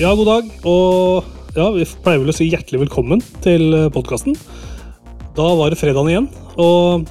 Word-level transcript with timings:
Ja, 0.00 0.14
god 0.16 0.30
dag. 0.30 0.46
Og 0.64 1.26
ja, 1.52 1.66
vi 1.74 1.84
pleier 2.00 2.22
vel 2.22 2.32
å 2.32 2.34
si 2.34 2.46
hjertelig 2.48 2.86
velkommen 2.86 3.20
til 3.44 3.74
podkasten. 3.92 4.32
Da 5.36 5.48
var 5.58 5.68
det 5.68 5.76
fredagen 5.76 6.08
igjen, 6.08 6.28
og 6.56 7.04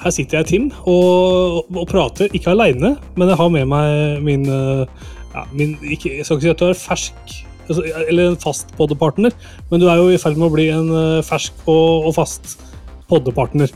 her 0.00 0.14
sitter 0.16 0.40
jeg, 0.40 0.48
Tim, 0.48 0.64
og, 0.90 1.68
og 1.70 1.86
prater. 1.86 2.32
Ikke 2.34 2.50
aleine, 2.50 2.96
men 3.14 3.30
jeg 3.30 3.38
har 3.38 3.52
med 3.54 3.70
meg 3.70 4.26
min, 4.26 4.42
ja, 4.50 5.44
min 5.54 5.76
ikke, 5.86 6.16
Jeg 6.16 6.26
skal 6.26 6.40
ikke 6.40 6.48
si 6.48 6.52
at 6.56 6.64
du 6.64 6.66
er 6.66 6.82
fersk, 6.82 7.36
altså, 7.68 7.86
eller 8.08 8.32
en 8.32 8.40
fast 8.42 8.74
poddepartner, 8.74 9.38
men 9.70 9.78
du 9.78 9.86
er 9.86 10.02
jo 10.02 10.10
i 10.10 10.18
ferd 10.18 10.40
med 10.40 10.50
å 10.50 10.52
bli 10.56 10.66
en 10.74 10.90
fersk 11.30 11.62
og, 11.70 12.10
og 12.10 12.18
fast 12.18 12.58
poddepartner. 13.06 13.70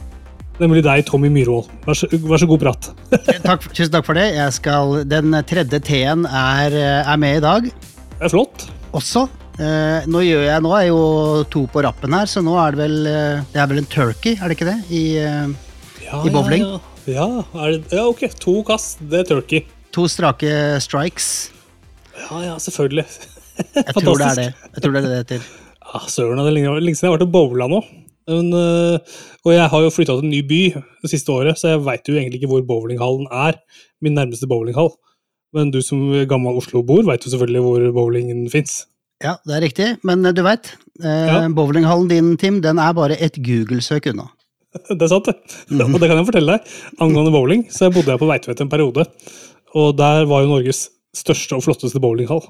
Nemlig 0.59 0.83
deg, 0.87 1.07
Tommy 1.07 1.31
Myhrvold. 1.31 1.71
Vær, 1.87 2.03
vær, 2.19 2.43
så 2.43 2.51
god 2.51 2.67
prat. 2.67 2.93
takk, 3.47 3.71
tusen 3.71 3.95
takk 3.95 4.11
for 4.11 4.19
det. 4.19 4.33
Skal, 4.59 5.05
den 5.07 5.39
tredje 5.47 5.87
T-en 5.87 6.27
er, 6.27 6.81
er, 6.99 7.19
med 7.23 7.39
i 7.39 7.47
dag. 7.47 7.75
Det 8.25 8.31
er 8.31 8.33
flott. 8.33 8.63
Også. 8.97 9.27
Eh, 9.61 10.07
nå 10.09 10.23
gjør 10.25 10.47
jeg, 10.47 10.63
nå 10.65 10.71
er 10.79 10.87
jo 10.89 11.01
to 11.53 11.67
på 11.69 11.83
rappen 11.85 12.15
her, 12.17 12.31
så 12.31 12.41
nå 12.41 12.55
er 12.57 12.73
det 12.73 12.81
vel 12.81 12.95
Det 13.53 13.61
er 13.61 13.69
vel 13.69 13.83
en 13.83 13.89
turkey, 13.93 14.33
er 14.39 14.49
det 14.49 14.57
ikke 14.57 14.71
det? 14.71 14.79
I, 14.89 15.03
ja, 15.21 16.23
i 16.25 16.33
bowling? 16.33 16.65
Ja, 17.05 17.27
ja. 17.29 17.67
Det, 17.77 17.93
ja, 17.93 18.07
ok. 18.09 18.25
To 18.41 18.55
kast, 18.65 19.05
det 19.13 19.21
er 19.21 19.29
turkey. 19.29 19.61
To 19.93 20.07
strake 20.09 20.55
strikes. 20.81 21.29
Ja, 22.17 22.41
ja, 22.47 22.57
selvfølgelig. 22.65 23.05
jeg 23.77 23.93
tror 24.01 24.17
det 24.17 24.31
er 24.31 24.41
det. 24.41 24.49
Jeg 24.73 24.87
tror 24.87 24.97
det 24.97 25.05
er 25.05 25.13
det 25.13 25.21
til. 25.29 25.45
heter. 25.45 25.63
Ja, 25.85 26.03
Søren, 26.09 26.41
det 26.41 26.49
er 26.49 26.57
lenge 26.57 26.97
siden 26.97 27.11
jeg 27.11 27.13
har 27.13 27.19
vært 27.19 27.29
og 27.29 27.37
bowla 27.37 27.69
nå. 27.69 27.85
Men, 28.33 28.53
øh, 28.57 29.17
og 29.45 29.53
jeg 29.53 29.69
har 29.69 29.85
jo 29.85 29.93
flytta 29.93 30.17
til 30.17 30.25
en 30.25 30.33
ny 30.33 30.41
by 30.49 30.63
det 31.05 31.13
siste 31.13 31.29
året, 31.29 31.61
så 31.61 31.75
jeg 31.75 31.85
veit 31.85 32.09
jo 32.09 32.17
egentlig 32.17 32.41
ikke 32.41 32.55
hvor 32.55 32.65
bowlinghallen 32.73 33.29
er. 33.29 33.61
Min 34.01 34.17
nærmeste 34.17 34.49
bowlinghall. 34.49 34.95
Men 35.55 35.71
du 35.75 35.81
som 35.85 36.01
gammel 36.31 36.59
Oslo-bor 36.59 37.05
veit 37.07 37.25
jo 37.25 37.33
selvfølgelig 37.33 37.63
hvor 37.65 37.85
bowlingen 37.95 38.47
fins. 38.53 38.85
Ja, 39.23 39.37
det 39.47 39.55
er 39.57 39.63
riktig, 39.63 39.91
men 40.07 40.27
du 40.35 40.43
veit. 40.45 40.73
Eh, 41.01 41.29
ja. 41.31 41.43
Bowlinghallen 41.55 42.09
din, 42.11 42.33
Tim, 42.41 42.59
den 42.65 42.81
er 42.83 42.97
bare 42.97 43.17
et 43.23 43.39
Google-søk 43.39 44.11
unna. 44.13 44.29
Det 44.91 45.07
er 45.07 45.11
sant, 45.13 45.29
det. 45.31 45.37
Mm. 45.71 45.95
Og 45.95 46.01
det 46.03 46.09
kan 46.11 46.19
jeg 46.19 46.27
fortelle 46.27 46.57
deg. 46.57 46.71
Angående 46.99 47.31
bowling, 47.31 47.61
så 47.71 47.93
bodde 47.95 48.11
jeg 48.11 48.19
på 48.19 48.27
Veitvet 48.27 48.59
en 48.59 48.73
periode. 48.73 49.05
Og 49.79 49.93
der 49.95 50.27
var 50.27 50.43
jo 50.43 50.51
Norges 50.51 50.89
største 51.15 51.55
og 51.55 51.63
flotteste 51.63 52.03
bowlinghall. 52.03 52.43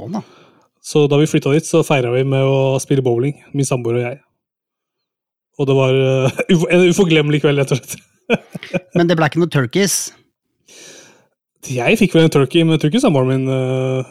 Oh, 0.00 0.08
så 0.80 1.04
da 1.10 1.18
vi 1.20 1.28
flytta 1.28 1.52
dit, 1.52 1.68
så 1.68 1.82
feira 1.84 2.12
vi 2.14 2.22
med 2.24 2.48
å 2.48 2.78
spille 2.80 3.04
bowling, 3.04 3.36
min 3.52 3.68
samboer 3.68 3.98
og 3.98 4.04
jeg. 4.06 4.18
Og 5.60 5.68
det 5.68 5.76
var 5.76 5.96
uh, 6.00 6.40
en 6.76 6.88
uforglemmelig 6.88 7.42
kveld, 7.44 7.60
rett 7.60 7.76
og 7.76 7.80
slett. 7.82 8.00
Men 8.96 9.10
det 9.10 9.16
ble 9.18 9.28
ikke 9.28 9.42
noe 9.42 9.52
turkeys? 9.52 9.98
Jeg 11.72 11.98
fikk 12.00 12.14
vel 12.16 12.26
en 12.26 12.32
turkey, 12.32 12.62
men 12.62 12.76
jeg 12.76 12.82
tror 12.82 12.92
ikke 12.92 13.02
samboeren 13.02 13.30
min 13.32 13.50
uh, 13.50 14.06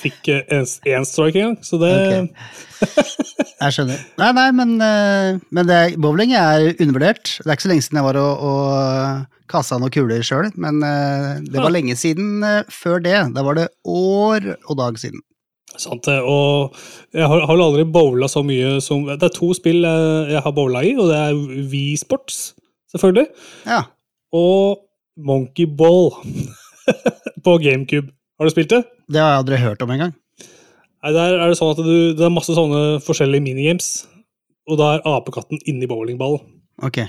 fikk 0.00 0.30
én 0.30 1.06
strike 1.08 1.36
engang. 1.36 1.56
Så 1.64 1.80
det 1.82 1.92
okay. 1.92 2.28
Jeg 3.62 3.74
skjønner. 3.74 4.02
Nei, 4.20 4.28
nei, 4.36 4.46
men, 4.54 4.76
uh, 4.78 5.40
men 5.54 5.68
det, 5.68 5.80
bowling 6.00 6.34
er 6.38 6.70
undervurdert. 6.76 7.34
Det 7.40 7.48
er 7.48 7.58
ikke 7.58 7.66
så 7.66 7.72
lenge 7.72 7.86
siden 7.86 8.00
jeg 8.00 8.06
var 8.06 8.20
og, 8.22 8.44
og 8.48 9.50
kassa 9.50 9.78
noen 9.80 9.92
kuler 9.92 10.22
sjøl, 10.26 10.50
men 10.60 10.82
det 11.48 11.56
var 11.56 11.72
lenge 11.72 11.96
siden 11.96 12.44
før 12.70 13.00
det. 13.02 13.16
Da 13.34 13.44
var 13.46 13.56
det 13.56 13.70
år 13.88 14.52
og 14.68 14.76
dag 14.78 14.98
siden. 15.00 15.24
Sant 15.78 16.04
det. 16.04 16.18
Og 16.20 16.76
jeg 17.16 17.28
har, 17.28 17.46
vel 17.48 17.64
aldri 17.64 17.86
bowla 17.88 18.28
så 18.30 18.42
mye 18.46 18.76
som 18.84 19.06
Det 19.08 19.24
er 19.24 19.34
to 19.34 19.50
spill 19.56 19.84
jeg 19.84 20.42
har 20.44 20.54
bowla 20.54 20.84
i, 20.84 20.92
og 21.00 21.08
det 21.10 21.18
er 21.18 21.64
V-sports, 21.72 22.42
selvfølgelig. 22.92 23.26
Ja. 23.64 23.82
Og 24.36 24.84
Monkey 25.18 25.66
Ball 25.66 26.12
på 27.44 27.58
GameCube. 27.62 28.10
Har 28.38 28.48
du 28.48 28.54
spilt 28.54 28.72
det? 28.72 28.82
Det 29.10 29.20
har 29.22 29.32
jeg 29.34 29.42
aldri 29.42 29.60
hørt 29.62 29.82
om 29.84 29.92
engang. 29.94 30.14
Nei, 31.02 31.12
Der 31.14 31.36
er 31.38 31.46
det 31.46 31.58
sånn 31.58 31.72
at 31.74 31.82
du, 31.82 31.94
det 32.18 32.26
er 32.26 32.34
masse 32.34 32.54
sånne 32.54 32.98
forskjellige 33.04 33.44
minigames, 33.44 34.06
og 34.68 34.80
da 34.80 34.94
er 34.96 35.06
apekatten 35.06 35.60
inni 35.70 35.88
bowlingballen. 35.90 36.42
Ok. 36.86 37.00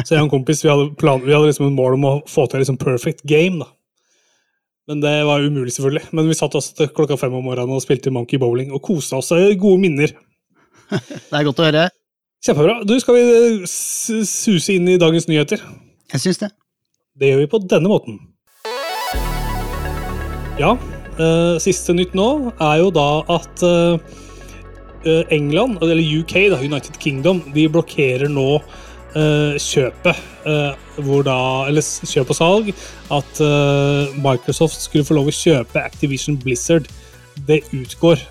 så 0.00 0.14
jeg 0.14 0.20
og 0.20 0.26
en 0.26 0.32
kompis 0.32 0.62
vi 0.64 0.70
hadde, 0.70 0.92
plan, 1.00 1.20
vi 1.24 1.34
hadde 1.34 1.50
liksom 1.50 1.68
en 1.68 1.76
mål 1.76 1.96
om 1.98 2.06
å 2.08 2.12
få 2.30 2.46
til 2.48 2.62
liksom 2.62 2.78
perfect 2.80 3.24
game. 3.28 3.60
da. 3.64 3.70
Men 4.86 5.02
det 5.02 5.14
var 5.26 5.42
umulig, 5.42 5.74
selvfølgelig. 5.74 6.12
Men 6.14 6.28
vi 6.30 6.38
satt 6.38 6.54
oss 6.54 6.70
til 6.78 6.88
klokka 6.94 7.18
fem 7.18 7.34
om 7.34 7.44
morgenen 7.44 7.74
og 7.74 7.82
spilte 7.82 8.12
Monkey 8.14 8.38
Bowling 8.38 8.70
og 8.70 8.84
kosa 8.86 9.18
oss. 9.18 9.32
Gode 9.58 9.82
minner. 9.82 10.12
det 10.92 11.34
er 11.34 11.48
godt 11.48 11.62
å 11.62 11.66
høre. 11.66 11.88
Kjempebra. 12.46 12.78
Du, 12.86 12.94
Skal 13.02 13.18
vi 13.18 13.66
suse 13.66 14.76
inn 14.76 14.86
i 14.92 15.00
dagens 15.02 15.26
nyheter? 15.26 15.64
Jeg 16.12 16.22
syns 16.22 16.38
det. 16.44 16.52
Det 17.18 17.32
gjør 17.32 17.42
vi 17.42 17.50
på 17.50 17.60
denne 17.66 17.90
måten. 17.90 18.20
Ja, 20.56 20.70
uh, 20.72 21.56
siste 21.60 21.92
nytt 21.92 22.14
nå 22.16 22.26
er 22.54 22.78
jo 22.80 22.88
da 22.94 23.10
at 23.34 23.60
uh, 23.60 23.98
England, 25.30 25.76
eller 25.84 26.00
UK, 26.00 26.32
da, 26.48 26.60
United 26.64 26.96
Kingdom, 27.02 27.42
de 27.52 27.66
blokkerer 27.68 28.24
nå 28.32 28.56
uh, 28.56 29.52
kjøpet, 29.60 30.22
hvor 31.04 31.26
da, 31.26 31.36
eller 31.68 31.84
kjøp 31.84 32.32
og 32.32 32.38
salg, 32.38 32.68
at 33.12 33.40
Microsoft 34.22 34.78
skulle 34.84 35.06
få 35.06 35.16
lov 35.18 35.28
å 35.30 35.34
kjøpe 35.34 35.82
Activision 35.82 36.38
Blizzard. 36.38 36.86
Det 37.48 37.64
utgår 37.74 38.22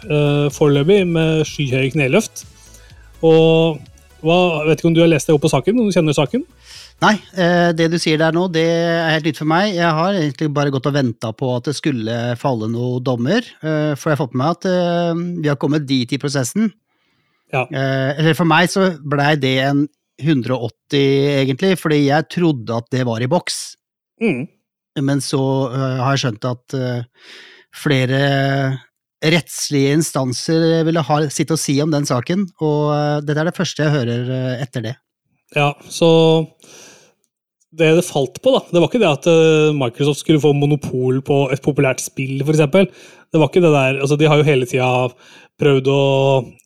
foreløpig 0.56 1.02
med 1.10 1.44
skyhøye 1.48 1.92
kneløft. 1.94 2.46
Og 3.28 3.82
hva, 4.24 4.38
vet 4.70 4.80
ikke 4.80 4.90
om 4.90 4.96
du 4.96 5.04
har 5.04 5.12
lest 5.12 5.28
deg 5.28 5.36
opp 5.36 5.44
på 5.46 5.52
saken? 5.52 5.84
Om 5.84 5.92
du 5.92 5.98
kjenner 5.98 6.16
saken? 6.16 6.48
Nei, 7.04 7.16
det 7.76 7.90
du 7.92 7.98
sier 8.00 8.18
der 8.22 8.32
nå, 8.34 8.48
det 8.56 8.64
er 8.64 9.12
helt 9.12 9.28
nytt 9.28 9.42
for 9.42 9.50
meg. 9.52 9.76
Jeg 9.76 9.92
har 9.98 10.16
egentlig 10.16 10.48
bare 10.56 10.72
gått 10.74 10.88
og 10.90 10.96
venta 10.96 11.34
på 11.36 11.50
at 11.58 11.68
det 11.68 11.76
skulle 11.78 12.16
falle 12.40 12.70
noen 12.72 13.04
dommer. 13.04 13.46
For 13.60 14.08
jeg 14.08 14.16
har 14.16 14.22
fått 14.22 14.34
med 14.34 14.42
meg 14.42 14.56
at 14.56 14.66
vi 15.44 15.52
har 15.52 15.60
kommet 15.62 15.86
dit 15.90 16.16
i 16.16 16.22
prosessen. 16.22 16.72
Ja. 17.54 17.68
Eller 17.70 18.34
for 18.38 18.48
meg 18.50 18.72
så 18.72 18.88
blei 19.04 19.36
det 19.38 19.58
en 19.68 19.86
180, 20.24 21.04
egentlig, 21.44 21.76
fordi 21.78 22.06
jeg 22.08 22.30
trodde 22.32 22.80
at 22.80 22.88
det 22.96 23.04
var 23.06 23.20
i 23.22 23.28
boks. 23.30 23.76
Mm. 24.24 24.46
Men 25.04 25.20
så 25.22 25.44
har 25.76 26.16
jeg 26.16 26.24
skjønt 26.24 26.48
at 26.48 26.80
flere 27.76 28.20
rettslige 29.26 29.96
instanser 30.00 30.86
ville 30.88 31.04
ha 31.04 31.18
sitt 31.34 31.52
å 31.52 31.60
si 31.60 31.76
om 31.84 31.92
den 31.92 32.08
saken, 32.08 32.48
og 32.64 33.26
dette 33.28 33.44
er 33.44 33.52
det 33.52 33.58
første 33.60 33.84
jeg 33.84 33.96
hører 34.00 34.32
etter 34.64 34.88
det. 34.88 34.96
Ja, 35.54 35.74
så 35.94 36.10
det 37.76 37.92
det 37.98 38.06
falt 38.08 38.40
på, 38.40 38.54
da, 38.56 38.62
det 38.72 38.80
var 38.80 38.88
ikke 38.88 39.02
det 39.04 39.10
at 39.12 39.26
Microsoft 39.76 40.22
skulle 40.22 40.40
få 40.40 40.54
monopol 40.56 41.20
på 41.28 41.42
et 41.52 41.64
populært 41.64 42.00
spill, 42.00 42.40
f.eks. 42.42 42.62
Det 43.36 43.42
var 43.42 43.50
ikke 43.52 43.64
det 43.66 43.74
der, 43.74 43.98
altså 44.00 44.16
De 44.16 44.30
har 44.32 44.40
jo 44.40 44.48
hele 44.48 44.68
tida 44.70 44.88
prøvd 45.60 45.88
å 45.92 46.02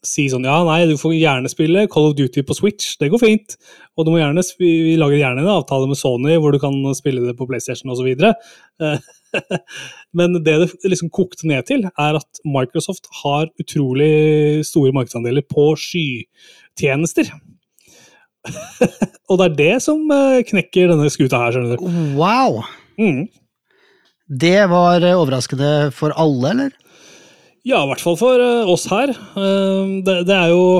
si 0.05 0.25
sånn 0.31 0.47
ja, 0.47 0.57
nei, 0.65 0.79
du 0.89 0.95
får 0.97 1.13
gjerne 1.13 1.51
spille 1.51 1.85
Call 1.91 2.09
of 2.09 2.15
Duty 2.17 2.41
på 2.45 2.55
Switch, 2.57 2.95
det 3.01 3.11
går 3.13 3.21
fint. 3.21 3.55
Og 3.97 4.05
du 4.05 4.13
må 4.13 4.21
gjerne, 4.21 4.43
vi 4.61 4.95
lager 4.97 5.19
gjerne 5.19 5.43
en 5.43 5.51
avtale 5.59 5.89
med 5.89 5.99
Sony 5.99 6.37
hvor 6.41 6.55
du 6.55 6.59
kan 6.61 6.77
spille 6.97 7.25
det 7.25 7.35
på 7.37 7.47
PlayStation 7.49 7.93
osv. 7.93 8.09
Men 10.17 10.39
det 10.41 10.55
det 10.61 10.93
liksom 10.93 11.11
kokte 11.13 11.49
ned 11.49 11.67
til, 11.69 11.85
er 11.89 12.17
at 12.17 12.41
Microsoft 12.47 13.11
har 13.21 13.51
utrolig 13.61 14.65
store 14.65 14.93
markedsandeler 14.95 15.45
på 15.45 15.71
skytjenester. 15.77 17.29
Og 19.29 19.39
det 19.39 19.47
er 19.47 19.57
det 19.57 19.73
som 19.83 20.03
eh, 20.15 20.43
knekker 20.47 20.93
denne 20.93 21.09
skuta 21.11 21.41
her, 21.41 21.55
skjønner 21.55 21.79
du. 21.79 21.97
Wow! 22.19 22.61
Mm. 22.99 23.25
Det 24.29 24.59
var 24.71 25.03
overraskende 25.15 25.89
for 25.95 26.13
alle, 26.19 26.53
eller? 26.53 26.77
Ja, 27.67 27.81
i 27.83 27.89
hvert 27.89 28.03
fall 28.03 28.15
for 28.19 28.39
uh, 28.39 28.69
oss 28.71 28.87
her. 28.89 29.11
Det, 29.11 30.15
det, 30.27 30.35
er 30.35 30.53
jo 30.53 30.79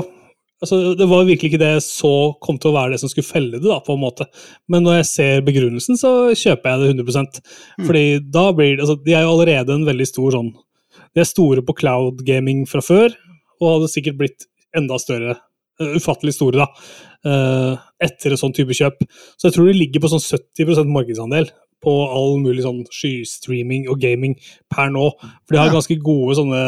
altså, 0.62 0.94
Det 0.98 1.08
var 1.10 1.26
virkelig 1.28 1.52
ikke 1.52 1.62
det 1.62 1.72
jeg 1.74 1.84
så 1.86 2.12
kom 2.42 2.58
til 2.60 2.70
å 2.70 2.76
være 2.76 2.94
det 2.94 3.02
som 3.02 3.12
skulle 3.12 3.28
felle 3.28 3.58
det, 3.58 3.66
da, 3.66 3.80
på 3.84 3.96
en 3.96 4.02
måte. 4.04 4.26
Men 4.70 4.84
når 4.86 5.00
jeg 5.00 5.10
ser 5.10 5.44
begrunnelsen, 5.46 5.98
så 6.00 6.32
kjøper 6.36 6.72
jeg 6.72 6.80
det 6.82 7.04
100 7.04 7.20
mm. 7.20 7.86
Fordi 7.86 8.04
da 8.32 8.46
blir 8.56 8.76
det 8.76 8.86
altså, 8.86 8.98
De 9.04 9.16
er 9.16 9.26
jo 9.26 9.34
allerede 9.34 9.76
en 9.76 9.86
veldig 9.88 10.08
stor 10.08 10.36
sånn 10.36 10.50
De 11.14 11.22
er 11.22 11.28
store 11.28 11.64
på 11.66 11.76
cloud 11.82 12.24
gaming 12.26 12.64
fra 12.70 12.82
før, 12.84 13.14
og 13.60 13.74
hadde 13.74 13.92
sikkert 13.92 14.20
blitt 14.20 14.48
enda 14.76 14.98
større. 15.02 15.38
Uh, 15.80 15.96
ufattelig 15.98 16.36
store, 16.38 16.64
da. 16.64 17.09
Etter 17.24 18.32
et 18.32 18.40
sånn 18.40 18.54
type 18.56 18.72
kjøp. 18.76 19.02
Så 19.36 19.48
jeg 19.48 19.56
tror 19.56 19.68
de 19.68 19.76
ligger 19.76 20.02
på 20.02 20.12
sånn 20.12 20.22
70% 20.24 20.88
markedsandel 20.94 21.50
på 21.84 21.92
all 22.12 22.38
mulig 22.40 22.64
sånn 22.64 22.82
skystreaming 22.92 23.86
og 23.90 24.00
gaming 24.02 24.36
per 24.72 24.92
nå. 24.92 25.10
For 25.44 25.54
de 25.54 25.60
har 25.62 25.74
ganske 25.74 25.96
gode 26.04 26.36
sånne 26.38 26.62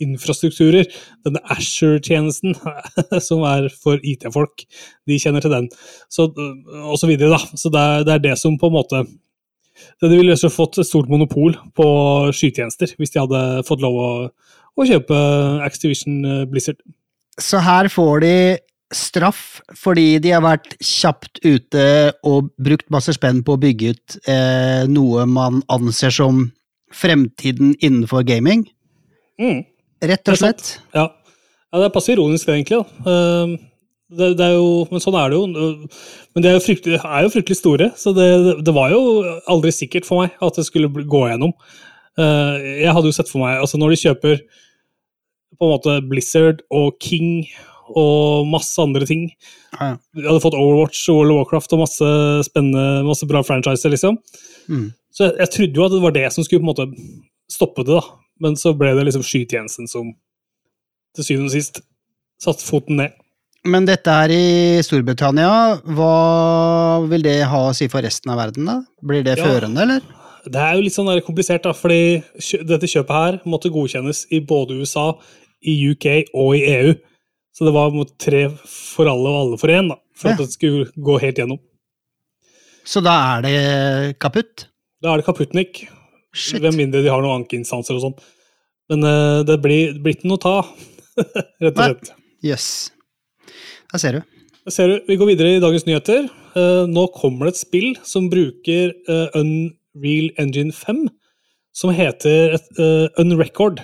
infrastrukturer. 0.00 0.88
Denne 1.26 1.42
Asher-tjenesten, 1.52 2.56
som 3.28 3.44
er 3.48 3.68
for 3.82 4.00
IT-folk, 4.06 4.64
de 5.08 5.18
kjenner 5.20 5.44
til 5.44 5.54
den. 5.54 5.68
Så, 6.12 6.30
og 6.32 6.96
så 7.00 7.10
videre, 7.10 7.34
da. 7.36 7.58
Så 7.60 7.72
det 7.72 7.82
er, 7.82 8.06
det 8.06 8.14
er, 8.16 8.24
det 8.30 8.38
som 8.40 8.58
på 8.60 8.70
en 8.70 8.78
måte 8.78 9.04
De 10.02 10.08
ville 10.12 10.34
også 10.34 10.50
fått 10.52 10.76
et 10.80 10.88
stort 10.88 11.08
monopol 11.08 11.54
på 11.76 11.84
skytjenester 12.36 12.90
hvis 12.98 13.14
de 13.14 13.20
hadde 13.22 13.62
fått 13.64 13.80
lov 13.80 13.94
å, 13.96 14.08
å 14.76 14.84
kjøpe 14.84 15.20
Activision 15.64 16.18
eh, 16.20 16.42
Blizzard. 16.50 16.76
Så 17.40 17.62
her 17.64 17.88
får 17.88 18.20
de 18.20 18.34
straff 18.94 19.60
fordi 19.78 20.18
de 20.22 20.32
har 20.34 20.42
vært 20.44 20.74
kjapt 20.82 21.40
ute 21.44 21.84
og 22.26 22.50
brukt 22.58 22.88
masse 22.90 23.14
spenn 23.16 23.42
på 23.46 23.54
å 23.54 23.60
bygge 23.62 23.92
ut 23.94 24.16
eh, 24.30 24.84
noe 24.90 25.26
man 25.30 25.62
anser 25.70 26.14
som 26.14 26.48
fremtiden 26.90 27.76
innenfor 27.78 28.24
gaming. 28.26 28.64
Mm. 29.40 29.62
Rett 30.10 30.30
og 30.32 30.40
slett. 30.40 30.72
Ja. 30.96 31.06
ja, 31.06 31.78
det 31.78 31.86
er 31.86 31.94
passe 31.94 32.14
ironisk 32.14 32.50
egentlig. 32.50 32.82
Eh, 33.06 33.58
Det, 34.10 34.32
det 34.34 34.42
er 34.42 34.56
jo, 34.56 34.88
men 34.90 34.98
sånn 34.98 35.14
er 35.14 35.30
det 35.30 35.36
jo. 35.38 35.44
Men 36.34 36.42
de 36.42 36.48
er 36.50 36.56
er 36.56 37.22
jo 37.22 37.30
fryktelig 37.30 37.58
store, 37.60 37.92
så 37.94 38.10
det, 38.10 38.26
det 38.66 38.72
var 38.74 38.90
jo 38.90 39.02
aldri 39.46 39.70
sikkert 39.70 40.08
for 40.08 40.24
meg 40.24 40.34
at 40.42 40.58
det 40.58 40.64
skulle 40.66 40.90
gå 40.90 41.20
gjennom. 41.30 41.52
Eh, 42.18 42.82
Jeg 42.82 42.90
hadde 42.96 43.06
jo 43.06 43.14
sett 43.14 43.30
for 43.30 43.44
meg, 43.44 43.60
altså 43.62 43.78
når 43.78 43.94
de 43.94 44.00
kjøper 44.02 44.42
på 45.60 45.68
en 45.68 45.74
måte 45.76 45.94
Blizzard 46.10 46.64
og 46.74 46.98
King 46.98 47.44
og 47.98 48.46
masse 48.50 48.78
andre 48.82 49.06
ting 49.08 49.26
Ja, 49.30 49.92
ja. 49.92 49.96
De 50.16 50.26
hadde 50.26 50.42
fått 50.44 50.56
Overwatch 50.58 51.02
og 51.10 51.20
World 51.20 51.32
of 51.34 51.38
Warcraft 51.40 51.74
og 51.76 51.82
masse 51.84 52.10
spennende, 52.46 53.04
masse 53.06 53.26
bra 53.30 53.42
franchiser, 53.46 53.92
liksom. 53.94 54.18
Mm. 54.68 54.88
Så 55.14 55.26
jeg, 55.28 55.36
jeg 55.42 55.52
trodde 55.56 55.80
jo 55.80 55.86
at 55.86 55.94
det 55.94 56.02
var 56.04 56.16
det 56.16 56.26
som 56.34 56.46
skulle 56.46 56.62
på 56.62 56.68
en 56.68 56.72
måte 56.72 56.88
stoppe 57.50 57.84
det, 57.86 57.96
da. 57.98 58.18
Men 58.40 58.56
så 58.56 58.72
ble 58.78 58.94
det 58.96 59.06
liksom 59.08 59.24
skytjenesten 59.26 59.90
som 59.90 60.12
til 61.16 61.26
syvende 61.26 61.50
og 61.50 61.56
sist 61.56 61.82
satte 62.40 62.64
foten 62.64 63.00
ned. 63.02 63.16
Men 63.68 63.84
dette 63.84 64.08
her 64.08 64.32
i 64.32 64.80
Storbritannia, 64.84 65.50
hva 65.84 66.14
vil 67.10 67.26
det 67.26 67.42
ha 67.50 67.66
å 67.68 67.74
si 67.76 67.90
for 67.92 68.00
resten 68.06 68.32
av 68.32 68.40
verden, 68.40 68.64
da? 68.70 68.78
Blir 69.04 69.24
det 69.26 69.36
Ja. 69.36 69.44
førende, 69.44 69.82
eller? 69.82 70.00
Det 70.48 70.56
er 70.56 70.74
jo 70.74 70.80
litt 70.86 70.94
sånn 70.94 71.20
komplisert, 71.20 71.62
da, 71.62 71.72
fordi 71.72 72.22
dette 72.64 72.88
kjøpet 72.88 73.10
her 73.12 73.40
måtte 73.44 73.68
godkjennes 73.68 74.26
i 74.32 74.40
både 74.40 74.80
USA, 74.80 75.12
i 75.60 75.90
UK 75.90 76.32
og 76.32 76.56
i 76.56 76.64
EU. 76.64 76.94
Så 77.56 77.66
det 77.66 77.72
var 77.74 77.90
mot 77.94 78.10
tre 78.20 78.44
for 78.64 79.10
alle 79.10 79.30
og 79.30 79.38
alle 79.44 79.58
for 79.60 79.72
én, 79.74 79.90
da, 79.90 79.96
for 80.16 80.30
Ja. 80.30 80.36
at 80.36 80.44
det 80.44 80.52
skulle 80.54 80.90
gå 80.96 81.18
helt 81.20 81.40
gjennom. 81.40 81.58
Så 82.86 83.02
da 83.04 83.14
er 83.36 83.42
det 83.44 84.18
kaputt? 84.22 84.66
Da 85.02 85.12
er 85.12 85.20
det 85.20 85.26
Kaputnik, 85.26 85.88
Shit. 86.32 86.60
Hvem 86.62 86.76
mindre 86.78 87.02
de 87.02 87.10
har 87.10 87.22
noen 87.24 87.42
ankeinstanser 87.42 87.96
og 87.96 88.02
sånn. 88.04 88.16
Men 88.90 89.02
uh, 89.02 89.42
det 89.46 89.56
blir, 89.62 89.94
det 89.96 90.02
blir 90.04 90.14
ikke 90.14 90.28
noe 90.30 90.38
å 90.38 90.42
ta, 90.44 90.56
rett 91.62 91.74
og 91.74 91.80
slett. 91.80 92.12
Jøss. 92.46 92.68
Da 93.90 93.98
ser 93.98 94.18
du. 94.18 94.44
Da 94.62 94.74
ser 94.74 94.92
du, 94.92 94.94
Vi 95.08 95.16
går 95.18 95.32
videre 95.32 95.56
i 95.56 95.62
dagens 95.62 95.88
nyheter. 95.88 96.28
Uh, 96.54 96.86
nå 96.90 97.08
kommer 97.16 97.48
det 97.48 97.56
et 97.56 97.62
spill 97.64 97.88
som 98.06 98.28
bruker 98.30 98.94
uh, 99.10 99.26
Unreal 99.38 100.30
Engine 100.38 100.74
5, 100.74 101.08
som 101.74 101.94
heter 101.94 102.56
et, 102.58 102.70
Unrecord. 103.18 103.82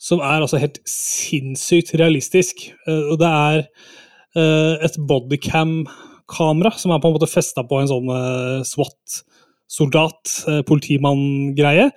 Som 0.00 0.22
er 0.24 0.40
altså 0.40 0.60
helt 0.60 0.80
sinnssykt 0.88 1.92
realistisk. 2.00 2.70
Eh, 2.88 3.10
og 3.12 3.20
det 3.20 3.28
er 3.28 3.58
eh, 3.60 4.86
et 4.86 4.96
bodycam-kamera 4.96 6.72
som 6.80 6.94
er 6.94 7.02
på 7.02 7.10
en 7.10 7.18
måte 7.18 7.28
festa 7.30 7.66
på 7.68 7.82
en 7.82 7.90
sånn 7.90 8.08
eh, 8.14 8.64
SWAT-soldat, 8.68 10.34
politimann-greie. 10.68 11.90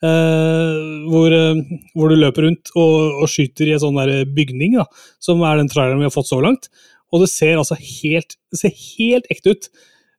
Hvor, 0.00 1.34
hvor 1.92 2.08
du 2.08 2.14
løper 2.16 2.46
rundt 2.46 2.70
og, 2.72 3.18
og 3.20 3.28
skyter 3.28 3.68
i 3.68 3.74
en 3.74 3.82
sånn 3.82 3.98
bygning, 4.32 4.78
da, 4.78 4.86
som 5.20 5.42
er 5.44 5.60
den 5.60 5.68
traileren 5.68 6.00
vi 6.00 6.06
har 6.08 6.14
fått 6.14 6.30
så 6.30 6.38
langt. 6.40 6.70
Og 7.12 7.20
det 7.20 7.28
ser 7.28 7.60
altså 7.60 7.76
helt, 7.76 8.38
det 8.48 8.62
ser 8.62 8.72
helt 8.72 9.28
ekte 9.28 9.52
ut. 9.52 9.68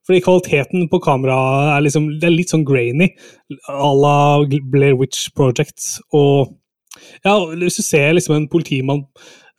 Fordi 0.06 0.22
kvaliteten 0.22 0.86
på 0.92 1.00
kameraet 1.02 1.72
er, 1.76 1.84
liksom, 1.88 2.08
er 2.22 2.34
litt 2.34 2.54
sånn 2.54 2.66
grainy, 2.68 3.12
à 3.70 3.90
la 3.98 4.16
Blair 4.70 4.98
Witch 5.02 5.32
Project. 5.38 5.82
Og 6.14 6.54
ja, 7.26 7.36
hvis 7.56 7.78
du 7.80 7.84
ser 7.86 8.14
liksom 8.18 8.36
en 8.36 8.48
politimann 8.52 9.06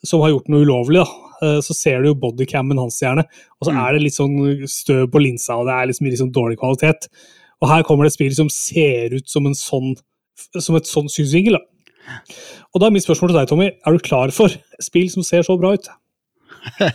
som 0.05 0.21
har 0.25 0.33
gjort 0.33 0.49
noe 0.51 0.65
ulovlig, 0.67 1.03
da, 1.05 1.29
eh, 1.47 1.61
så 1.63 1.75
ser 1.77 2.03
du 2.03 2.09
jo 2.11 2.17
bodycammen 2.19 2.79
hans 2.79 3.01
gjerne. 3.03 3.25
Og 3.61 3.69
så 3.69 3.73
Mm. 3.73 3.79
er 3.83 3.93
det 3.93 4.03
litt 4.03 4.17
sånn 4.19 4.69
støv 4.69 5.07
på 5.13 5.23
linsa, 5.23 5.55
og 5.57 5.67
det 5.67 5.75
er 5.77 5.87
liksom 5.93 6.11
sånn 6.19 6.33
dårlig 6.35 6.59
kvalitet. 6.59 7.09
Og 7.63 7.69
her 7.71 7.83
kommer 7.87 8.05
det 8.05 8.11
et 8.13 8.19
spill 8.19 8.35
som 8.35 8.49
ser 8.51 9.15
ut 9.15 9.29
som, 9.31 9.47
en 9.47 9.55
sånn, 9.55 9.95
som 10.59 10.75
et 10.77 10.85
sånn 10.91 11.07
synsvinkel. 11.09 11.53
Da. 11.55 12.19
Og 12.75 12.81
da 12.81 12.87
er 12.89 12.91
mitt 12.91 13.05
spørsmål 13.07 13.31
til 13.31 13.39
deg, 13.39 13.49
Tommy. 13.49 13.71
Er 13.87 13.93
du 13.93 13.99
klar 14.03 14.33
for 14.35 14.49
spill 14.83 15.09
som 15.09 15.23
ser 15.23 15.43
så 15.47 15.55
bra 15.61 15.75
ut? 15.75 15.87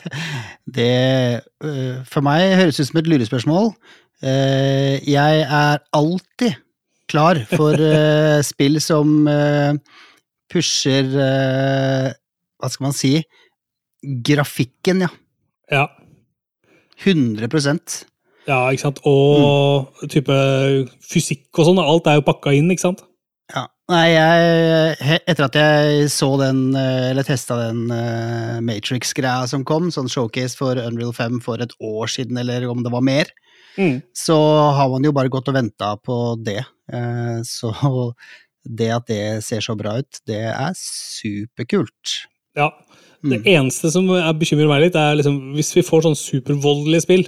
Det 0.68 1.42
øh, 1.64 2.04
For 2.08 2.22
meg 2.22 2.56
høres 2.60 2.80
ut 2.80 2.88
som 2.90 3.00
et 3.00 3.08
lurespørsmål. 3.08 3.72
Eh, 4.24 5.00
jeg 5.08 5.42
er 5.48 5.80
alltid 5.96 6.56
klar 7.08 7.40
for 7.56 7.78
spill 8.44 8.82
som 8.84 9.28
pusher 10.52 11.06
øh, 11.14 12.12
Hva 12.60 12.70
skal 12.74 12.88
man 12.88 12.96
si? 12.98 13.14
Grafikken, 14.04 15.02
ja. 15.06 15.10
Ja. 15.74 15.88
100% 17.04 18.04
Ja, 18.48 18.62
ikke 18.72 18.86
sant. 18.86 19.00
Og 19.10 19.90
type 20.10 20.36
fysikk 21.04 21.50
og 21.60 21.68
sånn. 21.68 21.82
Alt 21.84 22.08
er 22.08 22.20
jo 22.22 22.24
pakka 22.30 22.54
inn, 22.56 22.70
ikke 22.72 22.86
sant. 22.86 23.02
Ja. 23.52 23.66
Nei, 23.92 24.06
jeg 24.14 25.20
Etter 25.28 25.46
at 25.50 25.58
jeg 25.60 26.08
så 26.12 26.30
den, 26.40 26.62
eh, 26.76 27.10
eller 27.12 27.28
testa 27.28 27.58
den 27.66 27.86
eh, 27.92 28.58
Matrix-greia 28.64 29.46
som 29.52 29.64
kom, 29.68 29.90
sånn 29.92 30.08
showcase 30.12 30.56
for 30.60 30.80
Unreal 30.80 31.12
5 31.16 31.42
for 31.44 31.60
et 31.64 31.76
år 31.84 32.08
siden, 32.12 32.40
eller 32.40 32.70
om 32.72 32.84
det 32.88 32.92
var 32.96 33.04
mer, 33.04 33.34
Mm. 33.78 34.00
så 34.18 34.34
har 34.74 34.88
man 34.90 35.04
jo 35.06 35.12
bare 35.14 35.30
gått 35.30 35.48
og 35.52 35.54
venta 35.54 35.92
på 36.02 36.16
det. 36.44 36.64
Eh, 36.92 37.42
Så 37.46 37.70
det 38.68 38.90
at 38.92 39.08
det 39.08 39.44
ser 39.46 39.64
så 39.64 39.76
bra 39.80 39.98
ut, 40.02 40.20
det 40.28 40.42
er 40.52 40.74
superkult. 40.78 42.18
Ja. 42.58 42.72
Det 43.24 43.40
Mm. 43.42 43.48
eneste 43.50 43.90
som 43.92 44.06
jeg 44.08 44.40
bekymrer 44.40 44.68
meg 44.70 44.82
litt, 44.84 44.96
er 44.96 45.16
liksom 45.18 45.56
hvis 45.56 45.74
vi 45.74 45.82
får 45.82 46.04
sånn 46.06 46.16
supervoldelige 46.16 47.02
spill, 47.02 47.28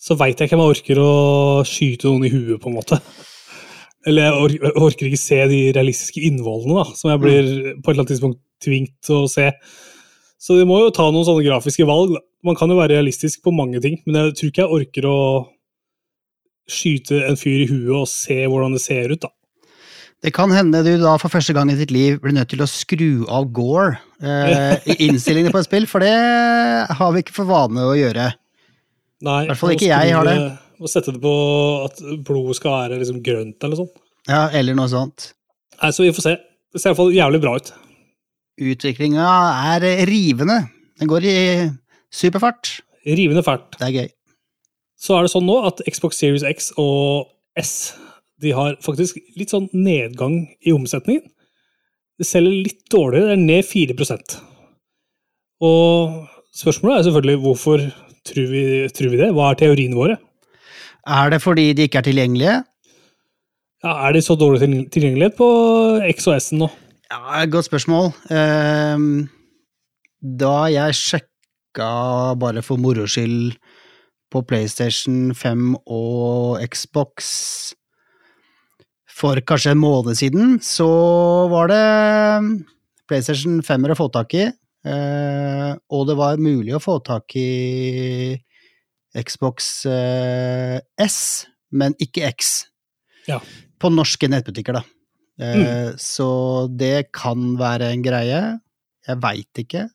så 0.00 0.16
veit 0.16 0.38
jeg 0.38 0.48
ikke 0.48 0.56
om 0.56 0.64
jeg 0.64 0.76
orker 0.76 1.00
å 1.00 1.64
skyte 1.64 2.08
noen 2.08 2.24
i 2.24 2.32
huet, 2.32 2.60
på 2.60 2.68
en 2.70 2.76
måte. 2.78 3.00
Eller 4.06 4.22
jeg 4.22 4.32
or 4.32 4.48
jeg 4.48 4.72
orker 4.76 5.06
ikke 5.06 5.20
se 5.20 5.48
de 5.48 5.60
realistiske 5.72 6.20
innvollene, 6.24 6.84
da, 6.84 6.84
som 6.96 7.10
jeg 7.10 7.20
blir 7.20 7.44
på 7.82 7.88
et 7.88 7.94
eller 7.94 8.02
annet 8.02 8.12
tidspunkt 8.12 8.40
tvingt 8.64 8.94
til 9.04 9.14
å 9.24 9.28
se. 9.30 9.50
Så 10.40 10.58
de 10.58 10.64
må 10.68 10.80
jo 10.82 10.90
ta 10.90 11.10
noen 11.10 11.24
sånne 11.24 11.44
grafiske 11.44 11.86
valg. 11.88 12.12
Da. 12.16 12.20
Man 12.44 12.56
kan 12.56 12.68
jo 12.68 12.76
være 12.76 12.96
realistisk 12.98 13.40
på 13.42 13.52
mange 13.54 13.80
ting, 13.80 14.00
men 14.06 14.14
jeg 14.16 14.34
tror 14.36 14.50
ikke 14.50 14.64
jeg 14.64 14.74
orker 14.80 15.08
å 15.08 15.20
skyte 16.68 17.22
en 17.28 17.36
fyr 17.36 17.64
i 17.64 17.68
huet 17.68 17.96
og 17.96 18.08
se 18.08 18.36
hvordan 18.44 18.72
det 18.72 18.82
ser 18.84 19.12
ut, 19.12 19.20
da. 19.20 19.28
Det 20.24 20.32
kan 20.32 20.52
hende 20.56 20.80
du 20.86 20.94
da 21.02 21.18
for 21.20 21.28
første 21.28 21.52
gang 21.52 21.68
i 21.68 21.76
ditt 21.76 21.90
liv 21.92 22.16
blir 22.22 22.32
nødt 22.32 22.48
til 22.48 22.62
å 22.64 22.68
skru 22.70 23.26
av 23.28 23.50
Gore 23.52 23.98
eh, 24.24 24.80
i 24.88 25.10
innstillingene 25.10 25.52
på 25.52 25.60
et 25.60 25.66
spill, 25.66 25.84
for 25.90 26.00
det 26.00 26.14
har 26.96 27.10
vi 27.12 27.20
ikke 27.20 27.34
for 27.36 27.50
vane 27.50 27.84
å 27.84 27.92
gjøre. 27.98 28.30
Nei, 29.24 29.42
I 29.44 29.50
hvert 29.50 29.60
fall 29.60 29.74
ikke 29.74 29.90
jeg 29.90 30.14
har 30.16 30.28
det. 30.28 30.38
Å 30.80 30.90
sette 30.90 31.12
det 31.12 31.20
på 31.20 31.34
at 31.84 32.00
blodet 32.24 32.56
skal 32.56 32.76
være 32.78 33.00
liksom 33.02 33.20
grønt 33.26 33.66
eller 33.68 33.82
sånt. 33.82 33.92
Ja, 34.24 34.46
eller 34.56 34.76
noe 34.78 34.88
sånt. 34.88 35.34
Nei, 35.76 35.90
så 35.92 36.06
vi 36.06 36.14
får 36.16 36.24
se. 36.24 36.34
Det 36.72 36.80
ser 36.80 36.88
i 36.88 36.94
hvert 36.94 37.02
fall 37.02 37.12
jævlig 37.18 37.42
bra 37.44 37.54
ut. 37.60 37.68
Utviklinga 38.64 39.28
er 39.74 39.84
rivende. 40.08 40.62
Den 41.00 41.10
går 41.10 41.28
i 41.28 41.36
superfart. 42.14 42.78
Rivende 43.04 43.44
fælt. 43.44 43.76
Det 43.76 43.90
er 43.90 43.96
gøy. 43.98 44.08
Så 45.04 45.18
er 45.18 45.26
det 45.26 45.34
sånn 45.34 45.44
nå 45.44 45.60
at 45.68 45.84
Xbox 45.84 46.16
Series 46.16 46.48
X 46.48 46.72
og 46.80 47.28
S 47.60 47.92
de 48.42 48.52
har 48.56 48.76
faktisk 48.82 49.18
litt 49.38 49.52
sånn 49.52 49.68
nedgang 49.72 50.40
i 50.64 50.74
omsetningen. 50.74 51.24
Det 52.18 52.26
selger 52.28 52.64
litt 52.68 52.82
dårligere, 52.92 53.32
det 53.32 53.34
er 53.34 53.42
ned 53.42 53.66
4% 53.66 54.36
Og 55.66 56.12
spørsmålet 56.54 57.00
er 57.00 57.06
selvfølgelig 57.08 57.40
hvorfor 57.42 57.82
tror 58.24 58.46
vi, 58.52 58.62
tror 58.94 59.10
vi 59.10 59.18
det? 59.18 59.32
Hva 59.34 59.50
er 59.50 59.58
teoriene 59.58 59.98
våre? 59.98 60.16
Er 61.04 61.34
det 61.34 61.42
fordi 61.42 61.72
de 61.76 61.88
ikke 61.88 62.00
er 62.00 62.06
tilgjengelige? 62.06 62.56
Ja, 63.84 63.96
er 64.06 64.14
det 64.16 64.24
så 64.24 64.36
dårlig 64.40 64.62
tilgjengelighet 64.94 65.36
på 65.36 65.48
X 66.14 66.28
og 66.30 66.38
S-en 66.38 66.62
nå? 66.62 66.70
Ja, 67.10 67.44
Godt 67.50 67.68
spørsmål. 67.68 68.12
Ehm, 68.32 69.26
da 70.22 70.54
jeg 70.72 70.96
sjekka 70.96 71.90
bare 72.40 72.62
for 72.64 72.80
moro 72.80 73.04
skyld 73.10 73.58
på 74.32 74.40
PlayStation 74.48 75.34
5 75.34 75.74
og 75.84 76.62
Xbox 76.64 77.74
for 79.14 79.38
kanskje 79.46 79.74
en 79.74 79.82
måned 79.82 80.18
siden, 80.18 80.56
så 80.64 80.88
var 81.52 81.70
det 81.70 81.82
PlayStation 83.08 83.60
5-er 83.62 83.94
å 83.94 83.98
få 83.98 84.08
tak 84.14 84.34
i. 84.34 84.48
eh, 84.84 85.70
og 85.94 86.08
det 86.08 86.16
var 86.18 86.42
mulig 86.42 86.74
å 86.74 86.82
få 86.82 86.98
tak 87.06 87.36
i 87.38 88.34
Xbox 89.14 89.86
eh, 89.86 90.80
S, 90.98 91.46
men 91.70 91.94
ikke 92.02 92.26
X. 92.32 92.66
Ja. 93.30 93.38
På 93.78 93.92
norske 93.92 94.28
nettbutikker, 94.28 94.80
da. 94.80 94.84
Mm. 95.34 95.96
Så 95.98 96.26
det 96.70 97.08
kan 97.16 97.56
være 97.58 97.88
en 97.90 98.02
greie. 98.04 98.40
Jeg 99.08 99.20
veit 99.22 99.62
ikke. 99.64 99.88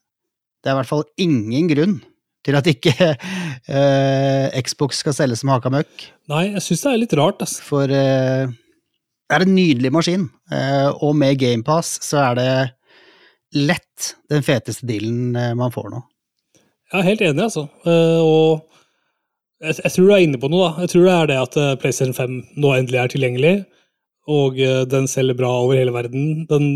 Det 0.60 0.68
er 0.68 0.74
i 0.74 0.78
hvert 0.82 0.90
fall 0.90 1.06
ingen 1.20 1.70
grunn 1.70 1.94
til 2.44 2.56
at 2.56 2.68
ikke 2.68 2.92
eh, 3.12 4.60
Xbox 4.64 5.00
skal 5.02 5.16
selges 5.16 5.42
som 5.42 5.52
haka 5.52 5.72
møkk. 5.72 6.06
Nei, 6.32 6.50
jeg 6.54 6.64
syns 6.64 6.84
det 6.84 6.92
er 6.92 7.00
litt 7.02 7.16
rart. 7.18 7.42
Altså. 7.44 7.64
For 7.64 7.92
eh, 7.94 8.52
det 9.30 9.36
er 9.36 9.44
en 9.46 9.52
nydelig 9.54 9.92
maskin, 9.94 10.24
eh, 10.50 10.88
og 10.90 11.14
med 11.14 11.38
GamePass 11.38 12.00
så 12.02 12.18
er 12.24 12.38
det 12.38 12.54
lett 13.54 14.08
den 14.30 14.42
feteste 14.42 14.88
dealen 14.88 15.36
eh, 15.38 15.52
man 15.54 15.70
får 15.70 15.86
nå. 15.92 16.00
Jeg 16.90 16.98
er 16.98 17.06
helt 17.06 17.22
enig, 17.22 17.44
altså. 17.44 17.68
Eh, 17.86 18.18
og 18.18 18.66
jeg, 19.62 19.92
tror 19.94 20.08
du 20.08 20.14
er 20.16 20.24
inne 20.24 20.40
på 20.42 20.50
noe, 20.50 20.72
da. 20.72 20.82
Jeg 20.82 20.90
tror 20.94 21.06
det 21.06 21.14
er 21.14 21.30
det 21.30 21.38
at 21.44 21.58
PlayStation 21.78 22.16
5 22.16 22.40
nå 22.58 22.72
endelig 22.74 22.98
er 22.98 23.12
tilgjengelig, 23.12 23.54
og 24.30 24.58
den 24.90 25.06
selger 25.10 25.38
bra 25.38 25.50
over 25.62 25.78
hele 25.78 25.94
verden. 25.94 26.46
Den 26.50 26.66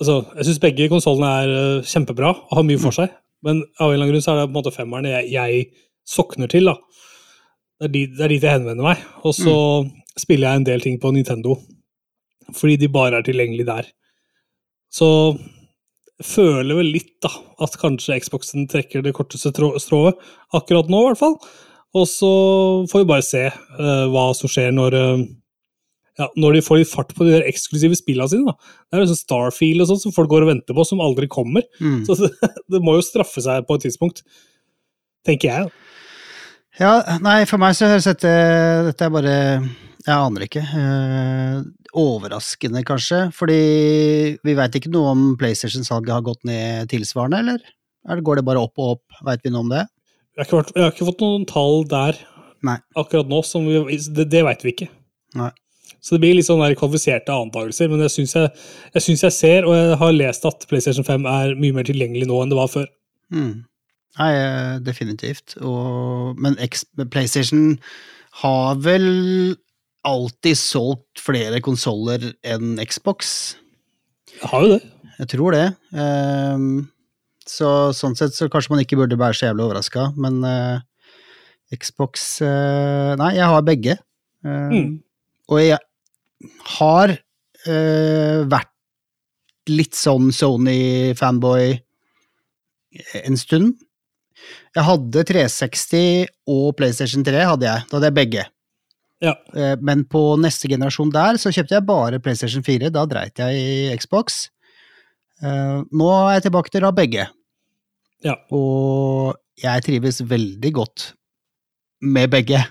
Altså, 0.00 0.22
jeg 0.32 0.46
syns 0.46 0.60
begge 0.62 0.86
konsollene 0.88 1.30
er 1.42 1.82
kjempebra 1.84 2.30
og 2.32 2.54
har 2.56 2.64
mye 2.64 2.80
for 2.80 2.96
seg, 2.96 3.10
men 3.44 3.58
av 3.76 3.90
en 3.90 3.98
eller 3.98 4.06
annen 4.06 4.14
grunn 4.14 4.22
så 4.24 4.32
er 4.32 4.38
det 4.38 4.46
på 4.46 4.54
en 4.54 4.56
måte 4.56 4.72
femmeren 4.72 5.08
jeg, 5.10 5.26
jeg 5.34 5.66
sokner 6.08 6.48
til. 6.48 6.70
da. 6.70 6.78
Det 7.80 7.88
er, 7.88 7.92
dit, 7.92 8.16
dit 8.16 8.42
jeg 8.44 8.52
henvender 8.52 8.84
meg. 8.84 9.02
Og 9.28 9.34
så 9.36 9.52
mm. 9.84 9.90
Spiller 10.20 10.48
jeg 10.50 10.60
en 10.60 10.68
del 10.68 10.84
ting 10.84 11.00
på 11.00 11.12
Nintendo, 11.14 11.56
fordi 12.56 12.76
de 12.80 12.92
bare 12.92 13.20
er 13.20 13.26
tilgjengelige 13.26 13.70
der. 13.70 13.88
Så 14.90 15.08
føler 16.20 16.76
vel 16.76 16.92
litt 16.94 17.14
da, 17.24 17.30
at 17.64 17.76
kanskje 17.80 18.18
Xboxen 18.20 18.68
trekker 18.70 19.04
det 19.04 19.14
korteste 19.16 19.52
strået, 19.52 20.20
akkurat 20.56 20.90
nå 20.92 21.04
i 21.04 21.10
hvert 21.10 21.20
fall. 21.20 21.36
Og 21.96 22.06
så 22.06 22.30
får 22.90 23.02
vi 23.02 23.08
bare 23.08 23.26
se 23.26 23.44
uh, 23.50 24.06
hva 24.12 24.30
som 24.36 24.50
skjer 24.50 24.74
når 24.76 24.94
uh, 24.94 25.22
ja, 26.20 26.28
når 26.38 26.58
de 26.58 26.62
får 26.64 26.80
litt 26.82 26.90
fart 26.90 27.12
på 27.16 27.24
de 27.26 27.34
der 27.34 27.48
eksklusive 27.48 27.96
spillene 27.98 28.28
sine. 28.30 28.52
Da. 28.52 28.74
Det 28.90 28.98
er 28.98 29.04
liksom 29.04 29.20
Starfield 29.22 29.84
og 29.84 29.90
sånt 29.90 30.04
som 30.04 30.14
folk 30.14 30.30
går 30.32 30.44
og 30.44 30.52
venter 30.52 30.76
på, 30.76 30.84
som 30.86 31.02
aldri 31.02 31.28
kommer. 31.30 31.64
Mm. 31.80 32.02
Så 32.06 32.16
det, 32.20 32.32
det, 32.70 32.82
må 32.84 32.98
jo 32.98 33.06
straffe 33.06 33.42
seg 33.44 33.66
på 33.66 33.78
et 33.78 33.86
tidspunkt, 33.88 34.24
tenker 35.26 35.50
jeg. 35.50 35.70
Ja, 36.80 36.98
nei, 37.24 37.42
for 37.50 37.60
meg 37.60 37.74
så 37.76 37.88
høres 37.90 38.06
dette 38.06 38.30
Dette 38.86 39.04
er 39.04 39.10
bare 39.12 39.32
Jeg 40.06 40.16
aner 40.16 40.46
ikke. 40.46 40.62
Eh, 40.64 41.60
overraskende, 42.00 42.82
kanskje. 42.88 43.22
Fordi 43.36 43.60
vi 44.46 44.56
veit 44.56 44.76
ikke 44.78 44.92
noe 44.94 45.14
om 45.14 45.24
PlayStation-salget 45.40 46.14
har 46.14 46.26
gått 46.26 46.44
ned 46.48 46.90
tilsvarende, 46.92 47.42
eller? 47.44 47.64
eller? 48.08 48.24
Går 48.24 48.40
det 48.40 48.46
bare 48.48 48.62
opp 48.64 48.80
og 48.80 48.96
opp? 48.96 49.22
Veit 49.28 49.44
vi 49.44 49.52
noe 49.52 49.66
om 49.66 49.72
det? 49.72 49.84
Jeg 50.36 50.44
har 50.44 50.48
ikke, 50.48 50.60
vært, 50.62 50.76
jeg 50.76 50.86
har 50.86 50.94
ikke 50.94 51.08
fått 51.10 51.24
noen 51.24 51.48
tall 51.48 51.82
der 51.90 52.20
nei. 52.66 52.78
akkurat 52.96 53.28
nå. 53.28 53.42
Vi, 53.90 53.98
det 54.16 54.30
det 54.32 54.44
veit 54.46 54.64
vi 54.64 54.74
ikke. 54.76 54.90
Nei. 55.40 55.50
Så 56.00 56.16
det 56.16 56.22
blir 56.22 56.38
litt 56.38 56.48
sånn 56.48 56.62
kvalifiserte 56.80 57.34
antakelser, 57.34 57.90
men 57.92 58.00
jeg 58.06 58.14
syns 58.14 58.32
jeg, 58.38 58.52
jeg, 58.94 59.16
jeg 59.20 59.36
ser, 59.36 59.66
og 59.68 59.74
jeg 59.76 59.98
har 60.00 60.14
lest 60.16 60.46
at 60.48 60.64
PlayStation 60.70 61.04
5 61.04 61.26
er 61.28 61.58
mye 61.60 61.76
mer 61.76 61.84
tilgjengelig 61.84 62.28
nå 62.30 62.38
enn 62.40 62.52
det 62.52 62.56
var 62.56 62.70
før. 62.72 62.86
Mm. 63.34 63.50
Nei, 64.20 64.30
eh, 64.32 64.76
definitivt. 64.86 65.58
Og, 65.60 66.40
men 66.40 66.56
PlayStation 67.12 67.74
har 68.40 68.80
vel 68.80 69.10
alltid 70.06 70.58
solgt 70.58 71.20
flere 71.20 71.60
konsoller 71.64 72.30
enn 72.46 72.80
Xbox. 72.86 73.54
Jeg 74.38 74.48
har 74.52 74.64
jo 74.64 74.72
det. 74.76 74.80
Jeg 75.20 75.32
tror 75.34 75.56
det. 75.56 75.66
Um, 75.92 76.88
så 77.48 77.90
sånn 77.96 78.16
sett 78.16 78.36
så 78.36 78.48
kanskje 78.52 78.72
man 78.72 78.82
ikke 78.84 78.98
burde 79.00 79.18
være 79.20 79.36
så 79.36 79.50
jævlig 79.50 79.66
overraska, 79.66 80.06
men 80.20 80.40
uh, 80.46 80.80
Xbox 81.74 82.40
uh, 82.44 83.12
Nei, 83.20 83.34
jeg 83.36 83.50
har 83.52 83.66
begge. 83.66 83.98
Uh, 84.46 84.72
mm. 84.72 84.90
Og 85.50 85.60
jeg 85.60 85.80
har 86.78 87.12
øh, 87.66 88.46
vært 88.48 88.70
litt 89.70 89.98
sånn 89.98 90.30
Sony-fanboy 90.32 91.74
en 93.20 93.38
stund. 93.38 93.74
Jeg 94.76 94.86
hadde 94.86 95.24
360 95.26 96.30
og 96.50 96.70
PlayStation 96.78 97.26
3, 97.26 97.42
hadde 97.50 97.68
jeg. 97.68 97.86
Da 97.90 97.98
hadde 97.98 98.10
jeg 98.10 98.18
begge. 98.20 98.46
Ja. 99.20 99.34
Eh, 99.54 99.76
men 99.84 100.06
på 100.08 100.22
neste 100.40 100.68
generasjon 100.70 101.12
der 101.12 101.38
så 101.40 101.52
kjøpte 101.52 101.76
jeg 101.76 101.88
bare 101.88 102.20
PlayStation 102.24 102.64
4. 102.64 102.90
Da 102.94 103.04
dreit 103.08 103.40
jeg 103.40 103.60
i 103.60 103.98
Xbox. 104.00 104.46
Eh, 105.44 105.78
nå 105.84 106.10
er 106.16 106.38
jeg 106.38 106.48
tilbake 106.48 106.72
til 106.72 106.84
å 106.84 106.90
ha 106.90 106.96
begge. 106.96 107.28
Ja. 108.24 108.36
Og 108.56 109.36
jeg 109.60 109.84
trives 109.86 110.22
veldig 110.24 110.72
godt 110.76 111.12
med 112.04 112.32
begge. 112.32 112.64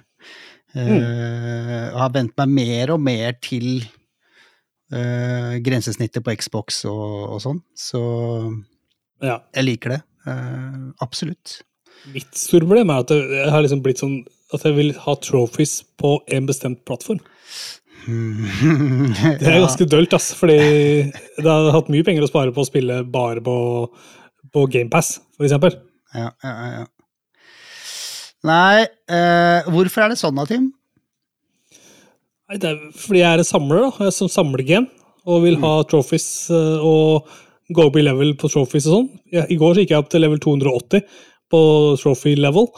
Mm. 0.70 1.00
Uh, 1.02 1.86
har 1.98 2.12
vent 2.14 2.36
meg 2.38 2.52
mer 2.54 2.92
og 2.94 3.00
mer 3.02 3.32
til 3.42 3.82
grensesnittet 4.90 6.22
på 6.26 6.34
Xbox 6.38 6.84
og, 6.90 7.16
og 7.36 7.40
sånn. 7.42 7.60
Så 7.78 8.02
ja. 9.22 9.36
jeg 9.54 9.66
liker 9.66 9.94
det. 9.96 10.00
Absolutt. 11.06 11.60
Mitt 12.14 12.30
store 12.38 12.66
problem 12.66 12.94
er 12.94 13.04
at 13.04 13.14
jeg 13.14 13.52
har 13.54 13.66
liksom 13.66 13.84
blitt 13.86 14.02
sånn 14.02 14.16
at 14.56 14.66
jeg 14.66 14.78
vil 14.78 14.94
ha 15.06 15.16
trophies 15.22 15.80
på 16.00 16.18
en 16.34 16.48
bestemt 16.50 16.82
plattform. 16.88 17.20
det 18.10 19.46
er 19.46 19.60
ganske 19.60 19.86
dølt, 19.90 20.16
ass, 20.16 20.32
fordi 20.38 20.60
det 21.12 21.50
har 21.50 21.74
hatt 21.76 21.92
mye 21.92 22.06
penger 22.08 22.26
å 22.26 22.32
spare 22.32 22.54
på 22.56 22.64
å 22.64 22.70
spille 22.70 23.02
bare 23.12 23.44
på, 23.46 23.58
på 24.54 24.66
GamePass, 24.72 25.18
eksempel. 25.42 25.78
Ja, 26.16 26.32
ja, 26.44 26.56
ja. 26.80 26.88
Nei, 28.48 28.88
eh, 29.12 29.68
hvorfor 29.68 30.06
er 30.06 30.14
det 30.14 30.22
sånn 30.22 30.38
da, 30.40 30.46
Tim? 30.48 30.70
Nei, 32.50 32.58
det 32.58 32.72
er 32.72 32.80
fordi 32.98 33.22
jeg 33.22 33.30
er 33.30 33.44
en 33.44 33.48
samler, 33.48 33.84
da. 33.84 33.92
Jeg 34.00 34.14
er 34.14 34.16
som 34.16 34.32
samlergen. 34.32 34.88
Og 35.30 35.44
vil 35.44 35.60
ha 35.62 35.74
trophies 35.86 36.26
eh, 36.56 36.86
og 36.86 37.28
go 37.76 37.90
up 37.90 37.98
i 38.00 38.06
level 38.06 38.32
på 38.40 38.50
trophies 38.50 38.88
og 38.90 38.96
sånn. 38.96 39.10
I 39.30 39.58
går 39.60 39.76
så 39.76 39.84
gikk 39.84 39.92
jeg 39.94 40.02
opp 40.02 40.10
til 40.10 40.24
level 40.24 40.40
280 40.42 41.04
på 41.52 41.62
trophy 42.02 42.34
level. 42.40 42.72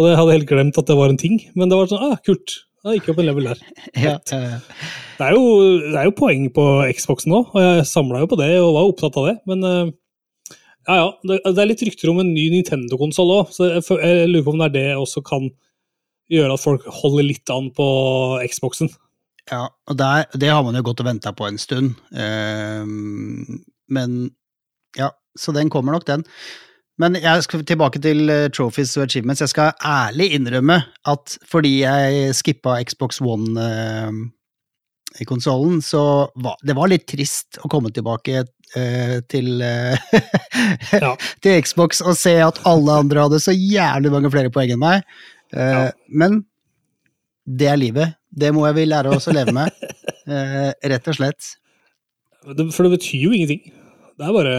Og 0.00 0.08
jeg 0.08 0.18
hadde 0.18 0.36
helt 0.36 0.48
glemt 0.48 0.78
at 0.80 0.88
det 0.88 0.96
var 0.96 1.12
en 1.12 1.20
ting. 1.20 1.40
Men 1.58 1.70
det 1.70 1.78
var 1.78 1.90
sånn, 1.90 2.04
ah, 2.12 2.20
kult. 2.24 2.54
Da 2.82 2.94
gikk 2.96 3.08
jeg 3.08 3.14
opp 3.14 3.20
en 3.22 3.28
level 3.28 3.48
der. 3.50 3.64
Ja, 4.04 4.14
ja, 4.18 4.38
ja. 4.42 4.60
Det, 5.18 5.26
er 5.26 5.36
jo, 5.36 5.42
det, 5.84 5.98
er 6.00 6.06
jo, 6.08 6.14
poeng 6.18 6.48
på 6.54 6.64
Xboxen 6.98 7.34
òg, 7.36 7.52
og 7.54 7.62
jeg 7.62 7.84
samla 7.86 8.24
jo 8.24 8.30
på 8.32 8.38
det 8.40 8.48
og 8.58 8.72
var 8.74 8.88
opptatt 8.88 9.18
av 9.20 9.28
det. 9.28 9.36
Men 9.50 9.62
uh, 9.62 9.92
ja, 10.88 10.96
ja. 10.98 11.04
Det, 11.22 11.38
det, 11.46 11.58
er 11.62 11.70
litt 11.70 11.84
rykter 11.86 12.10
om 12.10 12.18
en 12.24 12.32
ny 12.34 12.48
Nintendo-konsoll 12.56 13.30
òg, 13.36 13.52
så 13.54 13.68
jeg, 13.68 13.84
jeg, 14.02 14.32
lurer 14.32 14.48
på 14.48 14.56
om 14.56 14.64
det 14.64 14.70
er 14.72 14.74
det 14.78 14.86
også 14.98 15.22
kan 15.26 15.46
gjøre 16.32 16.56
at 16.56 16.64
folk 16.64 16.88
holder 17.02 17.28
litt 17.28 17.54
an 17.54 17.70
på 17.76 17.86
Xboxen. 18.50 18.90
Ja, 19.50 19.66
og 19.90 19.98
der, 19.98 20.26
det 20.38 20.50
har 20.50 20.62
man 20.66 20.78
jo 20.78 20.84
gått 20.86 21.02
og 21.04 21.10
venta 21.10 21.34
på 21.36 21.46
en 21.46 21.60
stund. 21.60 21.94
Uh, 22.10 22.82
men 23.92 24.20
ja, 24.98 25.12
så 25.38 25.54
den 25.54 25.70
kommer 25.70 25.94
nok, 25.94 26.08
den. 26.08 26.26
Men 27.02 27.18
jeg 27.18 27.42
skal 27.46 27.64
tilbake 27.66 28.00
til 28.02 28.30
uh, 28.30 28.46
trophies 28.54 28.94
og 28.98 29.08
achievements. 29.08 29.42
Jeg 29.42 29.50
skal 29.50 29.72
ærlig 29.86 30.30
innrømme 30.36 30.78
at 31.10 31.34
fordi 31.50 31.80
jeg 31.80 32.36
skippa 32.38 32.76
Xbox 32.86 33.18
One 33.24 33.58
uh, 33.58 34.12
i 35.20 35.26
konsollen, 35.28 35.82
så 35.84 36.30
var 36.40 36.60
det 36.64 36.76
var 36.78 36.92
litt 36.92 37.08
trist 37.10 37.58
å 37.60 37.70
komme 37.72 37.90
tilbake 37.92 38.44
uh, 38.44 39.18
til, 39.32 39.50
ja. 39.60 41.12
til 41.44 41.58
Xbox 41.66 42.00
og 42.06 42.16
se 42.18 42.36
at 42.44 42.62
alle 42.68 43.00
andre 43.02 43.26
hadde 43.26 43.42
så 43.42 43.56
jævlig 43.56 44.14
mange 44.14 44.32
flere 44.32 44.54
poeng 44.54 44.76
enn 44.76 44.82
meg. 44.82 45.04
Ja. 45.52 45.90
Men 46.08 46.44
det 47.44 47.68
er 47.68 47.76
livet. 47.76 48.16
Det 48.30 48.54
må 48.54 48.62
jeg 48.70 48.78
vil 48.78 48.92
lære 48.94 49.12
oss 49.12 49.28
å 49.28 49.34
leve 49.36 49.52
med. 49.52 49.74
rett 50.94 51.10
og 51.10 51.18
slett. 51.18 51.50
For 52.46 52.86
det 52.86 52.94
betyr 52.94 53.26
jo 53.26 53.34
ingenting. 53.34 53.66
Det 54.16 54.24
er 54.24 54.32
bare 54.32 54.56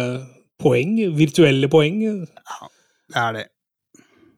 poeng. 0.61 0.95
Virtuelle 1.17 1.69
poeng. 1.71 2.01
Ja, 2.03 2.69
det 3.09 3.25
er 3.25 3.35
det. 3.39 3.47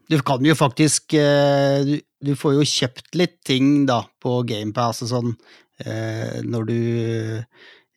Du 0.05 0.19
kan 0.22 0.43
jo 0.45 0.53
faktisk 0.53 1.15
du, 1.17 1.95
du 2.22 2.36
får 2.38 2.60
jo 2.60 2.65
kjøpt 2.69 3.15
litt 3.17 3.39
ting 3.48 3.88
da 3.89 4.03
på 4.22 4.36
GamePass 4.45 5.01
og 5.01 5.10
sånn 5.10 5.31
Eh, 5.84 6.39
når 6.48 6.67
du 6.69 6.79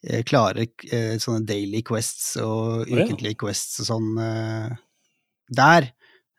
eh, 0.02 0.22
klarer 0.26 0.66
eh, 0.90 1.14
sånne 1.22 1.46
daily 1.46 1.84
quests 1.86 2.32
og 2.42 2.88
ukentlige 2.88 3.36
oh, 3.36 3.36
ja. 3.36 3.40
quests 3.44 3.82
og 3.84 3.90
sånn 3.92 4.10
der. 5.48 5.92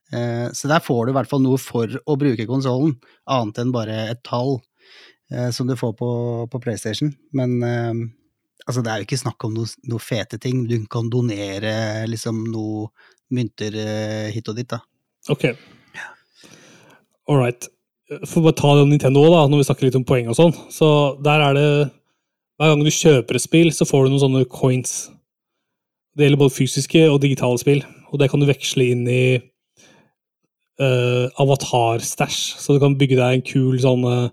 Så 0.10 0.66
der 0.66 0.82
får 0.82 1.04
du 1.06 1.12
i 1.12 1.14
hvert 1.14 1.30
fall 1.30 1.44
noe 1.44 1.60
for 1.62 1.92
å 2.10 2.16
bruke 2.18 2.48
konsollen, 2.50 2.96
annet 3.30 3.60
enn 3.62 3.74
bare 3.74 3.98
et 4.10 4.24
tall 4.26 4.56
som 5.54 5.70
du 5.70 5.76
får 5.78 5.92
på, 6.00 6.10
på 6.50 6.62
PlayStation. 6.64 7.12
Men 7.38 7.60
altså, 8.70 8.84
det 8.86 8.92
er 8.94 9.02
jo 9.02 9.08
ikke 9.10 9.20
snakk 9.24 9.48
om 9.48 9.58
noen 9.58 9.90
noe 9.90 10.04
fete 10.04 10.40
ting. 10.42 10.64
Du 10.70 10.78
kan 10.92 11.10
donere 11.12 12.06
liksom 12.10 12.46
noe 12.54 12.88
mynter 13.34 13.76
hit 14.34 14.48
og 14.50 14.58
dit, 14.58 14.70
da. 14.70 14.80
Ok. 15.30 15.50
All 17.30 17.38
right. 17.38 17.68
For 18.26 18.48
å 18.50 18.56
ta 18.58 18.74
Nintendo 18.82 19.22
da, 19.30 19.44
når 19.46 19.62
vi 19.62 19.68
snakker 19.68 19.86
litt 19.86 19.98
om 20.00 20.06
poeng 20.08 20.32
og 20.32 20.38
sånn, 20.38 20.56
så 20.74 20.90
der 21.26 21.46
er 21.50 21.58
det 21.58 21.70
Hver 22.60 22.74
gang 22.74 22.82
du 22.84 22.92
kjøper 22.92 23.38
et 23.38 23.44
spill, 23.46 23.70
så 23.72 23.86
får 23.88 24.04
du 24.04 24.10
noen 24.12 24.20
sånne 24.20 24.48
coins. 24.52 25.06
Det 26.12 26.26
gjelder 26.26 26.42
både 26.42 26.52
fysiske 26.52 27.06
og 27.08 27.22
digitale 27.24 27.56
spill, 27.62 27.86
og 28.12 28.20
det 28.20 28.28
kan 28.28 28.42
du 28.42 28.50
veksle 28.50 28.88
inn 28.92 29.06
i 29.08 29.38
uh, 30.84 31.32
avatar-stæsj. 31.40 32.40
Så 32.60 32.76
du 32.76 32.82
kan 32.84 32.98
bygge 33.00 33.16
deg 33.16 33.38
en 33.38 33.46
kul 33.48 33.78
sånn 33.80 34.04
uh, 34.04 34.28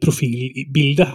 profilbilde. 0.00 1.10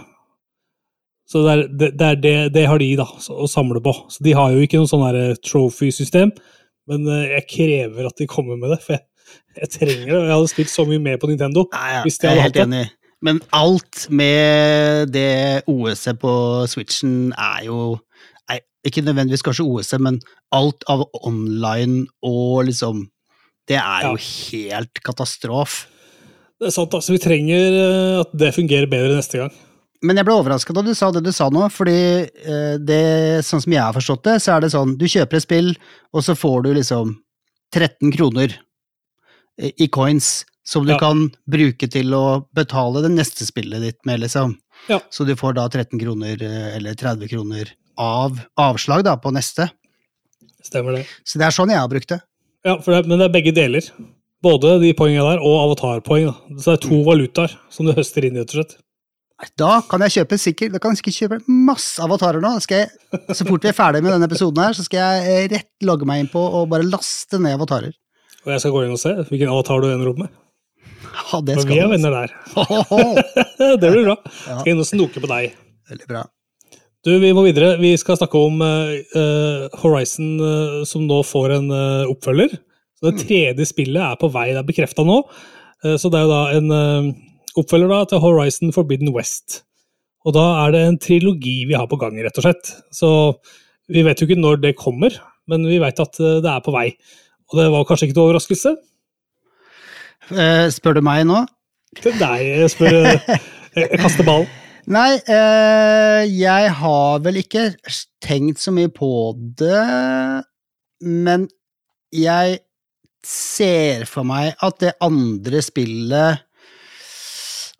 Så 1.26 1.42
det, 1.42 1.52
er, 1.52 1.62
det, 1.66 1.90
det, 1.98 2.06
er 2.06 2.20
det, 2.22 2.34
det, 2.54 2.66
har 2.70 2.78
de 2.78 2.92
da, 3.00 3.06
å 3.34 3.48
samle 3.50 3.82
på. 3.82 3.92
Så 4.14 4.22
de 4.22 4.34
har 4.38 4.54
jo 4.54 4.62
ikke 4.62 4.78
noe 4.78 4.90
sånn 4.90 5.38
trophy-system, 5.42 6.30
men 6.86 7.08
uh, 7.10 7.24
jeg 7.32 7.48
krever 7.50 8.06
at 8.06 8.20
de 8.20 8.28
kommer 8.30 8.58
med 8.60 8.76
det. 8.76 8.80
for 8.84 8.94
jeg 8.94 9.04
jeg 9.56 9.72
trenger 9.72 10.12
det. 10.12 10.22
Jeg 10.28 10.34
hadde 10.34 10.52
spilt 10.52 10.72
så 10.72 10.84
mye 10.88 11.02
mer 11.02 11.18
på 11.20 11.30
Nintendo. 11.30 11.66
Nei, 11.72 11.90
ja, 11.94 12.04
hvis 12.04 12.18
jeg, 12.20 12.28
jeg 12.28 12.38
er 12.38 12.48
helt 12.48 12.62
enig. 12.66 12.84
Men 13.24 13.40
alt 13.56 14.06
med 14.12 15.12
det 15.14 15.64
OS-et 15.72 16.18
på 16.20 16.32
Switchen 16.68 17.32
er 17.32 17.64
jo 17.64 17.96
nei, 18.50 18.60
Ikke 18.86 19.02
nødvendigvis 19.02 19.44
kanskje 19.46 19.64
OS-et, 19.64 20.02
men 20.04 20.20
alt 20.54 20.84
av 20.92 21.06
online 21.24 22.04
og 22.26 22.66
liksom 22.68 23.06
Det 23.66 23.78
er 23.80 24.10
jo 24.10 24.18
ja. 24.20 24.26
helt 24.52 25.00
katastrofe. 25.02 25.88
Det 26.56 26.68
er 26.68 26.72
sant, 26.72 26.94
altså. 26.94 27.12
Vi 27.12 27.20
trenger 27.20 27.74
eh, 27.80 28.20
at 28.22 28.30
det 28.32 28.54
fungerer 28.56 28.86
bedre 28.88 29.16
neste 29.18 29.40
gang. 29.42 29.56
Men 30.04 30.16
jeg 30.20 30.26
ble 30.28 30.34
overraska 30.36 30.74
da 30.76 30.82
du 30.84 30.92
sa 30.94 31.10
det 31.14 31.22
du 31.24 31.32
sa 31.32 31.48
nå, 31.52 31.68
fordi 31.72 31.96
eh, 32.26 32.76
det, 32.82 33.44
sånn 33.46 33.62
som 33.64 33.72
jeg 33.72 33.80
har 33.82 33.94
forstått 33.96 34.24
det, 34.28 34.34
så 34.44 34.56
er 34.56 34.60
det 34.66 34.72
sånn 34.74 34.96
du 35.00 35.06
kjøper 35.08 35.36
et 35.38 35.46
spill, 35.46 35.70
og 36.12 36.24
så 36.26 36.34
får 36.36 36.62
du 36.66 36.70
liksom 36.76 37.14
13 37.74 38.12
kroner 38.14 38.52
i 39.56 39.86
coins 39.88 40.44
som 40.66 40.84
du 40.84 40.92
Ja. 40.92 40.98
kan 41.00 41.30
bruke 41.48 41.88
til 41.90 42.12
å 42.14 42.46
betale 42.54 43.00
det 43.02 43.12
neste 43.14 43.46
spillet 43.46 43.80
ditt 43.80 43.98
med, 44.04 44.20
liksom. 44.20 44.56
Ja. 44.90 45.00
Så 45.10 45.24
du 45.24 45.32
får 45.38 45.54
da 45.56 45.68
13 45.68 45.98
kroner 46.02 46.42
eh, 46.42 46.76
eller 46.76 46.94
30 46.94 47.28
kroner 47.30 47.72
av 47.96 48.36
avslag 48.60 49.04
da 49.06 49.16
på 49.16 49.32
neste. 49.32 49.70
Stemmer 50.62 50.98
det. 50.98 51.06
Så 51.24 51.38
det 51.40 51.46
er 51.46 51.54
sånn 51.54 51.70
jeg 51.72 51.78
har 51.80 51.88
brukt 51.88 52.10
det. 52.12 52.20
Ja, 52.66 52.76
for 52.82 52.92
det, 52.92 53.06
Men 53.08 53.18
det 53.22 53.28
er 53.30 53.34
begge 53.38 53.54
deler. 53.54 53.86
Både 54.42 54.76
de 54.82 54.92
poengene 54.98 55.24
der 55.32 55.40
og 55.40 55.56
avatarpoeng. 55.70 56.26
da. 56.28 56.58
Så 56.60 56.74
det 56.74 56.76
er 56.76 56.88
to 56.88 56.98
valutaer 57.06 57.54
som 57.72 57.86
du 57.86 57.92
høster 57.96 58.26
inn 58.26 58.36
i, 58.36 58.42
rett 58.42 58.52
og 58.52 58.58
slett. 58.60 58.76
Da 59.60 59.82
kan 59.84 60.00
jeg 60.06 60.14
kjøpe 60.14 60.38
sikkert, 60.40 60.72
da 60.72 60.80
kan 60.80 60.94
jeg 60.94 61.02
sikkert 61.02 61.16
kjøpe 61.18 61.38
masse 61.68 62.00
avatarer 62.00 62.40
nå. 62.40 62.54
Jeg, 62.72 62.88
så 63.36 63.44
fort 63.44 63.66
vi 63.66 63.68
er 63.68 63.76
ferdig 63.76 64.00
med 64.00 64.14
denne 64.14 64.28
episoden 64.30 64.62
her, 64.64 64.72
så 64.76 64.84
skal 64.86 65.20
jeg 65.26 65.50
rett 65.52 65.84
logge 65.84 66.08
meg 66.08 66.22
inn 66.22 66.30
på 66.32 66.40
og 66.40 66.70
bare 66.72 66.86
laste 66.88 67.40
ned 67.42 67.58
avatarer. 67.58 67.92
Og 68.46 68.54
jeg 68.54 68.62
skal 68.62 68.72
gå 68.72 68.86
inn 68.86 68.94
og 68.94 69.02
se 69.02 69.12
hvilken 69.28 69.52
avatar 69.52 69.82
du 69.84 69.90
ender 69.90 70.08
opp 70.12 70.22
med. 70.22 70.32
Ja, 71.04 71.40
det 71.44 71.58
skal 71.58 71.66
skal 71.66 71.74
vi 71.74 71.82
er 71.82 71.92
venner 71.92 72.16
der. 72.16 72.32
Det 73.82 73.90
blir 73.90 74.06
bra. 74.06 74.16
Ja. 74.46 74.56
Skal 74.62 74.72
inn 74.72 74.80
og 74.80 74.88
snoke 74.88 75.20
på 75.20 75.30
deg. 75.30 75.56
Veldig 75.90 76.08
bra. 76.08 76.24
Du, 77.06 77.12
Vi 77.20 77.34
må 77.36 77.44
videre. 77.44 77.74
Vi 77.80 77.92
skal 78.00 78.16
snakke 78.18 78.40
om 78.40 78.62
eh, 78.64 79.76
Horizon 79.82 80.32
uh, 80.40 80.80
som 80.88 81.04
nå 81.06 81.20
får 81.26 81.58
en 81.58 81.68
uh, 81.70 82.08
oppfølger. 82.10 82.56
Så 82.96 83.10
Det 83.10 83.26
tredje 83.26 83.68
spillet 83.68 84.00
er 84.00 84.16
på 84.20 84.32
vei, 84.32 84.48
det 84.54 84.62
er 84.62 84.68
bekrefta 84.68 85.04
nå. 85.04 85.20
Så 86.00 86.08
det 86.08 86.16
er 86.16 86.22
jo 86.24 86.30
da 86.30 86.38
en 86.56 86.70
oppfølger 87.56 87.92
da 87.92 88.02
til 88.10 88.22
Horizon 88.22 88.74
Forbidden 88.74 89.12
West. 89.14 89.62
Og 90.26 90.34
da 90.34 90.44
er 90.64 90.74
det 90.74 90.82
en 90.82 90.98
trilogi 91.00 91.60
vi 91.68 91.76
har 91.78 91.86
på 91.90 91.98
gang, 92.00 92.18
rett 92.22 92.38
og 92.40 92.48
slett. 92.48 92.72
Så 92.94 93.08
vi 93.92 94.02
vet 94.06 94.18
jo 94.20 94.26
ikke 94.26 94.40
når 94.40 94.60
det 94.64 94.76
kommer, 94.78 95.14
men 95.50 95.66
vi 95.68 95.78
vet 95.82 96.02
at 96.02 96.20
eh, 96.20 96.40
det 96.42 96.50
er 96.50 96.64
på 96.64 96.74
vei. 96.74 96.88
Og 97.52 97.60
det 97.60 97.68
var 97.70 97.86
kanskje 97.86 98.08
ikke 98.08 98.18
noe 98.18 98.30
overraskelse? 98.32 98.74
Eh, 100.34 100.66
spør 100.74 100.98
du 100.98 101.04
meg 101.06 101.22
nå? 101.28 101.44
Til 102.02 102.16
deg, 102.18 102.42
jeg 102.42 102.72
spør 102.74 102.96
eh, 103.12 103.28
Jeg 103.76 104.00
kaster 104.02 104.26
ballen. 104.26 104.50
Nei, 104.96 105.16
eh, 105.18 106.22
jeg 106.30 106.70
har 106.78 107.22
vel 107.24 107.40
ikke 107.40 107.72
tenkt 108.22 108.60
så 108.62 108.70
mye 108.74 108.90
på 108.94 109.08
det, 109.58 109.80
men 111.02 111.48
jeg 112.14 112.60
ser 113.26 114.04
for 114.06 114.26
meg 114.28 114.54
at 114.62 114.78
det 114.84 114.92
andre 115.02 115.62
spillet 115.64 116.45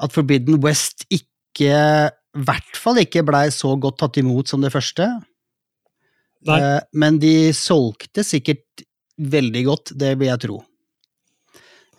At 0.03 0.13
Forbidden 0.13 0.59
West 0.65 1.07
ikke 1.09 1.73
I 1.73 2.45
hvert 2.45 2.77
fall 2.77 2.99
ikke 3.01 3.25
blei 3.25 3.47
så 3.55 3.73
godt 3.81 3.99
tatt 4.03 4.19
imot 4.21 4.51
som 4.51 4.61
det 4.61 4.73
første. 4.75 5.07
Nei. 6.47 6.59
Eh, 6.61 6.81
men 6.93 7.17
de 7.23 7.51
solgte 7.57 8.25
sikkert 8.27 8.85
veldig 9.17 9.63
godt, 9.65 9.95
det 9.97 10.19
vil 10.21 10.29
jeg 10.29 10.43
tro. 10.45 10.59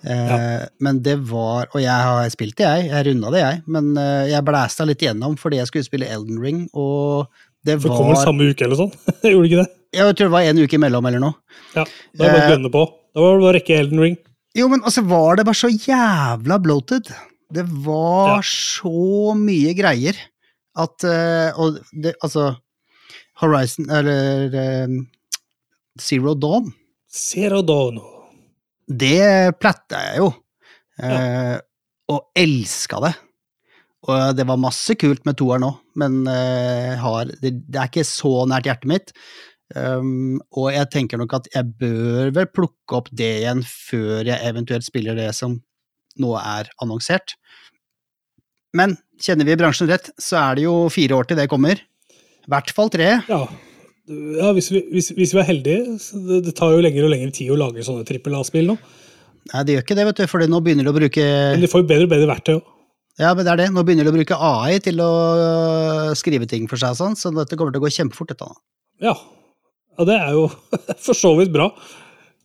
Ja. 0.06 0.68
Men 0.80 1.00
det 1.02 1.16
var 1.26 1.66
Og 1.74 1.82
jeg 1.82 1.90
har 1.90 2.28
spilt 2.30 2.54
det, 2.60 2.68
jeg. 2.68 2.90
Jeg 2.92 3.08
runda 3.08 3.32
det, 3.34 3.40
jeg. 3.42 3.62
Men 3.66 3.88
eh, 3.98 4.28
jeg 4.30 4.46
blæsta 4.46 4.86
litt 4.86 5.02
igjennom 5.04 5.34
fordi 5.42 5.58
jeg 5.58 5.72
skulle 5.72 5.88
spille 5.88 6.10
Elden 6.14 6.38
Ring, 6.44 6.60
og 6.78 7.26
det 7.66 7.80
For 7.82 7.90
det 7.90 7.98
kom 7.98 8.12
vel 8.14 8.22
samme 8.22 8.48
uke 8.54 8.68
eller 8.68 8.80
sånn. 8.80 8.94
Gjorde 9.26 9.50
ikke 9.50 9.64
det? 9.64 9.72
Jeg 9.98 10.14
tror 10.14 10.28
det 10.30 10.36
var 10.36 10.46
en 10.52 10.62
uke 10.62 10.78
imellom 10.78 11.10
eller 11.10 11.24
noe. 11.24 11.34
Ja, 11.74 11.84
Da 11.84 11.88
er 11.88 12.30
det 12.30 12.30
bare 12.30 12.38
å 12.38 12.46
Eh, 12.46 12.52
gønne 12.54 12.72
på. 12.78 12.84
Da 13.18 13.24
var 13.26 13.34
det 13.34 13.42
bare 13.42 13.50
å 13.50 13.56
rekke 13.58 13.80
Elden 13.82 14.04
Ring. 14.06 14.18
Jo, 14.58 14.70
men 14.72 14.86
altså 14.86 15.04
var 15.10 15.40
det 15.40 15.48
bare 15.50 15.58
så 15.60 15.70
jævla 15.74 16.60
bloated. 16.62 17.10
Det 17.54 17.64
var 17.86 18.38
Ja. 18.38 18.42
så 18.44 19.34
mye 19.40 19.72
greier 19.78 20.18
at 20.78 21.04
eh, 21.08 21.56
Og 21.58 21.78
det, 21.94 22.12
altså 22.22 22.58
Horizon 23.42 23.88
Eller 23.90 24.54
eh, 24.58 24.98
Zero 26.00 26.34
Dawn, 26.36 26.74
Zero 27.10 27.62
Dawn. 27.66 28.02
det 28.88 29.56
platta 29.60 30.02
jeg 30.10 30.18
jo. 30.22 30.28
eh, 31.02 31.58
Og 32.10 32.28
elska 32.38 33.00
det. 33.04 33.14
Og 34.08 34.36
det 34.38 34.46
var 34.48 34.60
masse 34.62 34.94
kult 34.96 35.26
med 35.26 35.36
toeren 35.40 35.66
òg, 35.68 35.80
men 36.00 36.22
eh, 36.32 36.94
har, 37.02 37.26
det, 37.42 37.56
det 37.68 37.80
er 37.82 37.90
ikke 37.90 38.06
så 38.08 38.46
nært 38.48 38.68
hjertet 38.70 38.88
mitt. 38.88 39.10
Um, 39.76 40.38
og 40.56 40.70
jeg 40.72 40.88
tenker 40.94 41.20
nok 41.20 41.34
at 41.42 41.50
jeg 41.52 41.68
bør 41.82 42.30
vel 42.38 42.46
plukke 42.56 42.96
opp 43.02 43.10
det 43.12 43.42
igjen 43.42 43.66
før 43.68 44.22
jeg 44.30 44.40
eventuelt 44.48 44.86
spiller 44.88 45.18
det 45.18 45.26
som 45.36 45.58
nå 46.22 46.34
er 46.40 46.72
annonsert. 46.84 47.36
Men 48.78 48.98
kjenner 49.24 49.48
vi 49.48 49.58
bransjen 49.60 49.90
rett, 49.90 50.12
så 50.22 50.40
er 50.42 50.60
det 50.60 50.68
jo 50.68 50.76
fire 50.94 51.18
år 51.18 51.30
til 51.30 51.40
det 51.40 51.50
kommer. 51.52 51.80
I 51.80 52.52
hvert 52.52 52.72
fall 52.76 52.92
tre. 52.94 53.10
Ja, 53.28 53.42
ja 54.40 54.54
hvis, 54.56 54.70
vi, 54.72 54.84
hvis, 54.94 55.12
hvis 55.18 55.34
vi 55.36 55.42
er 55.42 55.50
heldige. 55.50 55.98
Det, 56.28 56.42
det 56.48 56.56
tar 56.58 56.76
jo 56.76 56.84
lengre 56.84 57.08
og 57.08 57.14
lengre 57.16 57.34
tid 57.36 57.52
å 57.52 57.60
lage 57.60 57.86
sånne 57.86 58.08
trippel 58.08 58.38
A-spill 58.40 58.70
nå. 58.72 58.78
Nei, 59.48 59.62
det 59.64 59.78
gjør 59.78 59.86
ikke 59.86 59.96
det, 59.98 60.08
vet 60.10 60.20
du, 60.20 60.26
for 60.28 60.44
nå 60.52 60.60
begynner 60.64 60.88
de 60.88 60.92
å 60.92 60.98
bruke 60.98 61.24
Men 61.24 61.64
de 61.64 61.70
får 61.72 61.84
jo 61.84 61.90
bedre 61.90 62.08
og 62.08 62.12
bedre 62.12 62.30
verktøy 62.30 62.58
òg. 62.58 62.74
Ja, 63.18 63.32
men 63.34 63.48
det 63.48 63.54
er 63.54 63.62
det. 63.64 63.72
Nå 63.74 63.82
begynner 63.86 64.06
de 64.06 64.12
å 64.12 64.18
bruke 64.18 64.38
AI 64.38 64.78
til 64.84 65.00
å 65.02 65.12
øh, 65.34 66.12
skrive 66.20 66.46
ting 66.50 66.68
for 66.70 66.78
seg 66.78 66.94
sånn, 67.00 67.16
så 67.18 67.32
dette 67.34 67.58
kommer 67.58 67.74
til 67.74 67.82
å 67.82 67.86
gå 67.88 67.94
kjempefort, 67.96 68.30
dette 68.30 68.46
nå. 68.46 68.60
Ja. 69.02 69.16
ja, 69.98 70.06
det 70.06 70.18
er 70.20 70.36
jo 70.38 70.44
for 71.06 71.18
så 71.18 71.34
vidt 71.40 71.54
bra. 71.56 71.72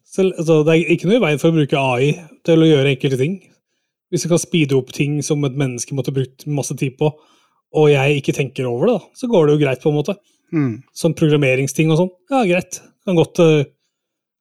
Så, 0.08 0.24
altså, 0.30 0.62
det 0.64 0.76
er 0.78 0.94
ikke 0.94 1.10
noe 1.10 1.18
i 1.18 1.24
veien 1.26 1.42
for 1.42 1.52
å 1.52 1.58
bruke 1.58 1.82
AI 1.92 2.14
til 2.46 2.64
å 2.64 2.70
gjøre 2.70 2.94
enkelte 2.94 3.20
ting. 3.20 3.36
Hvis 4.12 4.26
du 4.26 4.28
kan 4.28 4.40
speede 4.40 4.76
opp 4.76 4.92
ting 4.92 5.16
som 5.24 5.42
et 5.48 5.56
menneske 5.56 5.96
måtte 5.96 6.12
brukt 6.14 6.44
masse 6.44 6.76
tid 6.76 6.98
på, 7.00 7.08
og 7.72 7.88
jeg 7.88 8.20
ikke 8.20 8.34
tenker 8.36 8.68
over 8.68 8.90
det, 8.90 8.96
da, 8.98 9.16
så 9.16 9.28
går 9.32 9.48
det 9.48 9.54
jo 9.54 9.62
greit, 9.64 9.80
på 9.80 9.88
en 9.88 9.96
måte. 9.96 10.16
Mm. 10.52 10.72
Som 10.92 11.14
programmeringsting 11.16 11.88
og 11.92 12.00
sånn. 12.02 12.10
Ja, 12.32 12.42
greit. 12.44 12.82
Kan 13.08 13.16
godt, 13.16 13.40
eh, 13.40 13.64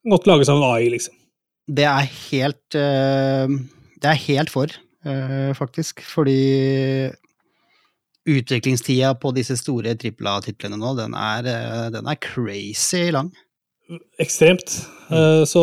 kan 0.04 0.16
godt 0.18 0.28
lages 0.28 0.52
av 0.52 0.60
en 0.60 0.68
AI, 0.68 0.90
liksom. 0.92 1.16
Det 1.72 1.86
er 1.88 2.08
helt 2.10 2.76
øh, 2.76 3.52
Det 4.02 4.10
er 4.10 4.24
helt 4.28 4.50
for, 4.50 4.74
øh, 5.06 5.52
faktisk, 5.56 6.02
fordi 6.04 7.12
utviklingstida 8.28 9.14
på 9.22 9.32
disse 9.34 9.56
store 9.58 9.96
trippel 9.96 10.28
A-titlene 10.28 10.78
nå, 10.78 10.92
den 10.98 11.16
er, 11.18 11.48
den 11.94 12.10
er 12.10 12.20
crazy 12.22 13.08
lang. 13.14 13.32
Ekstremt. 14.22 14.78
Mm. 15.10 15.46
Så 15.50 15.62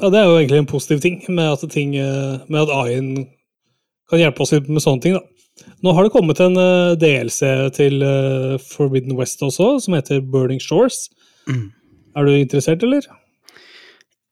ja, 0.00 0.08
det 0.10 0.18
er 0.18 0.26
jo 0.26 0.38
egentlig 0.38 0.58
en 0.62 0.70
positiv 0.70 1.02
ting 1.02 1.20
med 1.28 1.46
at, 1.52 1.62
ting, 1.70 1.94
eh, 2.00 2.40
med 2.48 2.64
at 2.64 2.72
AI-en 2.74 3.26
kan 4.10 4.20
hjelpe 4.20 4.42
oss 4.44 4.52
litt 4.54 4.70
med 4.70 4.82
sånne 4.82 5.04
ting. 5.04 5.14
da. 5.14 5.22
Nå 5.84 5.92
har 5.94 6.06
det 6.06 6.14
kommet 6.14 6.40
en 6.42 6.56
eh, 6.58 6.94
DLC 6.98 7.50
til 7.76 8.02
eh, 8.06 8.56
Forbidden 8.72 9.14
West 9.18 9.42
også, 9.44 9.76
som 9.84 9.94
heter 9.94 10.24
Burning 10.24 10.62
Shores. 10.62 11.04
Mm. 11.46 11.68
Er 12.16 12.26
du 12.26 12.32
interessert, 12.34 12.82
eller? 12.82 13.06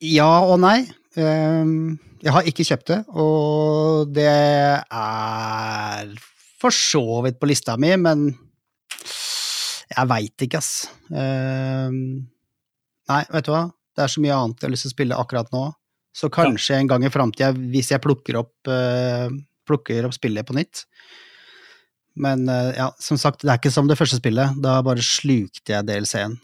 Ja 0.01 0.33
og 0.49 0.59
nei. 0.65 0.89
Ehm, 1.21 1.99
jeg 2.25 2.33
har 2.35 2.49
ikke 2.49 2.65
kjøpt 2.67 2.91
det, 2.91 2.99
og 3.15 4.11
det 4.15 4.27
er 4.27 6.13
for 6.61 6.75
så 6.75 7.21
vidt 7.25 7.41
på 7.41 7.49
lista 7.49 7.77
mi, 7.81 7.93
men 8.01 8.31
jeg 9.91 10.11
veit 10.11 10.47
ikke, 10.47 10.61
ass. 10.61 10.91
Nei, 13.11 13.23
vet 13.35 13.47
du 13.47 13.53
hva? 13.55 13.65
Det 13.97 14.05
er 14.05 14.13
så 14.13 14.23
mye 14.23 14.37
annet 14.37 14.61
jeg 14.61 14.69
har 14.69 14.75
lyst 14.75 14.87
til 14.87 14.93
å 14.93 14.97
spille 14.97 15.19
akkurat 15.19 15.51
nå. 15.55 15.65
Så 16.17 16.31
kanskje 16.33 16.79
en 16.79 16.91
gang 16.91 17.05
i 17.07 17.11
framtida, 17.13 17.53
hvis 17.55 17.93
jeg 17.93 18.03
plukker 18.03 18.39
opp, 18.41 18.55
uh, 18.71 19.31
plukker 19.69 20.07
opp 20.07 20.15
spillet 20.17 20.47
på 20.47 20.57
nytt. 20.57 20.85
Men 22.21 22.47
uh, 22.51 22.71
ja, 22.75 22.89
som 23.03 23.19
sagt, 23.21 23.45
det 23.45 23.53
er 23.53 23.61
ikke 23.61 23.75
som 23.75 23.91
det 23.91 23.99
første 23.99 24.19
spillet. 24.19 24.59
Da 24.63 24.79
bare 24.87 25.05
slukte 25.07 25.75
jeg 25.75 25.87
DLC-en. 25.87 26.39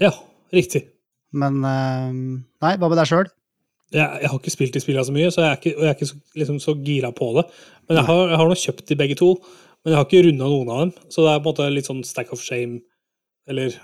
Ja, 0.00 0.12
riktig. 0.54 0.86
Men 1.36 1.60
uh, 1.64 2.12
nei, 2.64 2.72
hva 2.80 2.88
med 2.88 2.96
deg 3.00 3.10
sjøl? 3.10 3.28
Jeg, 3.92 4.04
jeg 4.04 4.28
har 4.28 4.36
ikke 4.36 4.52
spilt 4.52 4.74
de 4.76 4.84
spillene 4.84 5.08
så 5.08 5.14
mye, 5.16 5.28
så 5.32 5.44
jeg 5.44 5.50
er 5.50 5.60
ikke, 5.60 5.70
jeg 5.72 5.88
er 5.88 5.94
ikke 5.96 6.10
så, 6.10 6.18
liksom, 6.36 6.60
så 6.60 6.76
gira 6.84 7.12
på 7.16 7.30
det. 7.38 7.46
Men 7.88 8.00
jeg 8.00 8.08
har, 8.10 8.24
jeg 8.32 8.40
har 8.40 8.50
nå 8.50 8.56
kjøpt 8.62 8.90
de 8.90 8.98
begge 9.00 9.16
to, 9.20 9.30
men 9.80 9.94
jeg 9.94 10.00
har 10.00 10.08
ikke 10.08 10.24
runda 10.26 10.48
noen 10.52 10.72
av 10.72 10.82
dem. 10.82 10.96
Så 11.08 11.24
det 11.24 11.32
er 11.32 11.38
på 11.40 11.46
en 11.46 11.52
måte 11.52 11.68
litt 11.72 11.88
sånn 11.88 12.04
stack 12.04 12.34
of 12.36 12.44
shame, 12.44 12.82
eller 13.48 13.76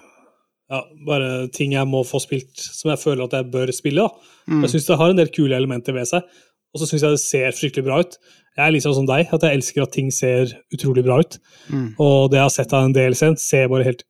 ja, 0.74 0.80
bare 1.06 1.28
ting 1.54 1.74
jeg 1.76 1.88
må 1.88 2.02
få 2.06 2.20
spilt 2.22 2.60
som 2.60 2.90
jeg 2.92 3.00
føler 3.00 3.26
at 3.26 3.36
jeg 3.38 3.50
bør 3.52 3.72
spille. 3.74 4.04
da. 4.04 4.32
Mm. 4.50 4.64
Jeg 4.64 4.74
syns 4.74 4.88
det 4.88 4.98
har 5.00 5.12
en 5.12 5.20
del 5.20 5.30
kule 5.34 5.56
elementer 5.56 5.96
ved 5.96 6.10
seg, 6.10 6.26
og 6.74 6.82
så 6.82 6.88
syns 6.90 7.04
jeg 7.06 7.14
det 7.14 7.22
ser 7.22 7.54
fryktelig 7.54 7.86
bra 7.86 8.00
ut. 8.02 8.18
Jeg 8.54 8.64
er 8.64 8.74
litt 8.74 8.84
sånn 8.84 8.96
som 8.98 9.06
deg, 9.08 9.30
at 9.34 9.46
jeg 9.46 9.58
elsker 9.58 9.84
at 9.84 9.94
ting 9.94 10.10
ser 10.14 10.52
utrolig 10.74 11.04
bra 11.06 11.20
ut. 11.22 11.38
Mm. 11.70 11.88
Og 12.02 12.30
det 12.32 12.40
jeg 12.40 12.46
har 12.46 12.54
sett 12.54 12.74
av 12.74 12.86
en 12.86 12.94
DLC-en, 12.94 13.38
ser 13.40 13.70
bare 13.70 13.86
helt 13.86 14.04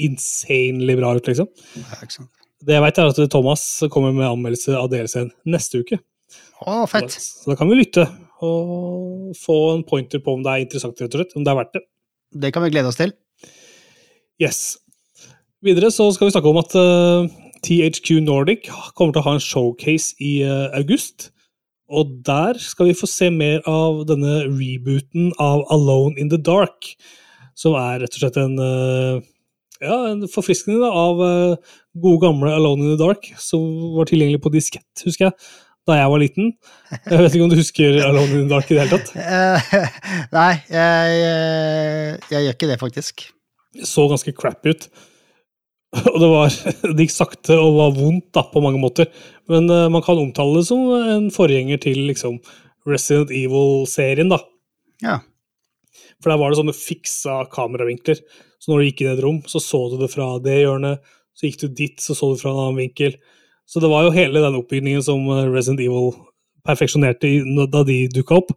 insanely 0.00 0.96
bra 0.98 1.14
ut, 1.16 1.28
liksom. 1.28 1.48
Det 2.66 2.76
jeg 2.76 2.84
vet 2.84 3.00
er 3.00 3.12
at 3.12 3.20
Thomas 3.32 3.64
kommer 3.92 4.12
med 4.16 4.28
anmeldelse 4.28 4.76
av 4.76 4.88
DLC-en 4.92 5.30
neste 5.48 5.80
uke. 5.84 6.00
Å, 6.64 6.84
fett. 6.88 7.12
Så 7.12 7.52
da 7.52 7.56
kan 7.58 7.68
vi 7.70 7.78
lytte 7.78 8.06
og 8.44 9.36
få 9.38 9.58
en 9.74 9.84
pointer 9.88 10.20
på 10.24 10.34
om 10.36 10.42
det 10.44 10.52
er 10.52 10.64
interessant, 10.64 10.98
rett 11.00 11.14
og 11.14 11.22
slett. 11.22 11.36
Om 11.36 11.44
det 11.44 11.52
er 11.52 11.60
verdt 11.60 11.76
det. 11.76 11.84
Det 12.46 12.52
kan 12.52 12.64
vi 12.64 12.72
glede 12.72 12.90
oss 12.90 13.00
til. 13.00 13.12
Yes. 14.42 14.76
Videre 15.66 15.88
så 15.90 16.04
skal 16.14 16.28
vi 16.28 16.32
snakke 16.34 16.50
om 16.50 16.60
at 16.60 16.74
eh, 16.78 17.28
THQ 17.66 18.20
Nordic 18.22 18.68
kommer 18.94 19.14
til 19.14 19.22
å 19.22 19.26
ha 19.26 19.32
en 19.34 19.42
showcase 19.42 20.14
i 20.22 20.38
eh, 20.46 20.68
august. 20.78 21.32
Og 21.90 22.12
der 22.26 22.58
skal 22.62 22.90
vi 22.90 22.98
få 22.98 23.08
se 23.10 23.32
mer 23.34 23.64
av 23.70 24.04
denne 24.06 24.44
rebooten 24.46 25.32
av 25.42 25.64
Alone 25.74 26.14
in 26.22 26.30
the 26.30 26.38
Dark, 26.38 26.92
som 27.58 27.74
er 27.78 28.02
rett 28.02 28.14
og 28.14 28.22
slett 28.22 28.38
en, 28.42 28.56
uh, 28.58 29.22
ja, 29.78 29.98
en 30.10 30.26
forfriskning 30.30 30.80
da, 30.82 30.90
av 30.90 31.22
gode 31.94 32.22
gamle 32.24 32.50
Alone 32.52 32.82
in 32.82 32.92
the 32.92 32.98
Dark, 32.98 33.30
som 33.38 33.62
var 33.94 34.10
tilgjengelig 34.10 34.42
på 34.42 34.52
diskett, 34.54 35.06
husker 35.06 35.28
jeg, 35.28 35.36
da 35.86 36.00
jeg 36.00 36.10
var 36.10 36.22
liten. 36.22 36.52
Jeg 37.06 37.22
vet 37.22 37.38
ikke 37.38 37.46
om 37.46 37.54
du 37.54 37.58
husker 37.62 38.00
Alone 38.02 38.34
in 38.34 38.46
the 38.48 38.50
Dark 38.50 38.70
i 38.70 38.74
det 38.74 38.84
hele 38.84 38.98
tatt? 38.98 39.14
Eh, 39.26 39.90
nei, 40.34 40.52
jeg, 40.74 41.18
jeg, 41.22 42.22
jeg 42.34 42.48
gjør 42.48 42.58
ikke 42.58 42.72
det, 42.74 42.80
faktisk. 42.82 43.28
Det 43.78 43.90
så 43.94 44.10
ganske 44.10 44.34
crap 44.34 44.66
ut. 44.66 44.90
Og 46.12 46.18
det, 46.20 46.28
var, 46.28 46.56
det 46.82 47.06
gikk 47.06 47.14
sakte 47.14 47.56
og 47.56 47.78
var 47.78 47.94
vondt 47.96 48.28
da, 48.36 48.44
på 48.50 48.62
mange 48.64 48.80
måter. 48.82 49.08
Men 49.50 49.70
uh, 49.70 49.86
man 49.92 50.04
kan 50.04 50.18
omtale 50.20 50.60
det 50.60 50.68
som 50.68 50.82
en 50.96 51.30
forgjenger 51.34 51.80
til 51.82 52.02
liksom, 52.10 52.40
Resident 52.88 53.32
Evil-serien. 53.34 54.30
da. 54.32 54.40
Ja. 55.04 55.20
For 56.20 56.32
der 56.32 56.40
var 56.40 56.52
det 56.52 56.60
sånne 56.60 56.76
fiksa 56.76 57.44
kameravinkler. 57.52 58.20
Så 58.60 58.72
når 58.72 58.80
du 58.80 58.88
gikk 58.88 59.02
inn 59.02 59.10
i 59.10 59.14
et 59.14 59.24
rom, 59.24 59.40
så 59.48 59.60
så 59.62 59.82
du 59.92 59.98
det 60.00 60.12
fra 60.12 60.36
det 60.42 60.60
hjørnet. 60.62 61.02
Så 61.36 61.48
gikk 61.48 61.60
du 61.62 61.68
dit, 61.82 61.98
så 62.00 62.16
så 62.16 62.32
du 62.32 62.40
fra 62.40 62.52
en 62.52 62.62
annen 62.62 62.80
vinkel. 62.80 63.18
Så 63.68 63.82
det 63.82 63.90
var 63.92 64.06
jo 64.06 64.14
hele 64.14 64.42
den 64.42 64.56
oppbygningen 64.56 65.02
som 65.04 65.26
eh, 65.34 65.48
Resident 65.50 65.82
Evil 65.82 66.12
perfeksjonerte 66.66 67.28
da 67.70 67.82
de 67.86 68.04
dukka 68.14 68.40
opp. 68.40 68.52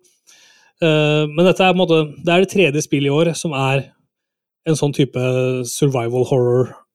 Uh, 0.80 1.28
men 1.28 1.44
dette 1.44 1.66
er, 1.66 1.76
måte, 1.76 2.06
det 2.24 2.32
er 2.32 2.46
det 2.46 2.52
tredje 2.54 2.84
spillet 2.86 3.10
i 3.10 3.16
år 3.16 3.34
som 3.36 3.52
er 3.58 3.90
en 4.70 4.78
sånn 4.80 4.94
type 4.96 5.20
survival 5.68 6.24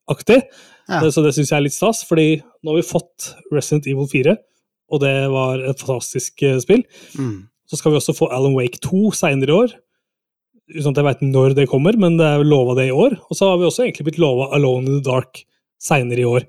horror-aktig. 0.08 0.42
Ja. 0.88 1.00
Så 1.10 1.22
det 1.24 1.34
syns 1.34 1.50
jeg 1.50 1.56
er 1.56 1.64
litt 1.64 1.76
stas, 1.76 2.04
fordi 2.04 2.42
nå 2.62 2.72
har 2.72 2.80
vi 2.80 2.86
fått 2.86 3.34
Resident 3.52 3.86
Evil 3.86 4.08
4, 4.10 4.36
og 4.92 5.00
det 5.00 5.14
var 5.32 5.62
et 5.64 5.80
fantastisk 5.80 6.42
uh, 6.44 6.58
spill. 6.60 6.84
Mm. 7.18 7.48
Så 7.66 7.76
skal 7.80 7.92
vi 7.92 7.96
også 7.96 8.14
få 8.16 8.28
Alan 8.28 8.54
Wake 8.54 8.78
2 8.84 9.10
seinere 9.16 9.50
i 9.50 9.58
år. 9.64 9.74
Uten 10.74 10.92
at 10.92 11.00
jeg 11.00 11.06
veit 11.06 11.24
når 11.24 11.56
det 11.56 11.68
kommer, 11.68 11.96
men 11.96 12.18
det 12.18 12.26
er 12.26 12.44
lova 12.44 12.76
det 12.76 12.88
i 12.88 12.94
år. 12.94 13.16
Og 13.28 13.36
så 13.36 13.48
har 13.48 13.58
vi 13.60 13.68
også 13.68 13.84
egentlig 13.84 14.10
blitt 14.10 14.20
lova 14.20 14.50
Alone 14.56 14.88
in 14.88 15.00
the 15.00 15.04
Dark 15.04 15.42
seinere 15.80 16.20
i 16.20 16.28
år. 16.28 16.46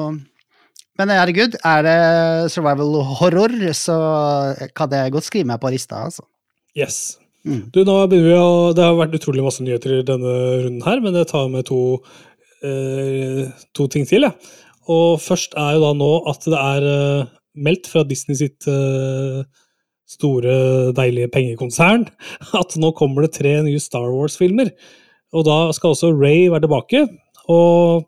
Men 1.00 1.10
herregud, 1.16 1.56
er 1.66 1.86
det 1.88 2.52
survival 2.54 3.00
horror, 3.18 3.56
så 3.74 3.96
kan 4.78 4.92
jeg 4.94 5.14
godt 5.16 5.26
skrive 5.26 5.50
meg 5.50 5.58
på 5.64 5.72
lista, 5.74 6.04
altså. 6.06 6.22
Yes. 6.78 7.18
Mm. 7.42 7.64
Du, 7.74 7.80
nå 7.88 7.96
begynner 8.12 8.28
vi 8.30 8.36
å, 8.38 8.52
Det 8.78 8.84
har 8.86 8.94
vært 9.00 9.16
utrolig 9.18 9.42
masse 9.42 9.64
nyheter 9.66 9.96
i 9.98 10.04
denne 10.06 10.34
runden 10.68 10.84
her, 10.86 11.02
men 11.02 11.18
jeg 11.18 11.32
tar 11.32 11.48
med 11.50 11.66
to, 11.72 11.80
eh, 12.62 13.48
to 13.74 13.88
ting 13.90 14.06
til. 14.10 14.28
Ja. 14.30 14.34
Og 14.92 15.18
først 15.24 15.58
er 15.58 15.80
jo 15.80 15.82
da 15.88 15.92
nå 15.98 16.12
at 16.30 16.46
det 16.46 16.60
er 16.62 16.88
eh, 16.92 17.34
meldt 17.66 17.90
fra 17.90 18.06
Disney 18.06 18.38
sitt 18.38 18.70
eh, 18.70 19.42
store, 20.12 20.56
deilige 20.98 21.32
pengekonsern 21.34 22.08
at 22.62 22.78
nå 22.80 22.94
kommer 22.98 23.26
det 23.26 23.36
tre 23.40 23.58
nye 23.66 23.82
Star 23.82 24.10
Wars-filmer. 24.12 24.74
Og 25.32 25.48
da 25.48 25.58
skal 25.76 25.94
også 25.94 26.12
Ray 26.14 26.50
være 26.52 26.66
tilbake. 26.66 27.06
Og 27.52 28.08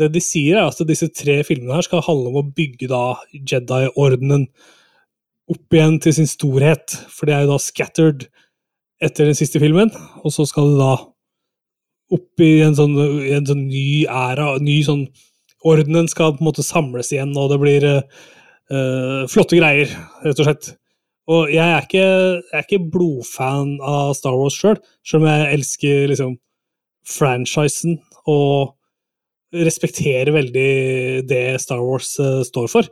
det 0.00 0.10
de 0.14 0.22
sier, 0.24 0.58
er 0.58 0.70
at 0.70 0.88
disse 0.88 1.10
tre 1.14 1.40
filmene 1.46 1.76
her 1.76 1.86
skal 1.86 2.04
handle 2.06 2.32
om 2.32 2.40
å 2.40 2.48
bygge 2.56 2.88
da 2.90 3.04
Jedi-ordenen 3.34 4.48
opp 5.50 5.74
igjen 5.74 5.98
til 6.02 6.14
sin 6.14 6.28
storhet, 6.30 6.94
for 7.10 7.26
det 7.26 7.34
er 7.34 7.44
jo 7.44 7.54
da 7.54 7.62
scattered 7.62 8.28
etter 9.02 9.26
den 9.26 9.36
siste 9.38 9.60
filmen, 9.62 9.90
og 10.22 10.34
så 10.34 10.46
skal 10.48 10.70
det 10.70 10.78
da 10.78 10.92
opp 12.14 12.44
i 12.44 12.50
en 12.64 12.76
sånn, 12.76 12.94
en 12.98 13.48
sånn 13.48 13.66
ny 13.70 14.04
æra, 14.06 14.54
ny 14.62 14.80
sånn 14.86 15.08
Ordenen 15.60 16.06
skal 16.08 16.30
på 16.32 16.40
en 16.40 16.46
måte 16.46 16.62
samles 16.64 17.10
igjen, 17.12 17.34
og 17.36 17.50
det 17.52 17.58
blir 17.60 17.84
uh, 17.84 19.26
flotte 19.28 19.58
greier, 19.58 19.90
rett 20.24 20.38
og 20.40 20.46
slett. 20.46 20.70
Og 21.30 21.50
jeg 21.52 21.62
er 21.62 21.84
ikke, 21.84 22.02
jeg 22.02 22.58
er 22.58 22.66
ikke 22.66 22.90
blodfan 22.90 23.76
av 23.86 24.14
Star 24.18 24.34
Wars 24.34 24.56
sjøl, 24.58 24.80
sjøl 25.06 25.22
om 25.22 25.28
jeg 25.30 25.54
elsker 25.54 26.10
liksom 26.10 26.36
franchisen 27.06 28.00
og 28.30 28.74
respekterer 29.54 30.32
veldig 30.34 30.70
det 31.30 31.44
Star 31.62 31.82
Wars 31.82 32.12
uh, 32.22 32.42
står 32.46 32.70
for. 32.70 32.88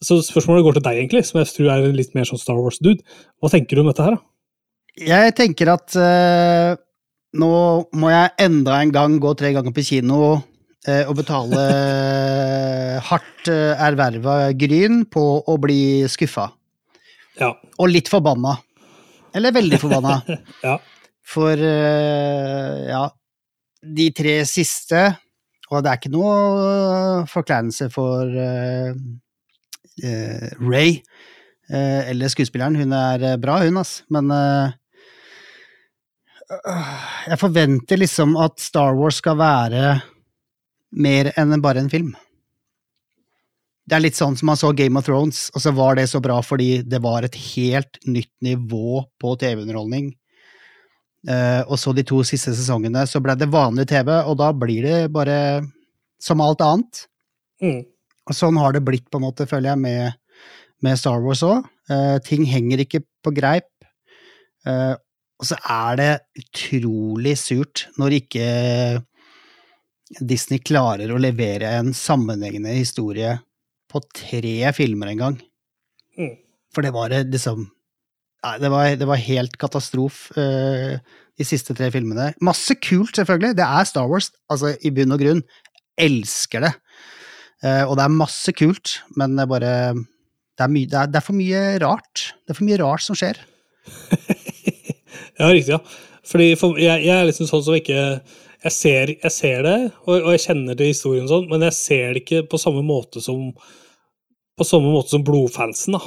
Så 0.00 0.20
spørsmålet 0.24 0.64
går 0.64 0.78
til 0.78 0.84
deg, 0.86 1.00
egentlig, 1.02 1.24
som 1.28 1.40
jeg 1.40 1.50
tror 1.52 1.72
er 1.74 1.90
litt 1.94 2.14
mer 2.16 2.28
sånn 2.28 2.40
Star 2.40 2.58
Wars-dude. 2.58 3.04
Hva 3.42 3.50
tenker 3.52 3.76
du 3.76 3.82
om 3.82 3.90
dette 3.90 4.06
her, 4.06 4.16
da? 4.16 4.24
Jeg 5.00 5.34
tenker 5.38 5.70
at 5.74 5.96
uh, 5.98 6.78
nå 7.40 7.50
må 7.98 8.10
jeg 8.10 8.32
enda 8.46 8.80
en 8.80 8.94
gang 8.94 9.18
gå 9.22 9.34
tre 9.38 9.52
ganger 9.54 9.74
på 9.74 9.84
kino 9.86 10.22
eh, 10.88 11.04
og 11.04 11.14
betale 11.20 11.60
hardt 13.10 13.50
uh, 13.52 13.84
erverva 13.86 14.50
gryn 14.58 15.04
på 15.06 15.26
å 15.46 15.58
bli 15.62 16.08
skuffa. 16.10 16.48
Ja. 17.40 17.54
Og 17.80 17.90
litt 17.90 18.10
forbanna. 18.12 18.56
Eller 19.36 19.56
veldig 19.56 19.80
forbanna. 19.80 20.20
Ja. 20.66 20.76
For 21.30 21.54
eh, 21.54 22.78
ja, 22.90 23.04
de 23.80 24.06
tre 24.16 24.32
siste 24.48 25.02
Og 25.70 25.84
det 25.84 25.92
er 25.92 25.98
ikke 26.00 26.10
noe 26.10 27.26
forkleinelse 27.30 27.86
for 27.94 28.26
uh, 28.26 28.90
uh, 30.02 30.48
Ray 30.58 30.96
uh, 31.70 32.02
eller 32.10 32.32
skuespilleren. 32.32 32.76
Hun 32.76 32.94
er 32.96 33.22
eh, 33.22 33.38
bra, 33.40 33.60
hun, 33.64 33.78
ass. 33.80 34.00
Men 34.10 34.30
eh, 34.34 34.72
jeg 37.30 37.38
forventer 37.38 38.00
liksom 38.00 38.34
at 38.42 38.58
Star 38.62 38.96
Wars 38.98 39.20
skal 39.22 39.38
være 39.38 40.00
mer 40.90 41.30
enn 41.38 41.60
bare 41.62 41.84
en 41.84 41.92
film. 41.92 42.10
Det 43.90 43.96
er 43.96 44.04
litt 44.04 44.14
sånn 44.14 44.36
som 44.38 44.46
man 44.46 44.58
så 44.58 44.68
Game 44.78 45.00
of 45.00 45.08
Thrones, 45.08 45.48
og 45.50 45.64
så 45.64 45.72
var 45.74 45.96
det 45.98 46.04
så 46.06 46.20
bra 46.22 46.36
fordi 46.46 46.84
det 46.86 47.00
var 47.02 47.24
et 47.26 47.34
helt 47.34 47.98
nytt 48.06 48.30
nivå 48.46 49.00
på 49.18 49.32
TV-underholdning. 49.40 50.12
Uh, 51.26 51.66
og 51.66 51.74
så 51.82 51.90
de 51.92 52.04
to 52.06 52.20
siste 52.24 52.54
sesongene 52.54 53.02
så 53.10 53.18
ble 53.20 53.34
det 53.34 53.50
vanlig 53.50 53.88
TV, 53.90 54.12
og 54.22 54.38
da 54.38 54.52
blir 54.54 54.86
det 54.86 55.00
bare 55.10 55.40
som 56.22 56.38
alt 56.44 56.62
annet. 56.62 57.02
Mm. 57.58 57.82
Og 58.30 58.38
sånn 58.38 58.62
har 58.62 58.78
det 58.78 58.84
blitt, 58.86 59.08
på 59.10 59.18
en 59.18 59.26
måte, 59.26 59.48
føler 59.50 59.72
jeg, 59.72 59.82
med, 59.82 60.46
med 60.86 61.02
Star 61.02 61.18
Wars 61.26 61.42
òg. 61.42 61.66
ting 62.22 62.46
henger 62.46 62.86
ikke 62.86 63.02
på 63.26 63.34
greip. 63.34 63.68
Uh, 64.62 64.94
og 65.42 65.50
så 65.50 65.58
er 65.66 65.98
det 65.98 66.10
utrolig 66.44 67.34
surt 67.42 67.88
når 67.98 68.20
ikke 68.22 68.48
Disney 70.22 70.62
klarer 70.62 71.10
å 71.10 71.18
levere 71.18 71.74
en 71.80 71.90
sammenhengende 71.96 72.78
historie 72.78 73.40
på 73.90 74.02
tre 74.16 74.72
filmer 74.76 75.12
en 75.12 75.22
gang. 75.24 75.36
Mm. 76.18 76.34
For 76.74 76.86
det 76.86 76.94
var 76.94 77.14
eh, 77.14 77.26
liksom 77.26 77.68
Nei, 78.40 78.54
det 78.56 78.70
var, 78.72 78.86
det 78.96 79.04
var 79.04 79.20
helt 79.20 79.56
katastrof, 79.60 80.30
uh, 80.32 80.94
de 81.36 81.44
siste 81.44 81.74
tre 81.76 81.90
filmene. 81.92 82.30
Masse 82.40 82.72
kult, 82.80 83.12
selvfølgelig. 83.18 83.58
Det 83.58 83.66
er 83.66 83.84
Star 83.84 84.06
Wars, 84.08 84.30
altså 84.48 84.70
i 84.80 84.88
bunn 84.96 85.12
og 85.12 85.20
grunn. 85.20 85.42
Elsker 86.00 86.64
det. 86.64 86.70
Uh, 87.60 87.84
og 87.84 87.98
det 88.00 88.06
er 88.06 88.14
masse 88.14 88.54
kult, 88.56 88.94
men 89.12 89.36
det 89.36 89.44
er 89.44 89.50
bare 89.50 89.74
det 89.92 90.64
er, 90.64 90.72
my, 90.72 90.86
det, 90.88 91.02
er, 91.02 91.10
det 91.12 91.20
er 91.20 91.26
for 91.26 91.36
mye 91.36 91.60
rart. 91.84 92.22
Det 92.44 92.54
er 92.54 92.58
for 92.62 92.68
mye 92.70 92.80
rart 92.80 93.04
som 93.04 93.20
skjer. 93.20 93.42
ja, 95.40 95.50
riktig, 95.52 95.76
ja. 95.76 95.82
Fordi 96.32 96.48
for, 96.60 96.80
jeg, 96.80 97.04
jeg, 97.04 97.14
er 97.16 97.28
liksom 97.28 97.48
sånn 97.48 97.66
som 97.66 97.76
ikke 97.78 98.00
jeg 98.60 98.74
ser, 98.76 99.12
jeg 99.22 99.32
ser 99.32 99.64
det, 99.64 99.76
og, 100.04 100.14
og, 100.18 100.32
jeg 100.34 100.42
kjenner 100.44 100.76
til 100.76 100.90
historien, 100.92 101.28
sånn, 101.30 101.46
men 101.48 101.64
jeg 101.64 101.76
ser 101.78 102.12
det 102.12 102.24
ikke 102.26 102.42
på 102.52 102.60
samme 102.60 102.82
måte 102.84 103.22
som 103.24 103.46
på 104.60 104.66
samme 104.68 104.92
måte 104.92 105.14
som 105.14 105.24
blodfansen. 105.24 105.96
da. 105.96 106.00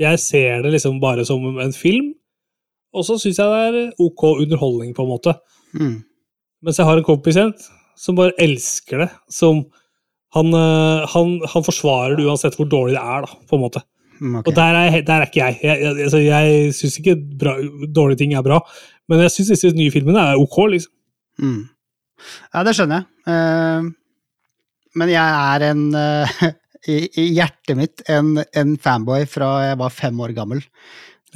Jeg 0.00 0.20
ser 0.22 0.62
det 0.64 0.72
liksom 0.76 1.00
bare 1.02 1.26
som 1.28 1.44
en 1.60 1.74
film, 1.76 2.14
og 2.94 3.04
så 3.04 3.18
syns 3.20 3.40
jeg 3.40 3.50
det 3.52 3.82
er 3.82 3.98
ok 4.00 4.24
underholdning, 4.44 4.94
på 4.96 5.04
en 5.04 5.12
måte. 5.12 5.34
Mm. 5.76 5.98
Mens 6.64 6.78
jeg 6.80 6.88
har 6.88 6.98
en 6.98 7.06
kompis 7.06 7.36
som 7.98 8.16
bare 8.18 8.36
elsker 8.40 9.04
det. 9.04 9.10
Som 9.30 9.66
han, 10.36 10.52
eh, 10.54 11.06
han, 11.12 11.38
han, 11.52 11.64
forsvarer 11.64 12.16
det 12.16 12.26
uansett 12.28 12.56
hvor 12.58 12.68
dårlig 12.68 12.96
det 12.96 13.02
er, 13.02 13.26
da, 13.26 13.48
på 13.48 13.58
en 13.58 13.64
måte. 13.64 13.82
Mm, 14.18 14.38
okay. 14.40 14.50
Og 14.50 14.56
der 14.56 14.78
er, 14.78 15.00
der 15.06 15.22
er, 15.22 15.28
ikke 15.28 15.42
jeg. 15.42 15.58
Jeg, 15.62 15.82
jeg, 15.82 15.96
altså, 16.06 16.22
jeg 16.24 16.72
syns 16.76 16.98
ikke 17.00 17.16
bra, 17.40 17.56
dårlige 17.94 18.22
ting 18.24 18.34
er 18.34 18.46
bra, 18.46 18.60
men 19.08 19.22
jeg 19.24 19.34
syns 19.34 19.52
disse 19.54 19.74
nye 19.76 19.92
filmene 19.94 20.24
er 20.32 20.40
ok, 20.40 20.58
liksom. 20.74 20.94
Mm. 21.38 21.60
Ja, 22.54 22.64
det 22.66 22.74
skjønner 22.74 22.98
jeg. 22.98 23.06
Uh, 23.28 23.92
men 24.98 25.12
jeg 25.12 25.36
er 25.52 25.66
en 25.68 25.84
uh, 25.94 26.40
i, 26.88 26.96
i, 27.20 27.26
hjertet 27.36 27.76
mitt 27.78 28.02
en, 28.10 28.36
en, 28.56 28.76
fanboy 28.80 29.26
fra 29.28 29.50
jeg 29.66 29.78
var 29.80 29.94
fem 29.94 30.20
år 30.24 30.32
gammel. 30.36 30.62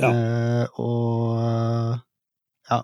Ja. 0.01 0.09
Uh, 0.09 0.81
og 0.81 2.71
ja. 2.71 2.81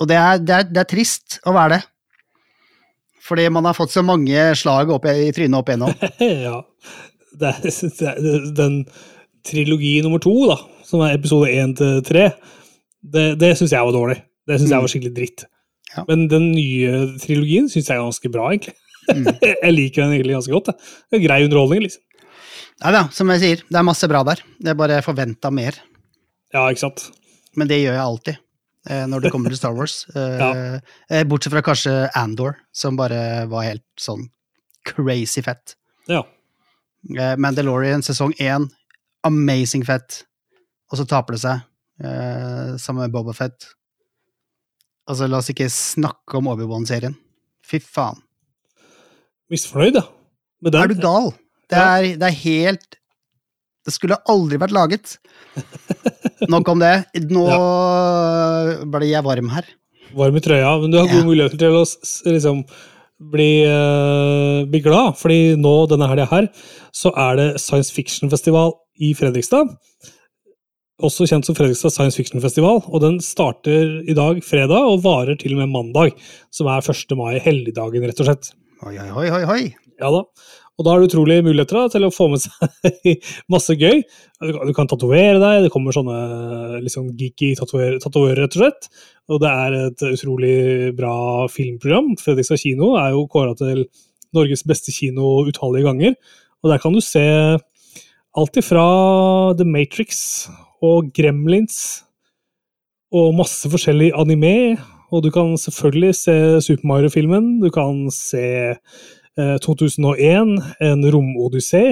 Og 0.00 0.10
det 0.10 0.18
er, 0.20 0.42
det, 0.42 0.58
er, 0.58 0.68
det 0.68 0.82
er, 0.82 0.90
trist 0.90 1.38
å 1.48 1.54
være 1.56 1.78
det. 1.78 1.82
Fordi 3.22 3.46
man 3.54 3.68
har 3.68 3.78
fått 3.78 3.94
så 3.94 4.02
mange 4.04 4.50
slag 4.58 4.90
opp 4.92 5.06
i, 5.08 5.14
i 5.28 5.32
trynet 5.34 5.60
opp 5.60 5.70
igjennom. 5.70 5.94
ja. 6.48 6.58
Det 7.38 7.54
er, 7.54 8.50
den 8.52 8.82
trilogi 9.46 9.96
nummer 10.04 10.20
to, 10.22 10.34
da, 10.50 10.58
som 10.86 11.02
er 11.06 11.16
episode 11.16 11.48
én 11.50 11.72
til 11.78 12.02
tre, 12.06 12.28
det, 13.02 13.32
det 13.40 13.54
syns 13.58 13.72
jeg 13.74 13.88
var 13.88 13.94
dårlig. 13.94 14.18
Det 14.46 14.58
syns 14.58 14.68
mm. 14.68 14.74
jeg 14.74 14.84
var 14.84 14.92
skikkelig 14.92 15.14
dritt. 15.16 15.44
Ja. 15.92 16.04
Men 16.08 16.26
den 16.30 16.50
nye 16.54 17.02
trilogien 17.22 17.68
syns 17.70 17.88
jeg 17.88 17.96
er 17.98 18.04
ganske 18.04 18.32
bra, 18.32 18.50
egentlig. 18.52 18.76
Mm. 19.10 19.26
jeg 19.64 19.74
liker 19.74 20.04
den 20.04 20.16
egentlig 20.16 20.36
ganske 20.38 20.54
godt. 20.54 20.70
Det, 20.70 20.92
det 21.10 21.18
er 21.18 21.26
grei 21.26 21.40
underholdning, 21.46 21.84
liksom. 21.86 22.04
Ja 22.82 22.90
da, 22.90 23.02
som 23.14 23.30
jeg 23.30 23.42
sier, 23.42 23.60
det 23.68 23.78
er 23.78 23.86
masse 23.86 24.08
bra 24.10 24.22
der. 24.26 24.40
Det 24.58 24.72
er 24.72 24.78
bare 24.78 25.02
forventa 25.06 25.52
mer. 25.54 25.76
Ja, 26.52 26.64
ikke 26.66 26.82
sant. 26.88 27.04
Men 27.58 27.68
det 27.70 27.78
gjør 27.82 27.94
jeg 27.94 28.02
alltid 28.04 28.38
eh, 28.90 29.04
når 29.08 29.24
det 29.24 29.32
kommer 29.34 29.52
til 29.52 29.60
Star 29.60 29.76
Wars. 29.76 30.02
Eh, 30.18 30.38
ja. 30.40 30.80
Eh, 31.10 31.24
bortsett 31.28 31.54
fra 31.54 31.62
kanskje 31.64 31.94
Andor, 32.18 32.56
som 32.74 32.98
bare 32.98 33.46
var 33.50 33.68
helt 33.68 33.86
sånn 34.00 34.26
crazy 34.88 35.44
fett. 35.44 35.76
Ja. 36.10 36.24
Mandalorian 37.38 38.02
sesong 38.02 38.34
én, 38.42 38.66
amazing 39.26 39.86
fett. 39.86 40.24
Og 40.90 40.98
så 41.00 41.06
taper 41.08 41.36
det 41.36 41.42
seg, 41.42 41.62
sammen 42.82 43.04
med 43.04 43.14
Boba 43.14 43.32
Fett. 43.34 43.70
Altså, 45.08 45.26
la 45.30 45.38
oss 45.40 45.50
ikke 45.50 45.70
snakke 45.72 46.38
om 46.38 46.50
Obi-Wan-serien. 46.52 47.14
Fy 47.66 47.80
faen. 47.82 48.20
Misfornøyd, 49.52 50.00
ja. 50.00 50.06
Med 50.62 50.74
den. 50.74 50.82
Er 50.82 50.92
du 50.92 51.02
gal? 51.02 51.30
Det 51.72 51.78
er, 51.78 52.06
det 52.20 52.28
er 52.28 52.38
helt 52.42 52.98
Det 53.86 53.94
skulle 53.94 54.18
aldri 54.30 54.58
vært 54.62 54.74
laget. 54.74 55.16
Nok 56.52 56.72
om 56.74 56.82
det. 56.82 56.94
Nå 57.30 57.46
ja. 57.50 57.60
ble 58.94 59.10
jeg 59.10 59.26
varm 59.26 59.50
her. 59.52 59.68
Varm 60.16 60.38
i 60.38 60.42
trøya, 60.44 60.76
men 60.82 60.92
du 60.92 61.00
har 61.00 61.08
gode 61.08 61.22
ja. 61.22 61.28
muligheter 61.28 61.58
til 61.58 61.78
å 61.80 61.84
liksom 62.28 62.62
bli, 63.32 63.50
uh, 63.66 64.62
bli 64.68 64.80
glad, 64.84 65.16
fordi 65.18 65.54
nå 65.58 65.72
denne 65.90 66.08
helga 66.10 66.26
her 66.30 66.48
så 66.94 67.12
er 67.28 67.38
det 67.38 67.48
science 67.62 67.94
fiction-festival 67.94 68.74
i 69.02 69.12
Fredrikstad 69.16 69.70
også 71.02 71.26
kjent 71.28 71.46
som 71.46 71.56
Fredrikstad 71.58 71.92
Science 71.94 72.18
Fiction 72.18 72.42
Festival. 72.42 72.82
og 72.86 73.02
Den 73.02 73.20
starter 73.20 74.00
i 74.08 74.14
dag, 74.14 74.42
fredag, 74.44 74.86
og 74.86 75.02
varer 75.04 75.38
til 75.38 75.56
og 75.56 75.62
med 75.62 75.72
mandag, 75.74 76.18
som 76.54 76.70
er 76.70 76.82
1. 76.82 77.16
mai, 77.18 77.38
helligdagen, 77.42 78.06
rett 78.06 78.22
og 78.22 78.30
slett. 78.30 78.52
Oi, 78.82 78.96
oi, 78.98 79.28
oi, 79.30 79.42
oi. 79.46 79.62
Ja 80.02 80.08
da. 80.10 80.24
Og 80.80 80.86
da 80.86 80.94
har 80.94 81.02
du 81.02 81.06
utrolige 81.06 81.44
muligheter 81.46 81.76
da, 81.78 81.90
til 81.92 82.06
å 82.06 82.10
få 82.10 82.26
med 82.32 82.40
seg 82.42 83.10
masse 83.52 83.76
gøy. 83.78 84.00
Du 84.42 84.72
kan 84.74 84.88
tatovere 84.90 85.38
deg, 85.38 85.66
det 85.66 85.70
kommer 85.70 85.94
sånne 85.94 86.80
liksom 86.82 87.12
geeky 87.18 87.52
tatoverer, 87.60 88.40
rett 88.40 88.56
og 88.56 88.62
slett. 88.64 88.88
Og 89.30 89.42
det 89.44 89.52
er 89.52 89.76
et 89.84 90.04
utrolig 90.08 90.56
bra 90.98 91.14
filmprogram. 91.52 92.16
Fredrikstad 92.18 92.58
kino 92.64 92.96
er 92.98 93.12
jo 93.14 93.28
kåra 93.30 93.54
til 93.58 93.84
Norges 94.34 94.64
beste 94.66 94.94
kino 94.96 95.44
utallige 95.46 95.86
ganger. 95.86 96.16
Og 96.64 96.72
der 96.72 96.82
kan 96.82 96.96
du 96.96 97.02
se 97.04 97.22
alt 98.32 98.58
ifra 98.58 98.86
The 99.58 99.68
Matrix 99.68 100.48
og 100.82 101.12
Gremlins 101.14 102.02
og 103.12 103.36
masse 103.38 103.70
forskjellig 103.70 104.10
anime. 104.18 104.56
Og 105.12 105.24
du 105.24 105.28
kan 105.32 105.52
selvfølgelig 105.60 106.14
se 106.16 106.34
Super 106.64 106.88
Mario-filmen, 106.88 107.58
du 107.60 107.68
kan 107.72 108.06
se 108.14 108.44
eh, 108.72 109.56
2001, 109.60 110.54
en 110.80 111.04
romodyssé. 111.12 111.84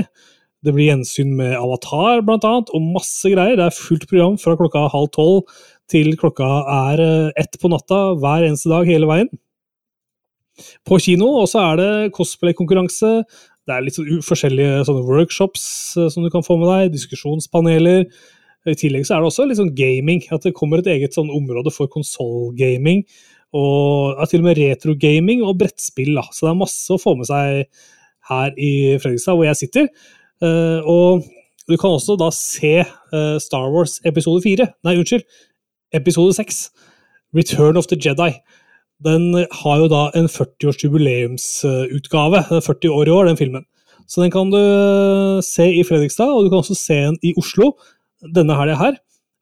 Det 0.65 0.73
blir 0.77 0.91
gjensyn 0.91 1.35
med 1.37 1.55
Avatar, 1.57 2.23
blant 2.25 2.45
annet, 2.45 2.73
og 2.77 2.89
masse 2.97 3.29
greier. 3.33 3.57
Det 3.61 3.67
er 3.67 3.77
fullt 3.77 4.09
program 4.09 4.41
fra 4.41 4.57
klokka 4.61 4.87
halv 4.93 5.13
tolv 5.17 5.45
til 5.91 6.13
klokka 6.21 6.49
er 6.91 7.05
eh, 7.05 7.31
ett 7.41 7.61
på 7.61 7.71
natta 7.73 8.01
hver 8.21 8.49
eneste 8.49 8.73
dag 8.73 8.89
hele 8.89 9.09
veien. 9.11 9.31
På 10.85 10.99
kino, 11.01 11.31
og 11.41 11.49
så 11.49 11.63
er 11.71 11.81
det 11.81 11.93
cosplay-konkurranse. 12.17 13.13
Det 13.69 13.77
er 13.77 13.85
litt 13.85 13.97
sånn 13.97 14.21
forskjellige 14.25 14.85
sånne 14.89 15.07
workshops 15.09 15.65
eh, 15.97 16.11
som 16.13 16.25
du 16.25 16.33
kan 16.33 16.45
få 16.47 16.57
med 16.61 16.71
deg, 16.73 16.93
diskusjonspaneler. 16.97 18.07
I 18.69 18.75
tillegg 18.77 19.07
så 19.09 19.17
er 19.17 19.23
det 19.23 19.31
også 19.31 19.47
litt 19.49 19.61
sånn 19.61 19.75
gaming. 19.77 20.21
At 20.35 20.45
det 20.45 20.57
kommer 20.57 20.83
et 20.83 20.91
eget 20.93 21.15
sånn 21.17 21.31
område 21.33 21.71
for 21.73 21.89
konsollgaming. 21.93 23.05
Og 23.57 24.19
ja, 24.19 24.27
til 24.31 24.43
og 24.43 24.47
med 24.51 24.61
retrogaming 24.61 25.41
og 25.47 25.59
brettspill. 25.63 26.13
Da. 26.19 26.25
Så 26.31 26.47
det 26.47 26.53
er 26.53 26.59
masse 26.61 26.93
å 26.93 27.01
få 27.01 27.11
med 27.19 27.27
seg 27.31 27.47
her 28.31 28.49
i 28.61 28.73
Fredrikstad, 29.03 29.37
hvor 29.39 29.47
jeg 29.49 29.61
sitter. 29.63 29.85
Uh, 30.45 30.81
og 30.89 31.09
du 31.69 31.75
kan 31.81 31.97
også 31.97 32.15
da 32.21 32.29
se 32.35 32.77
uh, 32.85 33.39
Star 33.43 33.69
Wars 33.73 33.95
episode 34.07 34.41
4. 34.45 34.67
Nei, 34.87 34.95
unnskyld. 35.01 35.25
Episode 35.97 36.33
6. 36.39 36.71
Return 37.37 37.75
of 37.81 37.87
the 37.91 37.99
Jedi. 37.99 38.33
Den 39.01 39.23
har 39.63 39.77
jo 39.81 39.87
da 39.89 40.03
en 40.19 40.29
40-års-jubileumsutgave. 40.29 42.39
Den 42.51 42.57
er 42.61 42.67
40 42.67 42.93
år 42.93 43.05
i 43.09 43.15
år, 43.17 43.25
den 43.31 43.41
filmen. 43.41 43.65
Så 44.11 44.17
den 44.23 44.33
kan 44.35 44.51
du 44.51 44.59
eh, 44.59 45.39
se 45.47 45.67
i 45.71 45.87
Fredrikstad, 45.87 46.31
og 46.35 46.45
du 46.45 46.51
kan 46.51 46.61
også 46.61 46.75
se 46.75 46.97
den 47.07 47.19
i 47.23 47.35
Oslo 47.39 47.67
denne 48.23 48.57
helga 48.59 48.79
her. 48.81 49.01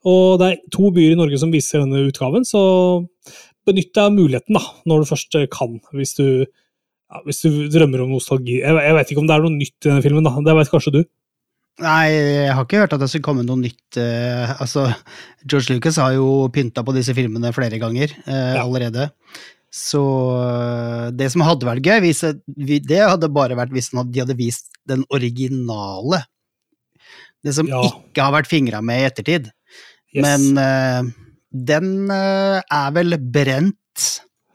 Og 0.09 0.39
det 0.41 0.49
er 0.49 0.65
to 0.75 0.93
byer 0.95 1.15
i 1.15 1.19
Norge 1.19 1.41
som 1.41 1.53
viser 1.53 1.83
denne 1.83 2.07
utgaven, 2.07 2.47
så 2.47 2.63
benytt 3.69 3.93
deg 3.93 4.05
av 4.07 4.15
muligheten 4.15 4.57
da, 4.57 4.65
når 4.89 5.03
du 5.03 5.11
først 5.11 5.39
kan. 5.53 5.77
Hvis 5.97 6.15
du, 6.19 6.27
ja, 6.47 7.23
hvis 7.27 7.43
du 7.45 7.67
drømmer 7.73 8.05
om 8.05 8.15
nostalgi. 8.17 8.61
Jeg, 8.63 8.79
jeg, 8.79 8.97
vet 8.97 9.13
ikke 9.13 9.25
om 9.25 9.29
det 9.29 9.37
er 9.37 9.45
noe 9.45 9.57
nytt 9.57 9.77
i 9.77 9.91
denne 9.91 10.05
filmen, 10.05 10.29
da. 10.29 10.35
det 10.47 10.57
vet 10.61 10.73
kanskje 10.73 10.95
du? 10.99 11.03
Nei, 11.79 12.07
jeg 12.11 12.55
har 12.59 12.65
ikke 12.65 12.81
hørt 12.83 12.95
at 12.97 13.03
det 13.05 13.11
skulle 13.13 13.27
komme 13.29 13.45
noe 13.47 13.61
nytt. 13.61 13.85
Uh, 13.99 14.57
altså, 14.59 14.89
George 15.45 15.77
Lucas 15.77 16.01
har 16.03 16.17
jo 16.17 16.49
pynta 16.55 16.83
på 16.83 16.95
disse 16.97 17.15
filmene 17.15 17.53
flere 17.55 17.79
ganger 17.79 18.15
uh, 18.25 18.55
ja. 18.57 18.65
allerede. 18.65 19.11
Så 19.75 20.01
uh, 20.01 21.11
det 21.15 21.29
som 21.31 21.45
hadde 21.47 21.69
vært 21.69 21.87
gøy, 21.87 22.11
det 22.83 23.05
hadde 23.05 23.31
bare 23.31 23.59
vært 23.59 23.75
hvis 23.77 23.93
de 23.95 24.25
hadde 24.25 24.39
vist 24.39 24.73
den 24.91 25.05
originale 25.15 26.25
det 27.47 27.55
som 27.57 27.69
ja. 27.71 27.83
ikke 27.87 28.25
har 28.25 28.35
vært 28.35 28.51
fingra 28.51 28.83
med 28.85 29.03
i 29.03 29.09
ettertid. 29.09 29.51
Yes. 30.15 30.25
Men 30.25 30.59
uh, 30.59 31.11
den 31.51 32.09
uh, 32.11 32.59
er 32.61 32.97
vel 32.97 33.19
brent 33.33 34.09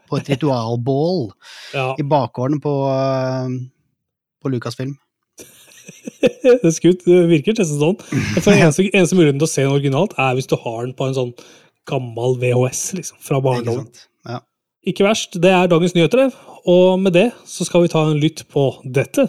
på 0.09 0.19
et 0.19 0.29
ritualbål 0.33 1.29
ja. 1.75 1.93
i 1.99 2.05
bakgården 2.07 2.61
på, 2.63 2.75
uh, 2.89 3.47
på 4.41 4.53
Lucasfilm. 4.53 4.95
det, 6.63 6.71
skutt, 6.75 7.03
det 7.07 7.25
virker 7.31 7.57
nesten 7.57 7.81
sånn. 7.81 7.99
For 8.43 8.53
eneste, 8.53 8.87
eneste 8.91 9.17
muligheten 9.19 9.41
til 9.41 9.49
å 9.49 9.53
se 9.53 9.65
den 9.65 9.75
originalt 9.75 10.15
er 10.21 10.37
hvis 10.37 10.49
du 10.49 10.57
har 10.59 10.81
den 10.85 10.95
på 10.97 11.09
en 11.09 11.17
sånn 11.17 11.35
gammel 11.89 12.37
VHS 12.39 12.83
liksom, 12.97 13.19
fra 13.23 13.41
barndommen. 13.43 13.89
Ja. 14.27 14.39
Ikke 14.87 15.05
verst. 15.07 15.35
Det 15.39 15.51
er 15.51 15.71
dagens 15.71 15.95
nyheter, 15.95 16.31
og 16.67 16.99
med 16.99 17.15
det 17.15 17.29
så 17.47 17.67
skal 17.67 17.83
vi 17.83 17.91
ta 17.91 18.03
en 18.07 18.19
lytt 18.19 18.45
på 18.51 18.69
dette. 18.83 19.27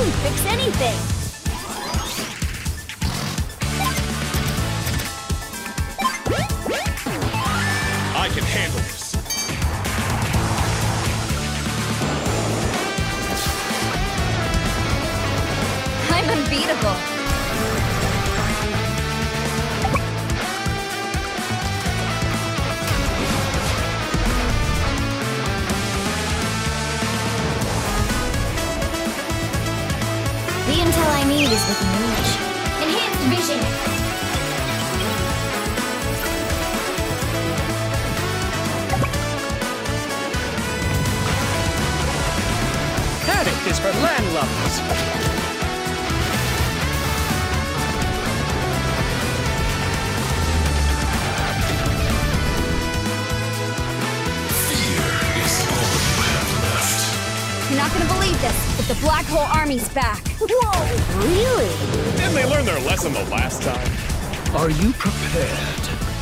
Can 0.00 0.10
fix 0.22 0.46
anything. 0.46 1.19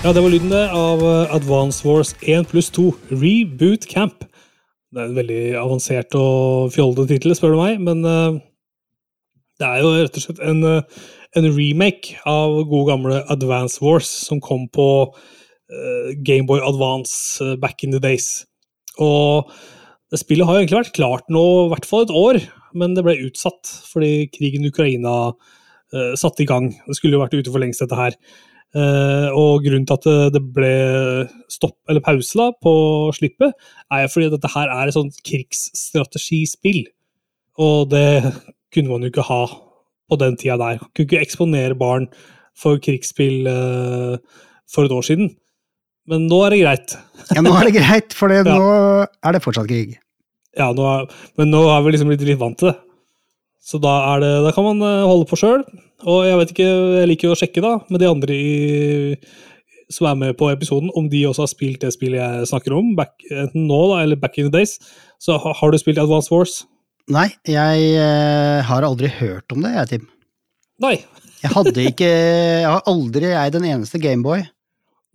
Ja, 0.09 0.14
det 0.16 0.23
var 0.25 0.31
lyden 0.33 0.53
av 0.57 1.03
eh, 1.05 1.35
Advance 1.37 1.85
Wars 1.85 2.14
1 2.25 2.47
pluss 2.49 2.71
2, 2.73 2.94
Reboot 3.11 3.85
Camp. 3.90 4.23
Det 4.88 5.03
er 5.03 5.11
en 5.11 5.18
veldig 5.18 5.40
avansert 5.61 6.16
og 6.16 6.71
fjollete 6.73 7.05
tittel, 7.11 7.35
spør 7.37 7.53
du 7.53 7.59
meg, 7.59 7.83
men 7.85 8.01
uh, 8.09 8.38
det 9.61 9.68
er 9.68 9.85
jo 9.85 9.90
rett 9.99 10.16
og 10.16 10.25
slett 10.25 10.40
en, 10.40 10.64
eh, 10.64 11.05
en 11.37 11.51
remake 11.53 12.16
av 12.25 12.57
gode 12.71 12.88
gamle 12.88 13.21
Advance 13.37 13.85
Wars, 13.85 14.09
som 14.31 14.40
kom 14.40 14.64
på 14.73 14.88
uh, 15.12 16.09
Gameboy 16.25 16.64
Advance 16.64 17.44
uh, 17.44 17.59
back 17.61 17.85
in 17.85 17.92
the 17.92 18.01
days. 18.01 18.47
Og 18.97 19.53
det 20.09 20.25
spillet 20.25 20.49
har 20.49 20.57
jo 20.57 20.64
egentlig 20.64 20.87
vært 20.87 20.97
klart 20.97 21.29
nå 21.29 21.47
i 21.66 21.71
hvert 21.75 21.92
fall 21.92 22.09
et 22.09 22.18
år, 22.25 22.44
men 22.73 22.97
det 22.97 23.05
ble 23.05 23.21
utsatt 23.29 23.77
fordi 23.92 24.31
krigen 24.33 24.64
i 24.64 24.73
Ukraina 24.73 25.18
satte 26.21 26.44
i 26.44 26.49
gang. 26.49 26.73
Det 26.85 26.97
skulle 26.97 27.16
jo 27.16 27.27
vært 27.27 27.37
ute 27.37 27.53
for 27.53 27.61
lengst, 27.61 27.85
dette 27.85 27.97
her. 27.97 28.16
Eh, 28.76 29.28
og 29.33 29.62
grunnen 29.64 29.87
til 29.88 29.96
at 29.96 30.33
det- 30.35 30.42
ble 30.52 30.72
stopp, 31.48 31.76
eller 31.88 32.00
pause 32.04 32.37
da, 32.37 32.50
på 32.62 32.72
slippet, 33.16 33.52
er 33.90 34.09
fordi 34.12 34.28
dette 34.31 34.50
her 34.52 34.68
er 34.68 34.88
et 34.88 34.94
sånt 34.94 35.16
krigsstrategispill. 35.24 36.85
Og 37.59 37.88
det 37.90 38.35
kunne 38.74 38.88
man 38.92 39.02
jo 39.02 39.11
ikke 39.11 39.24
ha 39.26 39.46
på 40.11 40.18
den 40.20 40.37
tida 40.37 40.57
der. 40.61 40.78
Man 40.81 40.90
Kunne 40.94 41.07
ikke 41.09 41.22
eksponere 41.24 41.78
barn 41.78 42.09
for 42.59 42.78
krigsspill 42.78 43.46
eh, 43.48 44.18
for 44.68 44.85
et 44.85 44.90
år 44.94 45.02
siden. 45.07 45.33
Men 46.09 46.26
nå 46.28 46.42
er 46.46 46.50
det 46.54 46.61
greit. 46.62 46.94
Ja, 47.35 47.42
nå 47.44 47.52
er 47.59 47.64
det 47.68 47.74
greit, 47.76 48.12
for 48.16 48.28
Ja. 48.33 48.42
nå 48.44 49.07
er 49.24 49.33
det 49.33 49.42
fortsatt 49.44 49.68
krig. 49.68 49.98
Ja, 50.57 50.72
nå 50.72 50.85
er, 50.88 51.09
men 51.37 51.50
nå 51.52 51.64
har 51.68 51.83
vi 51.85 51.92
liksom 51.92 52.09
blitt 52.09 52.24
litt 52.24 52.38
vant 52.40 52.59
til 52.59 52.70
det. 52.72 52.78
Så 53.64 53.81
da, 53.83 53.92
er 54.14 54.23
det, 54.25 54.33
da 54.47 54.55
kan 54.55 54.66
man 54.66 54.83
eh, 54.87 55.05
holde 55.09 55.29
på 55.29 55.38
sjøl. 55.40 55.64
Og 56.09 56.25
jeg 56.27 56.38
vet 56.40 56.55
ikke, 56.55 56.71
jeg 57.01 57.11
liker 57.11 57.29
jo 57.29 57.35
å 57.35 57.38
sjekke 57.38 57.64
da, 57.64 57.75
med 57.90 58.03
de 58.03 58.09
andre 58.09 58.37
i, 58.38 59.18
som 59.92 60.09
er 60.11 60.18
med 60.21 60.38
på 60.38 60.51
episoden, 60.53 60.92
om 60.97 61.09
de 61.11 61.25
også 61.29 61.44
har 61.44 61.53
spilt 61.53 61.83
det 61.85 61.92
spillet 61.94 62.21
jeg 62.21 62.51
snakker 62.53 62.77
om, 62.77 62.92
back, 62.99 63.16
enten 63.29 63.66
nå 63.68 63.81
da, 63.92 64.03
eller 64.05 64.21
back 64.21 64.38
in 64.38 64.49
the 64.49 64.55
days. 64.55 64.77
Så 65.23 65.37
har 65.40 65.73
du 65.73 65.79
spilt 65.81 66.01
Advance 66.01 66.33
Wars? 66.33 66.61
Nei, 67.09 67.31
jeg 67.49 67.90
eh, 67.97 68.61
har 68.68 68.85
aldri 68.85 69.11
hørt 69.18 69.55
om 69.55 69.64
det, 69.64 69.73
jeg, 69.75 69.90
Tim. 69.94 70.09
Nei. 70.85 70.99
Jeg 71.38 71.53
hadde 71.55 71.83
ikke 71.87 72.07
Jeg 72.09 72.64
har 72.66 72.88
aldri 72.90 73.29
eid 73.31 73.55
en 73.55 73.66
eneste 73.68 74.01
Gameboy. 74.03 74.40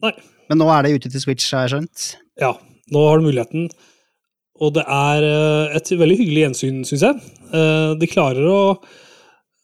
Nei. 0.06 0.12
Men 0.48 0.62
nå 0.62 0.70
er 0.72 0.86
det 0.86 0.94
ute 0.96 1.10
til 1.12 1.20
Switch, 1.20 1.50
har 1.52 1.66
jeg 1.66 1.74
skjønt. 1.74 2.06
Ja, 2.40 2.54
nå 2.96 3.02
har 3.10 3.20
du 3.20 3.26
muligheten. 3.28 3.66
Og 4.64 4.72
det 4.78 4.86
er 4.88 5.26
eh, 5.28 5.76
et 5.76 5.92
veldig 5.92 6.16
hyggelig 6.22 6.46
gjensyn, 6.46 6.78
syns 6.88 7.04
jeg. 7.10 7.20
Eh, 7.54 7.92
De 8.02 8.10
klarer 8.10 8.48
å 8.50 8.60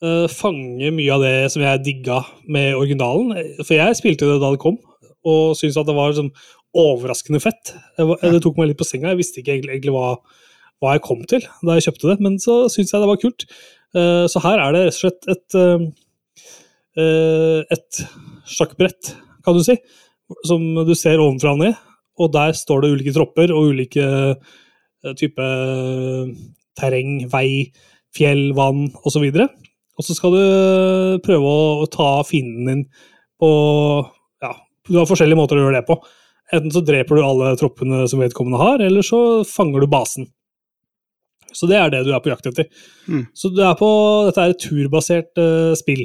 eh, 0.02 0.26
fange 0.32 0.92
mye 0.94 1.14
av 1.16 1.24
det 1.24 1.34
som 1.54 1.62
jeg 1.64 1.82
digga 1.86 2.20
med 2.48 2.76
originalen. 2.78 3.34
For 3.64 3.76
jeg 3.76 3.98
spilte 3.98 4.28
det 4.28 4.38
da 4.42 4.52
det 4.54 4.62
kom, 4.62 4.78
og 5.26 5.56
syntes 5.58 5.78
at 5.80 5.88
det 5.90 5.96
var 5.98 6.14
sånn 6.16 6.32
overraskende 6.80 7.40
fett. 7.42 7.72
Det 7.98 8.38
tok 8.44 8.60
meg 8.60 8.70
litt 8.70 8.78
på 8.80 8.86
senga. 8.86 9.10
Jeg 9.10 9.20
visste 9.24 9.42
ikke 9.42 9.56
egentlig, 9.58 9.90
hva, 9.90 10.14
hva 10.80 10.94
jeg 10.94 11.02
kom 11.04 11.24
til 11.28 11.42
da 11.66 11.74
jeg 11.76 11.88
kjøpte 11.88 12.12
det, 12.12 12.18
men 12.22 12.38
så 12.42 12.62
syntes 12.70 12.94
jeg 12.94 13.02
det 13.02 13.10
var 13.10 13.20
kult. 13.24 13.46
Eh, 13.98 14.24
Så 14.30 14.42
her 14.46 14.62
er 14.62 14.76
det 14.76 14.84
rett 14.86 14.94
og 14.94 15.00
slett 15.02 15.30
et, 15.34 15.58
et 17.74 18.00
sjakkbrett, 18.50 19.12
kan 19.44 19.56
du 19.56 19.62
si, 19.66 19.76
som 20.46 20.62
du 20.86 20.94
ser 20.94 21.18
ovenfra 21.22 21.56
og 21.56 21.62
ned. 21.64 21.74
Og 22.20 22.30
der 22.34 22.52
står 22.54 22.82
det 22.84 22.90
ulike 22.94 23.14
tropper 23.16 23.50
og 23.54 23.70
ulike 23.72 24.06
type 25.16 25.44
terreng, 26.78 27.24
vei, 27.32 27.70
fjell, 28.16 28.50
vann 28.56 28.88
osv. 29.06 29.26
Og 29.30 30.06
så 30.06 30.16
skal 30.16 30.34
du 30.34 30.40
eh, 30.40 31.20
prøve 31.24 31.52
å, 31.52 31.86
ta 31.92 32.20
fienden 32.26 32.70
din 32.70 32.82
på 33.40 33.50
Ja, 34.42 34.54
du 34.88 34.98
har 34.98 35.08
forskjellige 35.08 35.38
måter 35.38 35.58
å 35.58 35.66
gjøre 35.66 35.80
det 35.80 35.86
på. 35.88 35.98
Enten 36.50 36.72
så 36.74 36.82
dreper 36.84 37.18
du 37.18 37.24
alle 37.24 37.54
troppene 37.60 38.04
som 38.10 38.22
vedkommende 38.22 38.60
har, 38.60 38.82
eller 38.82 39.06
så 39.06 39.42
fanger 39.46 39.84
du 39.84 39.90
basen. 39.90 40.30
Så 41.54 41.66
det 41.70 41.78
er 41.78 41.90
det 41.92 42.04
du 42.06 42.12
er 42.14 42.22
på 42.22 42.30
jakt 42.30 42.46
etter. 42.50 42.66
Mm. 43.10 43.26
Så 43.34 43.50
du 43.54 43.60
er 43.66 43.76
på, 43.78 43.90
dette 44.28 44.42
er 44.42 44.54
et 44.54 44.62
turbasert 44.62 45.40
uh, 45.40 45.74
spill. 45.78 46.04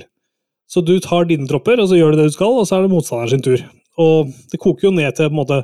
Så 0.69 0.81
du 0.85 0.95
tar 1.01 1.27
dine 1.29 1.47
tropper, 1.49 1.81
og 1.81 1.89
så 1.89 1.97
gjør 1.97 2.13
du 2.13 2.21
det 2.21 2.29
du 2.29 2.35
skal, 2.35 2.59
og 2.61 2.67
så 2.67 2.77
er 2.77 2.85
det 2.85 2.93
motstanderen 2.93 3.33
sin 3.35 3.45
tur. 3.45 3.65
Og 4.01 4.31
det 4.51 4.61
koker 4.61 4.89
jo 4.89 4.95
ned 4.95 5.17
til 5.17 5.29
på 5.29 5.35
en 5.35 5.41
måte, 5.41 5.59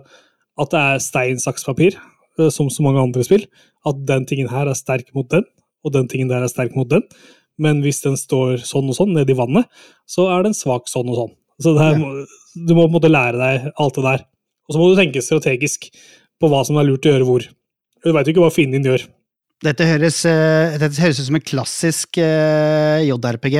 at 0.61 0.73
det 0.73 0.81
er 0.81 1.01
stein, 1.03 1.41
saks, 1.41 1.65
papir, 1.65 1.97
som 2.53 2.69
så 2.71 2.85
mange 2.85 3.01
andre 3.01 3.25
spill. 3.27 3.45
At 3.87 3.99
den 4.07 4.25
tingen 4.29 4.49
her 4.51 4.69
er 4.69 4.77
sterk 4.77 5.09
mot 5.17 5.29
den, 5.31 5.45
og 5.85 5.95
den 5.95 6.09
tingen 6.11 6.31
der 6.31 6.45
er 6.45 6.51
sterk 6.51 6.75
mot 6.77 6.89
den. 6.91 7.05
Men 7.61 7.81
hvis 7.83 8.01
den 8.05 8.17
står 8.17 8.61
sånn 8.65 8.89
og 8.89 8.97
sånn 8.97 9.13
nedi 9.15 9.35
vannet, 9.37 9.69
så 10.09 10.29
er 10.33 10.47
den 10.47 10.57
svak 10.57 10.89
sånn 10.89 11.09
og 11.11 11.19
sånn. 11.19 11.33
Så 11.61 11.75
det 11.77 11.85
her, 11.85 11.99
du 12.57 12.73
må 12.73 12.85
på 12.85 12.89
en 12.89 12.95
måte 12.95 13.11
lære 13.11 13.37
deg 13.37 13.71
alt 13.75 13.97
det 13.97 14.05
der. 14.07 14.23
Og 14.67 14.73
så 14.73 14.81
må 14.81 14.89
du 14.89 14.97
tenke 14.97 15.23
strategisk 15.23 15.89
på 16.41 16.49
hva 16.49 16.63
som 16.65 16.79
er 16.79 16.87
lurt 16.87 17.05
å 17.05 17.13
gjøre 17.13 17.27
hvor. 17.27 17.45
Du 18.01 18.13
veit 18.15 18.25
jo 18.25 18.33
ikke 18.33 18.45
hva 18.45 18.53
fienden 18.53 18.81
din 18.81 18.93
gjør. 18.93 19.05
Dette 19.61 19.85
høres, 19.85 20.23
eh, 20.25 20.77
dette 20.81 20.97
høres 21.03 21.19
ut 21.21 21.27
som 21.27 21.37
en 21.37 21.45
klassisk 21.45 22.17
eh, 22.17 23.03
JRPG. 23.05 23.57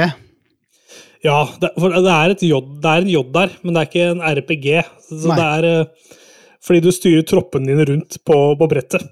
Ja, 1.22 1.44
det, 1.62 1.70
for 1.78 1.94
det 1.94 2.10
er, 2.10 2.34
et 2.34 2.42
J, 2.42 2.58
det 2.82 2.90
er 2.90 3.04
en 3.04 3.12
J 3.12 3.22
der, 3.36 3.52
men 3.62 3.76
det 3.76 3.84
er 3.84 3.90
ikke 3.92 4.08
en 4.16 4.24
RPG. 4.26 4.70
Så 5.12 5.30
Nei. 5.30 5.38
det 5.38 5.46
er 5.46 5.68
eh, 5.70 6.16
fordi 6.66 6.84
du 6.86 6.92
styrer 6.94 7.26
troppene 7.28 7.72
dine 7.72 7.88
rundt 7.90 8.20
på, 8.28 8.38
på 8.58 8.70
brettet. 8.70 9.06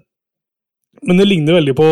Men 1.06 1.20
det 1.20 1.30
ligner 1.30 1.56
veldig 1.56 1.76
på 1.78 1.90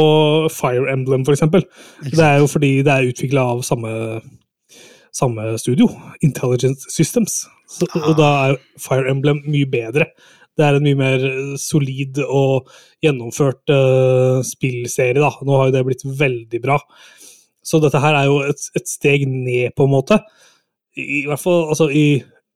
Fire 0.51 0.91
Emblem, 0.91 1.23
eksempel. 1.31 1.63
Det 2.03 2.23
er 2.23 2.41
jo 2.41 2.49
fordi 2.51 2.71
det 2.85 2.93
er 2.93 3.11
utvikla 3.11 3.45
av 3.53 3.61
samme, 3.65 3.91
samme 5.15 5.53
studio, 5.61 5.87
Intelligent 6.25 6.83
Systems. 6.91 7.45
Så, 7.71 7.87
og 8.01 8.17
da 8.19 8.31
er 8.47 8.57
Fire 8.81 9.07
Emblem 9.11 9.43
mye 9.47 9.69
bedre. 9.69 10.09
Det 10.57 10.65
er 10.65 10.77
en 10.77 10.87
mye 10.87 10.97
mer 10.97 11.25
solid 11.61 12.17
og 12.25 12.71
gjennomført 13.05 13.69
uh, 13.69 14.41
spillserie. 14.45 15.21
da. 15.21 15.31
Nå 15.45 15.59
har 15.59 15.69
jo 15.69 15.75
det 15.75 15.85
blitt 15.87 16.05
veldig 16.19 16.61
bra. 16.63 16.79
Så 17.67 17.79
dette 17.83 18.01
her 18.01 18.15
er 18.17 18.29
jo 18.29 18.39
et, 18.47 18.69
et 18.79 18.89
steg 18.89 19.27
ned, 19.29 19.75
på 19.77 19.85
en 19.85 19.93
måte. 19.93 20.17
I, 20.97 21.21
i 21.21 21.25
hvert 21.29 21.43
fall 21.43 21.67
altså 21.69 21.91
i, 21.93 22.07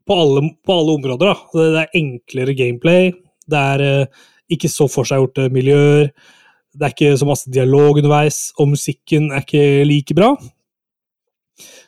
på, 0.07 0.17
alle, 0.17 0.45
på 0.65 0.77
alle 0.77 0.97
områder. 0.99 1.31
da. 1.31 1.35
Det, 1.53 1.67
det 1.75 1.81
er 1.83 1.99
enklere 2.01 2.57
gameplay. 2.57 3.11
Det 3.51 3.65
er 3.73 3.85
eh, 3.87 4.23
ikke 4.55 4.71
så 4.71 4.87
forseggjorte 4.91 5.49
miljøer. 5.53 6.11
Det 6.71 6.87
er 6.87 6.95
ikke 6.95 7.19
så 7.19 7.27
masse 7.27 7.51
dialog 7.51 7.99
underveis, 7.99 8.49
og 8.59 8.71
musikken 8.71 9.31
er 9.31 9.43
ikke 9.43 9.83
like 9.87 10.15
bra. 10.15 10.33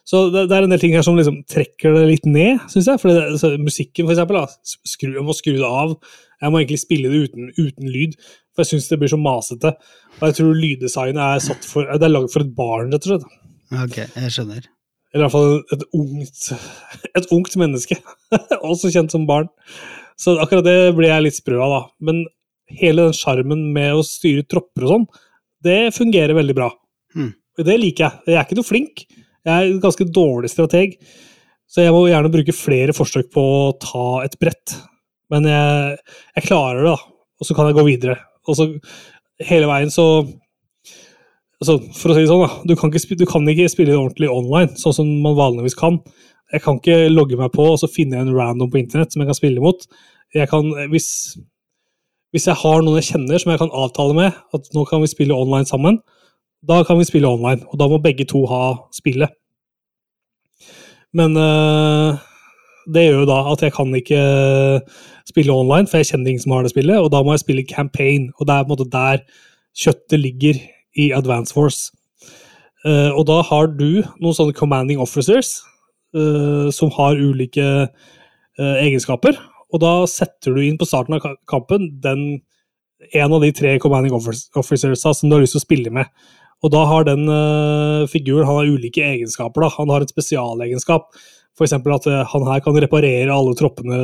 Så 0.03 0.26
det, 0.34 0.49
det 0.51 0.57
er 0.57 0.66
en 0.66 0.74
del 0.74 0.82
ting 0.82 0.95
her 0.97 1.05
som 1.05 1.16
liksom 1.16 1.39
trekker 1.47 1.95
det 1.95 2.03
litt 2.09 2.26
ned, 2.28 2.59
syns 2.72 2.89
jeg. 2.91 2.99
For 2.99 3.11
det, 3.11 3.39
så, 3.39 3.53
musikken, 3.59 4.05
for 4.05 4.16
eksempel, 4.16 4.41
da, 4.41 4.74
skru, 4.91 5.14
jeg 5.16 5.24
må 5.24 5.36
skru 5.38 5.55
det 5.55 5.70
av. 5.70 5.95
Jeg 6.43 6.51
må 6.51 6.59
egentlig 6.59 6.82
spille 6.82 7.11
det 7.11 7.30
uten, 7.30 7.53
uten 7.55 7.88
lyd, 7.88 8.18
for 8.51 8.66
jeg 8.66 8.74
syns 8.74 8.89
det 8.91 8.99
blir 8.99 9.14
så 9.14 9.20
masete. 9.22 9.72
Og 10.20 10.28
jeg 10.28 10.39
tror 10.41 10.59
lyddesignet 10.59 11.24
er 11.24 11.66
for 11.70 11.88
er 11.88 12.11
lagd 12.11 12.34
for 12.36 12.43
et 12.43 12.55
barn, 12.57 12.91
rett 12.91 13.07
og 13.07 13.14
slett. 13.14 13.41
Ok, 13.86 14.01
jeg 14.03 14.36
skjønner. 14.36 14.68
Eller 15.14 15.24
i 15.24 15.28
hvert 15.28 15.36
fall 15.36 15.76
et 15.76 15.84
ungt, 15.93 16.45
et 17.20 17.34
ungt 17.36 17.57
menneske. 17.61 17.99
Også 18.72 18.91
kjent 18.93 19.14
som 19.14 19.28
barn. 19.30 19.51
Så 20.20 20.36
akkurat 20.41 20.66
det 20.66 20.93
ble 20.97 21.09
jeg 21.09 21.26
litt 21.26 21.38
sprø 21.38 21.59
av, 21.61 21.74
da. 21.74 21.82
Men 22.09 22.24
hele 22.74 23.07
den 23.07 23.18
sjarmen 23.18 23.68
med 23.76 23.93
å 23.93 24.05
styre 24.05 24.45
tropper 24.49 24.88
og 24.88 24.93
sånn, 24.93 25.05
det 25.64 25.93
fungerer 25.95 26.36
veldig 26.38 26.55
bra. 26.57 26.72
Mm. 27.16 27.32
Det 27.61 27.78
liker 27.78 28.07
jeg. 28.07 28.24
Jeg 28.32 28.39
er 28.39 28.47
ikke 28.47 28.57
noe 28.57 28.68
flink. 28.68 29.05
Jeg 29.43 29.53
er 29.53 29.70
en 29.70 29.82
ganske 29.84 30.07
dårlig 30.16 30.49
strateg. 30.51 30.97
Så 31.70 31.86
jeg 31.86 31.93
må 31.93 32.03
gjerne 32.09 32.32
bruke 32.34 32.55
flere 32.55 32.95
forsøk 32.95 33.30
på 33.34 33.43
å 33.43 33.74
ta 33.82 34.05
et 34.26 34.36
brett. 34.41 34.76
Men 35.34 35.47
jeg, 35.49 35.97
jeg 36.38 36.47
klarer 36.49 36.82
det, 36.82 36.93
da. 36.93 37.14
Og 37.39 37.47
så 37.47 37.55
kan 37.57 37.70
jeg 37.70 37.78
gå 37.78 37.86
videre. 37.88 38.18
Og 38.49 38.57
så 38.57 38.68
hele 39.43 39.70
veien 39.70 39.93
så 39.93 40.07
altså, 41.64 41.80
For 41.97 42.11
å 42.11 42.18
si 42.18 42.26
det 42.26 42.30
sånn, 42.32 42.43
da. 42.43 42.68
Du 42.68 42.76
kan, 42.80 42.91
ikke, 42.91 43.18
du 43.20 43.26
kan 43.30 43.47
ikke 43.49 43.72
spille 43.72 43.95
ordentlig 43.97 44.30
online, 44.32 44.76
sånn 44.80 44.95
som 44.99 45.09
man 45.24 45.38
vanligvis 45.39 45.78
kan. 45.80 46.01
Jeg 46.53 46.64
kan 46.66 46.78
ikke 46.78 47.07
logge 47.09 47.39
meg 47.39 47.53
på 47.55 47.66
og 47.72 47.80
så 47.82 47.89
finne 47.89 48.20
en 48.22 48.34
random 48.36 48.70
på 48.70 48.82
internett 48.82 49.14
som 49.14 49.24
jeg 49.24 49.32
kan 49.32 49.39
spille 49.39 49.64
mot. 49.64 49.88
Jeg 50.36 50.49
kan, 50.51 50.68
hvis, 50.91 51.07
hvis 52.34 52.49
jeg 52.49 52.59
har 52.61 52.84
noen 52.84 52.99
jeg 52.99 53.14
kjenner 53.14 53.41
som 53.41 53.53
jeg 53.53 53.61
kan 53.64 53.74
avtale 53.74 54.18
med, 54.18 54.43
at 54.53 54.70
nå 54.76 54.84
kan 54.89 55.01
vi 55.01 55.09
spille 55.09 55.38
online 55.38 55.70
sammen, 55.70 56.01
da 56.68 56.84
kan 56.88 56.99
vi 56.99 57.07
spille 57.07 57.32
online. 57.32 57.66
Og 57.72 57.80
da 57.82 57.88
må 57.89 58.01
begge 58.03 58.28
to 58.30 58.43
ha 58.51 58.76
spillet. 58.95 59.34
Men 61.14 61.38
øh, 61.38 62.22
det 62.93 63.07
gjør 63.07 63.20
jo 63.24 63.30
da 63.30 63.39
at 63.51 63.66
jeg 63.66 63.74
kan 63.76 63.91
ikke 63.97 64.22
spille 65.30 65.55
online, 65.55 65.88
for 65.88 66.01
jeg 66.01 66.11
kjenner 66.11 66.32
ingen 66.32 66.43
som 66.43 66.55
har 66.55 66.66
det 66.66 66.74
spillet, 66.74 66.99
og 66.99 67.11
da 67.14 67.22
må 67.24 67.36
jeg 67.36 67.43
spille 67.43 67.68
campaign. 67.70 68.32
Og 68.38 68.47
det 68.47 68.55
er 68.55 68.64
på 68.66 68.72
en 68.72 68.76
måte 68.76 68.89
der 68.93 69.26
kjøttet 69.84 70.20
ligger 70.22 70.59
i 71.00 71.12
Advance 71.16 71.56
Force. 71.56 71.91
Uh, 72.84 73.16
og 73.16 73.26
da 73.30 73.39
har 73.48 73.70
du 73.72 74.04
noen 74.20 74.36
sånne 74.36 74.56
commanding 74.58 75.00
officers 75.00 75.62
uh, 76.18 76.68
som 76.76 76.91
har 76.98 77.20
ulike 77.20 77.68
uh, 77.88 78.76
egenskaper. 78.84 79.39
Og 79.74 79.82
da 79.82 79.94
setter 80.10 80.56
du 80.56 80.64
inn 80.66 80.78
på 80.80 80.88
starten 80.88 81.16
av 81.18 81.38
kampen 81.50 81.88
den, 82.04 82.26
en 83.16 83.36
av 83.36 83.41
de 83.44 83.52
tre 83.56 83.78
commanding 83.82 84.14
officers 84.14 85.02
som 85.02 85.30
du 85.30 85.38
har 85.38 85.44
lyst 85.44 85.56
til 85.58 85.64
å 85.64 85.66
spille 85.66 85.94
med. 85.96 86.12
Og 86.64 86.72
da 86.72 86.84
har 86.88 87.08
den 87.08 87.26
figuren 88.08 88.46
han 88.48 88.62
har 88.62 88.70
ulike 88.72 89.02
egenskaper. 89.04 89.66
da. 89.66 89.72
Han 89.74 89.89
har 89.91 90.06
en 90.06 90.12
spesialegenskap. 90.12 91.10
F.eks. 91.58 91.74
at 91.76 92.08
han 92.32 92.46
her 92.48 92.62
kan 92.64 92.78
reparere 92.80 93.34
alle 93.34 93.56
troppene 93.60 93.98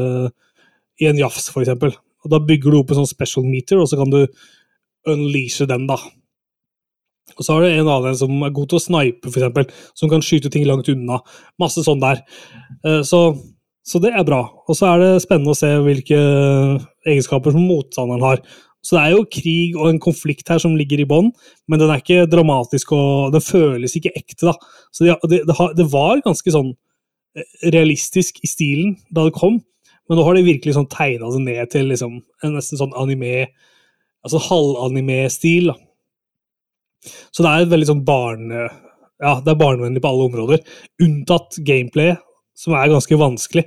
i 1.00 1.08
en 1.08 1.22
jafs, 1.22 1.48
f.eks. 1.54 1.72
Og 2.26 2.34
da 2.34 2.42
bygger 2.44 2.74
du 2.74 2.80
opp 2.82 2.92
en 2.92 3.00
sånn 3.02 3.14
special 3.14 3.46
meter, 3.48 3.80
og 3.80 3.88
så 3.88 4.02
kan 4.02 4.12
du 4.12 4.26
unleashe 5.08 5.70
den, 5.70 5.88
da. 5.88 6.02
Og 7.40 7.46
så 7.46 7.56
har 7.56 7.64
du 7.64 7.70
en 7.72 7.92
annen 7.96 8.18
som 8.20 8.44
er 8.44 8.56
god 8.56 8.70
til 8.70 8.80
å 8.80 8.84
snipe, 8.84 9.32
f.eks., 9.32 9.86
som 9.98 10.12
kan 10.12 10.24
skyte 10.26 10.52
ting 10.52 10.68
langt 10.68 10.92
unna. 10.92 11.22
Masse 11.62 11.86
sånn 11.86 12.04
der. 12.04 12.22
Eh, 12.84 13.02
Så, 13.08 13.22
så 13.88 14.02
det 14.04 14.12
er 14.14 14.28
bra. 14.28 14.44
Og 14.68 14.76
så 14.78 14.92
er 14.92 15.04
det 15.04 15.24
spennende 15.24 15.56
å 15.56 15.58
se 15.58 15.72
hvilke 15.86 16.20
egenskaper 17.08 17.56
som 17.56 17.64
motstanderen 17.66 18.26
har. 18.28 18.44
Så 18.84 18.96
det 18.96 19.02
er 19.04 19.16
jo 19.16 19.26
krig 19.28 19.78
og 19.78 19.90
en 19.90 20.02
konflikt 20.04 20.52
her 20.52 20.60
som 20.62 20.78
ligger 20.80 21.02
i 21.04 21.08
bånn, 21.08 21.34
men 21.68 21.82
den 21.82 21.92
er 21.92 22.00
ikke 22.00 22.28
dramatisk 22.32 22.94
og 22.96 23.34
den 23.36 23.44
føles 23.44 23.96
ikke 24.00 24.14
ekte, 24.16 24.52
da. 24.52 24.54
Så 24.96 25.04
det, 25.06 25.18
det, 25.28 25.42
det, 25.76 25.88
var 25.92 26.22
ganske 26.24 26.54
sånn 26.54 26.72
eh, 27.36 27.50
realistisk 27.76 28.40
i 28.44 28.48
stilen 28.48 28.96
da 29.12 29.28
det 29.28 29.36
kom, 29.36 29.60
men 30.08 30.18
nå 30.18 30.24
har 30.26 30.40
de 30.40 30.48
virkelig 30.48 30.78
sånn 30.78 30.88
tegna 30.92 31.28
det 31.34 31.42
ned 31.44 31.74
til 31.74 31.92
liksom 31.92 32.22
en 32.46 32.56
nesten 32.56 32.80
sånn 32.80 32.96
anime 32.98 33.50
Altså 34.20 34.36
halvanime-stil, 34.44 35.70
da. 35.70 35.78
Så 37.06 37.45
det 37.45 37.52
er 37.52 37.74
veldig 37.74 37.91
sånn 37.93 38.06
barne... 38.08 38.70
Ja, 39.20 39.34
det 39.43 39.52
er 39.52 39.60
barnevennlig 39.60 40.00
på 40.00 40.14
alle 40.14 40.30
områder, 40.30 40.62
unntatt 41.04 41.58
gameplay, 41.68 42.14
som 42.56 42.72
er 42.80 42.88
ganske 42.88 43.18
vanskelig. 43.20 43.66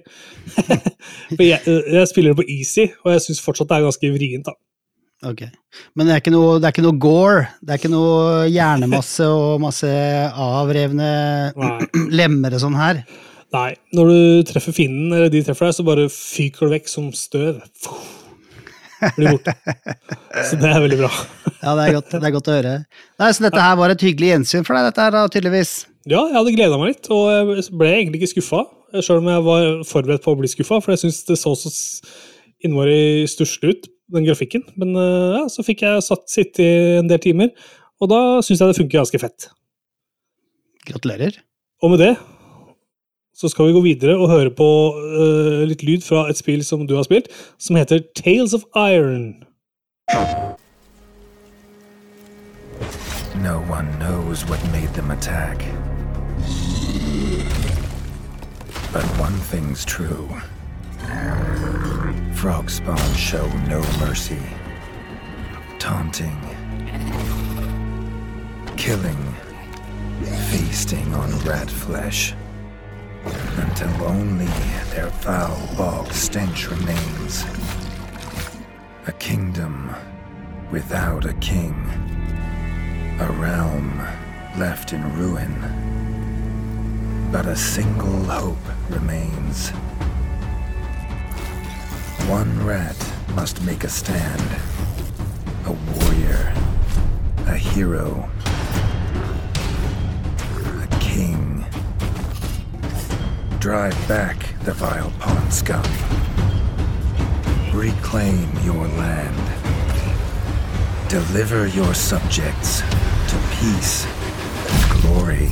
For 1.36 1.42
jeg, 1.44 1.60
jeg 1.68 2.08
spiller 2.08 2.32
det 2.32 2.38
på 2.38 2.46
easy, 2.54 2.86
og 3.04 3.12
jeg 3.12 3.24
syns 3.26 3.42
fortsatt 3.44 3.68
det 3.68 3.76
er 3.76 3.84
ganske 3.84 4.12
vrient, 4.14 4.48
da. 4.48 4.56
Ok. 5.28 5.44
Men 5.94 6.08
det 6.08 6.14
er, 6.14 6.22
ikke 6.22 6.32
noe, 6.34 6.54
det 6.58 6.66
er 6.66 6.74
ikke 6.74 6.86
noe 6.86 6.98
gore? 7.04 7.42
Det 7.60 7.74
er 7.74 7.82
ikke 7.82 7.92
noe 7.92 8.46
hjernemasse 8.50 9.28
og 9.42 9.60
masse 9.62 9.92
avrevne 10.46 11.12
lemmer 12.18 12.56
og 12.56 12.64
sånn 12.64 12.80
her? 12.80 13.04
Nei, 13.52 13.68
når 13.92 14.08
du 14.08 14.48
treffer 14.48 14.72
fienden, 14.72 15.12
eller 15.12 15.28
de 15.28 15.44
treffer 15.44 15.68
deg, 15.68 15.76
så 15.76 15.84
bare 15.84 16.08
fyker 16.08 16.66
du 16.66 16.72
vekk 16.78 16.88
som 16.88 17.12
støv. 17.12 17.60
Blir 19.16 19.36
borte. 19.36 19.54
Så 20.48 20.58
det 20.60 20.68
er 20.70 20.82
veldig 20.84 20.98
bra. 21.00 21.10
Ja, 21.62 21.74
det 21.78 21.86
er 21.86 21.96
godt, 21.98 22.12
det 22.12 22.28
er 22.28 22.34
godt 22.34 22.50
å 22.50 22.54
høre. 22.56 22.74
Nei, 23.22 23.30
Så 23.34 23.44
dette 23.44 23.62
her 23.62 23.78
var 23.78 23.94
et 23.94 24.04
hyggelig 24.04 24.32
gjensyn 24.32 24.66
for 24.66 24.78
deg, 24.78 24.88
dette 24.90 25.06
her 25.06 25.14
da, 25.14 25.24
tydeligvis? 25.30 25.72
Ja, 26.10 26.24
jeg 26.26 26.34
hadde 26.34 26.54
gleda 26.56 26.78
meg 26.80 26.92
litt, 26.94 27.08
og 27.14 27.28
jeg 27.30 27.66
ble 27.78 27.90
egentlig 27.94 28.22
ikke 28.22 28.32
skuffa. 28.34 28.64
Sjøl 28.98 29.22
om 29.22 29.30
jeg 29.30 29.44
var 29.46 29.66
forberedt 29.88 30.24
på 30.24 30.34
å 30.34 30.40
bli 30.40 30.50
skuffa, 30.50 30.80
for 30.82 30.94
jeg 30.94 31.04
syns 31.04 31.22
det 31.28 31.38
så 31.40 31.54
så 31.58 31.70
innmari 32.62 33.28
stusslig 33.30 33.76
ut, 33.76 33.88
den 34.14 34.26
grafikken. 34.26 34.66
Men 34.78 34.96
eh, 34.98 35.38
ja, 35.38 35.46
så 35.50 35.64
fikk 35.66 35.84
jeg 35.86 36.04
satt 36.06 36.26
sitte 36.30 36.66
i 36.66 36.98
en 37.00 37.10
del 37.10 37.22
timer, 37.22 37.52
og 38.02 38.10
da 38.10 38.20
syns 38.42 38.62
jeg 38.62 38.72
det 38.72 38.78
funker 38.80 39.00
ganske 39.00 39.22
fett. 39.22 39.48
Gratulerer. 40.88 41.38
Og 41.82 41.94
med 41.94 42.02
det 42.02 42.12
så 43.34 43.48
skal 43.48 43.66
vi 43.66 43.72
gå 43.72 43.80
videre 43.80 44.16
og 44.18 44.30
høre 44.30 44.50
på 44.50 44.68
uh, 44.96 45.62
litt 45.68 45.82
lyd 45.82 46.04
fra 46.06 46.28
et 46.30 46.38
spill 46.38 46.64
som 46.64 46.86
du 46.86 46.96
har 46.96 47.06
spilt, 47.08 47.28
som 47.58 47.76
heter 47.76 48.04
Tales 48.16 48.54
of 48.54 48.66
Iron. 48.76 49.44
No 53.42 53.58
one 53.68 53.88
knows 53.98 54.44
what 54.46 54.60
made 54.72 54.92
them 54.94 55.10
attack. 55.10 55.64
But 58.92 59.04
one 59.18 59.38
thing's 59.50 59.84
true. 59.84 60.28
Frog 62.34 62.70
spawn 62.70 63.14
show 63.14 63.46
no 63.68 63.80
mercy. 63.98 64.42
Taunting. 65.78 66.38
Killing. 68.76 69.34
Feasting 70.50 71.14
on 71.14 71.30
rat 71.40 71.70
flesh. 71.70 72.34
Until 73.72 74.04
only 74.04 74.52
their 74.90 75.08
foul 75.08 75.58
bog 75.78 76.12
stench 76.12 76.68
remains. 76.68 77.42
A 79.06 79.12
kingdom 79.12 79.96
without 80.70 81.24
a 81.24 81.32
king. 81.34 81.74
A 83.18 83.32
realm 83.32 83.96
left 84.58 84.92
in 84.92 85.02
ruin. 85.16 85.54
But 87.32 87.46
a 87.46 87.56
single 87.56 88.22
hope 88.24 88.58
remains. 88.90 89.70
One 92.28 92.66
rat 92.66 92.98
must 93.34 93.62
make 93.62 93.84
a 93.84 93.88
stand. 93.88 94.50
A 95.64 95.72
warrior. 95.72 96.52
A 97.46 97.56
hero. 97.56 98.28
Drive 103.62 104.08
back 104.08 104.38
the 104.64 104.72
vile 104.72 105.12
pond 105.20 105.52
scum. 105.52 105.84
Reclaim 107.72 108.48
your 108.64 108.88
land. 108.98 109.44
Deliver 111.08 111.68
your 111.68 111.94
subjects 111.94 112.80
to 113.28 113.36
peace 113.60 114.04
and 114.66 115.00
glory. 115.00 115.48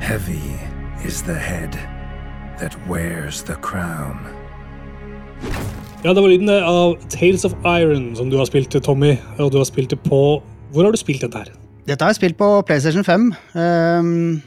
Heavy 0.00 0.58
is 1.04 1.22
the 1.22 1.38
head 1.38 1.78
that 2.58 2.74
wears 2.88 3.44
the 3.44 3.54
crown. 3.54 4.18
Ja, 6.02 6.14
det 6.14 6.22
var 6.22 6.28
lyden 6.28 6.48
av 6.48 6.96
Tales 7.08 7.44
of 7.44 7.54
Iron 7.64 8.16
som 8.16 8.30
du 8.30 8.36
har 8.36 8.44
spilt 8.44 8.70
til, 8.70 8.80
Tommy. 8.80 9.16
Og 9.38 9.52
du 9.52 9.56
har 9.56 9.64
spilt 9.64 9.90
det 9.90 10.00
på 10.02 10.42
Hvor 10.72 10.84
har 10.84 10.90
du 10.90 10.96
spilt 10.96 11.20
dette 11.20 11.38
her? 11.38 11.54
Dette 11.86 12.02
har 12.02 12.10
jeg 12.10 12.16
spilt 12.16 12.36
på 12.36 12.62
PlayStation 12.66 13.04
5. 13.04 13.32
Ehm, 13.54 14.42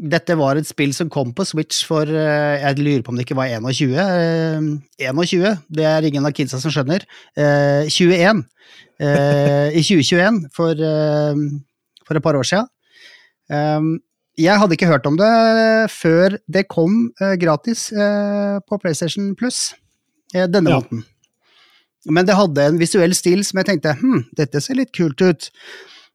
dette 0.00 0.32
var 0.40 0.56
et 0.56 0.64
spill 0.68 0.94
som 0.96 1.10
kom 1.12 1.34
på 1.36 1.44
Switch 1.44 1.82
for 1.84 2.08
eh, 2.08 2.56
Jeg 2.62 2.78
lurer 2.80 3.02
på 3.04 3.12
om 3.12 3.18
det 3.18 3.26
ikke 3.26 3.36
var 3.36 3.50
21. 3.52 3.92
Ehm, 4.00 4.68
21, 4.96 5.58
det 5.76 5.84
er 5.84 6.06
ingen 6.08 6.24
av 6.24 6.32
kidsa 6.36 6.60
som 6.62 6.72
skjønner. 6.72 7.04
Eh, 7.36 7.84
21. 7.92 8.44
Eh, 9.00 9.76
I 9.76 9.82
2021, 9.84 10.46
for, 10.56 10.72
eh, 10.72 11.42
for 12.06 12.16
et 12.16 12.24
par 12.24 12.38
år 12.38 12.48
siden. 12.48 12.68
Jeg 14.40 14.56
hadde 14.56 14.76
ikke 14.76 14.88
hørt 14.88 15.06
om 15.10 15.16
det 15.18 15.28
før 15.92 16.36
det 16.48 16.68
kom 16.70 17.10
eh, 17.20 17.34
gratis 17.40 17.88
eh, 17.92 18.60
på 18.64 18.78
PlayStation 18.80 19.34
Plus 19.36 19.74
eh, 20.34 20.46
denne 20.46 20.70
Ja. 20.70 20.78
måneden. 20.80 21.04
Men 22.08 22.24
det 22.24 22.36
hadde 22.38 22.64
en 22.64 22.78
visuell 22.80 23.12
stil 23.12 23.42
som 23.44 23.58
jeg 23.60 23.66
tenkte 23.68 23.92
hm, 24.00 24.22
dette 24.38 24.62
ser 24.64 24.78
litt 24.78 24.92
kult 24.96 25.20
ut. 25.20 25.50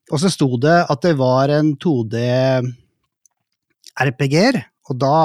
Og 0.10 0.22
så 0.22 0.32
sto 0.34 0.48
det 0.58 0.80
at 0.90 1.02
det 1.06 1.14
var 1.20 1.52
en 1.54 1.76
2D 1.78 2.16
RPG-er, 3.96 4.60
og 4.90 5.00
da 5.02 5.16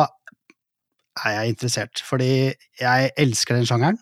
er 1.24 1.36
jeg 1.36 1.54
interessert, 1.54 2.02
fordi 2.06 2.52
jeg 2.80 3.10
elsker 3.18 3.58
den 3.58 3.66
sjangeren. 3.68 3.98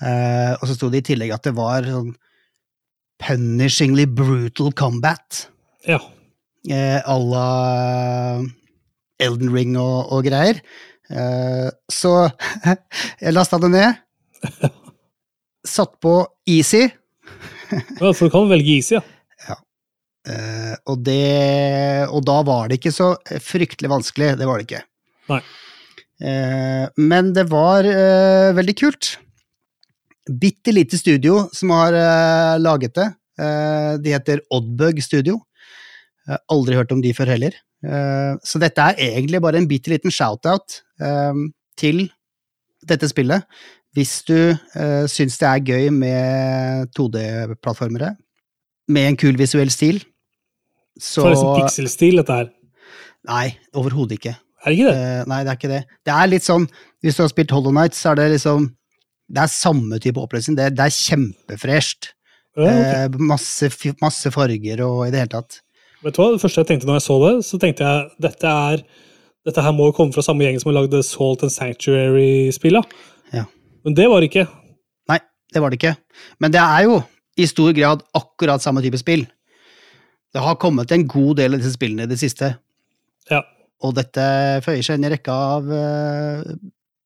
Uh, 0.00 0.56
og 0.56 0.68
så 0.68 0.76
sto 0.76 0.88
det 0.88 1.02
i 1.02 1.08
tillegg 1.10 1.34
at 1.34 1.44
det 1.44 1.52
var 1.58 1.84
sånn 1.84 2.14
punishingly 3.20 4.06
brutal 4.08 4.72
combat 4.72 5.42
Ja. 5.84 5.98
Uh, 6.64 7.00
à 7.04 7.16
la 7.20 8.40
Elden 9.20 9.52
Ring 9.52 9.76
og, 9.76 10.08
og 10.12 10.24
greier. 10.24 10.60
Uh, 11.10 11.68
så 11.92 12.30
jeg 13.20 13.36
lasta 13.36 13.60
det 13.60 13.70
ned. 13.72 14.00
Satt 15.76 15.98
på 16.00 16.14
easy. 16.48 16.86
ja, 18.00 18.12
for 18.12 18.26
du 18.26 18.32
kan 18.32 18.48
velge 18.48 18.78
easy, 18.78 18.96
ja. 18.96 19.04
Eh, 20.28 20.74
og, 20.90 21.00
det, 21.06 22.06
og 22.12 22.24
da 22.28 22.40
var 22.46 22.68
det 22.68 22.80
ikke 22.80 22.92
så 22.94 23.14
fryktelig 23.40 23.90
vanskelig. 23.92 24.34
Det 24.40 24.48
var 24.48 24.60
det 24.60 24.68
ikke. 24.68 24.84
Nei. 25.32 25.42
Uh, 26.20 26.84
men 27.00 27.30
det 27.32 27.46
var 27.48 27.86
uh, 27.86 28.52
veldig 28.52 28.74
kult. 28.76 29.14
Bitte 30.28 30.74
lite 30.74 30.98
studio 31.00 31.46
som 31.56 31.72
har 31.74 31.96
laget 32.60 32.92
det. 32.94 33.06
De 34.04 34.12
heter 34.12 34.42
Oddbug 34.52 35.00
Studio. 35.02 35.38
Aldri 36.52 36.76
hørt 36.76 36.92
om 36.92 37.00
de 37.02 37.10
før 37.16 37.32
heller. 37.32 37.56
Så 38.44 38.60
dette 38.62 38.84
er 38.84 39.00
egentlig 39.00 39.40
bare 39.42 39.58
en 39.58 39.66
bitte 39.66 39.90
liten 39.90 40.12
shout-out 40.12 40.76
til 41.80 42.04
dette 42.86 43.08
spillet. 43.10 43.48
Hvis 43.96 44.20
du 44.28 44.36
uh, 44.52 45.06
syns 45.10 45.40
det 45.40 45.48
er 45.48 45.64
gøy 45.66 45.88
med 45.94 46.92
2D-plattformere, 46.94 48.12
med 48.92 49.12
en 49.12 49.18
kul 49.20 49.38
visuell 49.38 49.70
stil, 49.72 50.02
så 51.00 51.22
Så 51.22 51.26
er 51.26 51.34
det 51.34 51.40
sånn 51.40 51.58
pixel-stil, 51.62 52.20
dette 52.20 52.36
her. 52.36 52.50
Nei, 53.30 53.46
overhodet 53.76 54.18
ikke. 54.18 54.34
Er 54.60 54.72
det 54.72 54.76
ikke 54.76 54.90
det? 54.90 55.00
Uh, 55.00 55.28
nei, 55.30 55.40
det 55.44 55.52
er 55.52 55.58
ikke 55.58 55.72
det. 55.72 55.80
Det 56.04 56.14
er 56.14 56.30
litt 56.30 56.46
sånn, 56.46 56.66
hvis 57.00 57.16
du 57.16 57.24
har 57.24 57.32
spilt 57.32 57.54
Hollow 57.54 57.74
Night, 57.76 57.96
så 57.96 58.12
er 58.12 58.20
det 58.20 58.30
liksom 58.34 58.70
Det 59.30 59.44
er 59.44 59.50
samme 59.52 60.00
type 60.02 60.18
oppløsning. 60.18 60.56
Det, 60.58 60.72
det 60.74 60.88
er 60.88 60.96
kjempefresht. 60.96 62.10
Ja, 62.58 62.66
okay. 62.66 63.04
uh, 63.06 63.20
masse, 63.30 63.70
masse 64.02 64.32
farger 64.34 64.82
og 64.82 65.04
i 65.06 65.12
det 65.14 65.22
hele 65.22 65.32
tatt. 65.36 65.60
Vet 66.02 66.16
du 66.16 66.18
hva, 66.18 66.32
Det 66.34 66.42
første 66.42 66.64
jeg 66.64 66.68
tenkte 66.72 66.88
når 66.88 66.98
jeg 66.98 67.06
så 67.06 67.18
det, 67.22 67.32
så 67.46 67.60
tenkte 67.62 67.86
jeg 67.86 68.10
dette 68.26 68.56
er 68.72 68.82
dette 69.48 69.62
her 69.64 69.72
må 69.72 69.86
jo 69.88 69.94
komme 69.96 70.12
fra 70.12 70.24
samme 70.24 70.44
gjeng 70.44 70.58
som 70.60 70.68
har 70.68 70.82
lagd 70.82 70.98
Salt 71.06 71.44
and 71.46 71.52
Sanctuary-spilla. 71.54 72.82
Ja. 73.32 73.46
Men 73.86 73.96
det 73.96 74.08
var 74.12 74.20
det 74.20 74.28
ikke. 74.28 74.44
Nei, 75.08 75.16
det 75.54 75.62
var 75.62 75.72
det 75.72 75.78
ikke. 75.80 75.94
Men 76.42 76.52
det 76.52 76.60
er 76.60 76.84
jo 76.84 76.98
i 77.40 77.46
stor 77.48 77.72
grad 77.76 78.02
akkurat 78.16 78.62
samme 78.62 78.82
type 78.84 78.98
spill. 79.00 79.24
Det 80.30 80.42
har 80.44 80.58
kommet 80.62 80.92
en 80.94 81.06
god 81.10 81.40
del 81.40 81.56
av 81.56 81.62
disse 81.62 81.74
spillene 81.74 82.06
i 82.06 82.10
det 82.10 82.20
siste, 82.20 82.52
Ja. 83.30 83.42
og 83.82 83.94
dette 83.96 84.22
føyer 84.64 84.84
seg 84.86 84.98
inn 85.00 85.08
i 85.08 85.10
rekka 85.14 85.34
av 85.56 85.70
eh, 85.74 86.52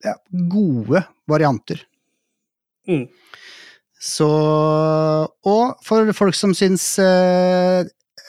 ja, 0.05 0.15
gode 0.53 1.05
varianter. 1.31 1.81
Mm. 2.89 3.07
Så 4.05 4.27
Og 5.49 5.79
for 5.87 6.11
folk 6.13 6.37
som 6.37 6.53
syns 6.53 6.85
eh, 7.01 7.87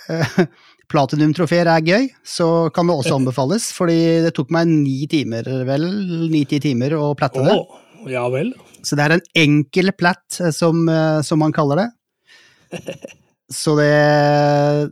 platinum-trofeer 0.92 1.68
er 1.68 1.84
gøy, 1.84 2.06
så 2.24 2.70
kan 2.72 2.88
det 2.88 2.96
også 2.96 3.18
anbefales, 3.20 3.72
fordi 3.76 3.98
det 4.24 4.32
tok 4.38 4.54
meg 4.56 4.70
ni 4.72 5.02
timer, 5.12 5.44
vel, 5.68 5.90
ni-ti 6.32 6.62
timer 6.64 6.96
å 6.96 7.12
platte 7.20 7.44
det. 7.44 7.58
Oh, 7.58 8.08
ja 8.08 8.24
vel. 8.32 8.54
Så 8.86 8.98
det 8.98 9.06
er 9.06 9.16
en 9.18 9.28
enkel 9.42 9.92
platt, 9.98 10.40
eh, 10.40 10.54
som, 10.56 10.86
eh, 10.90 11.20
som 11.26 11.42
man 11.42 11.54
kaller 11.56 11.84
det. 11.84 11.90
Så 13.52 13.76
det 13.78 13.92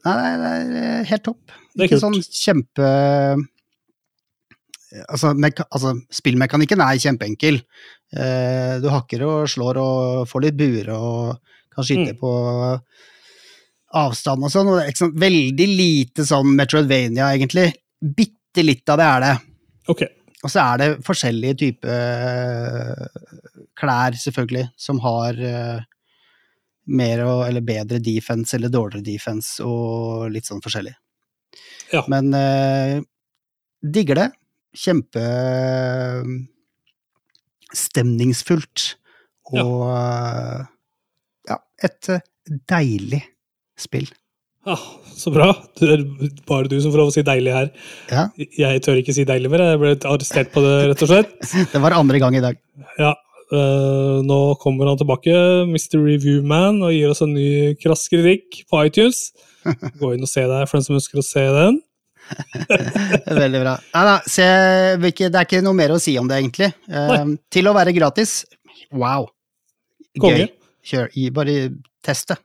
Nei, 0.05 0.17
det 0.37 0.81
er 0.83 1.07
helt 1.09 1.23
topp. 1.25 1.53
Det 1.73 1.87
er 1.87 1.87
Ikke 1.89 2.03
sånn 2.03 2.19
kjempe 2.21 2.89
Altså, 5.09 5.31
altså, 5.33 5.95
spillmekanikken 6.13 6.81
er 6.85 6.99
kjempeenkel. 7.01 7.55
Eh, 8.13 8.75
du 8.77 8.85
hakker 8.93 9.23
og 9.25 9.47
slår 9.49 9.79
og 9.81 10.27
får 10.29 10.43
litt 10.45 10.59
buer 10.59 10.91
og 10.93 11.39
kan 11.73 11.87
skyte 11.87 12.13
Mm. 12.13 12.19
på 12.19 12.33
avstand 14.03 14.45
og 14.45 14.51
sånn. 14.53 14.69
Og 14.69 14.77
det 14.77 14.83
er 14.83 14.91
ikke 14.93 15.01
sånn, 15.01 15.15
veldig 15.23 15.67
lite 15.81 16.25
sånn 16.29 16.53
Metroidvania, 16.53 17.31
egentlig. 17.33 17.73
Bitte 18.05 18.61
litt 18.65 18.85
av 18.93 19.01
det 19.01 19.07
er 19.09 19.25
det. 19.25 19.33
Ok. 19.89 20.03
Og 20.43 20.51
så 20.51 20.59
er 20.63 20.79
det 20.81 20.89
forskjellige 21.07 21.57
typer 21.61 21.91
eh, 21.93 23.19
klær, 23.79 24.15
selvfølgelig, 24.19 24.67
som 24.79 24.99
har 25.03 25.39
eh, 25.39 25.85
mer 26.91 27.23
og, 27.23 27.45
eller 27.47 27.63
bedre 27.63 28.01
defense 28.03 28.55
eller 28.57 28.71
dårligere 28.71 29.05
defense 29.07 29.63
og 29.63 30.27
litt 30.33 30.49
sånn 30.49 30.63
forskjellig. 30.63 30.95
Ja. 31.93 32.03
Men 32.11 32.33
eh, 32.35 32.97
digger 33.83 34.19
det. 34.19 34.29
Kjempe 34.73 35.23
stemningsfullt. 37.73 38.89
Og 39.53 39.87
ja. 39.87 40.65
ja, 41.51 41.57
et 41.87 42.11
eh, 42.11 42.27
deilig 42.71 43.21
spill. 43.79 44.09
Ja, 44.63 44.77
så 45.15 45.31
bra. 45.33 45.49
Det 45.79 45.89
er 45.91 46.03
bare 46.47 46.69
du 46.71 46.77
som 46.81 46.93
får 46.93 47.01
lov 47.01 47.11
å 47.11 47.13
si 47.15 47.23
deilig 47.25 47.53
her. 47.55 47.69
Ja, 48.11 48.27
Jeg 48.37 48.83
tør 48.85 48.99
ikke 49.01 49.15
si 49.15 49.25
deilig 49.27 49.51
mer. 49.51 49.65
Jeg 49.73 49.81
ble 49.81 49.93
arrestert 50.09 50.53
på 50.53 50.63
det, 50.63 50.73
rett 50.91 51.03
og 51.03 51.11
slett. 51.11 51.33
det 51.73 51.81
var 51.83 51.97
andre 51.97 52.21
gang 52.23 52.37
i 52.39 52.43
dag. 52.43 52.59
Ja, 52.99 53.11
øh, 53.51 54.21
nå 54.23 54.39
kommer 54.63 54.91
han 54.91 54.99
tilbake, 55.01 55.35
Mr. 55.67 55.99
Reviewman, 55.99 56.79
og 56.81 56.95
gir 56.95 57.11
oss 57.11 57.23
en 57.25 57.35
ny 57.35 57.73
krass 57.81 58.07
kritikk 58.11 58.63
på 58.71 58.85
iTunes. 58.87 59.25
Gå 59.99 60.15
inn 60.15 60.23
og 60.23 60.31
se 60.31 60.47
der 60.47 60.69
for 60.69 60.79
den 60.79 60.87
som 60.87 60.99
ønsker 60.99 61.19
å 61.19 61.27
se 61.27 61.43
den. 61.59 61.81
Veldig 63.43 63.63
bra. 63.65 63.77
Nei 63.93 64.03
da, 64.07 64.17
se, 64.31 64.49
det 65.03 65.27
er 65.27 65.43
ikke 65.43 65.63
noe 65.65 65.75
mer 65.75 65.95
å 65.95 66.01
si 66.01 66.15
om 66.19 66.29
det, 66.31 66.39
egentlig. 66.39 66.71
Eh, 66.87 67.33
til 67.51 67.67
å 67.67 67.75
være 67.75 67.95
gratis, 67.95 68.45
wow. 68.95 69.27
Konge. 70.23 70.47
Gøy. 70.47 70.53
Kjør, 70.83 71.17
bare 71.35 71.57
test 72.03 72.31
det. 72.31 72.39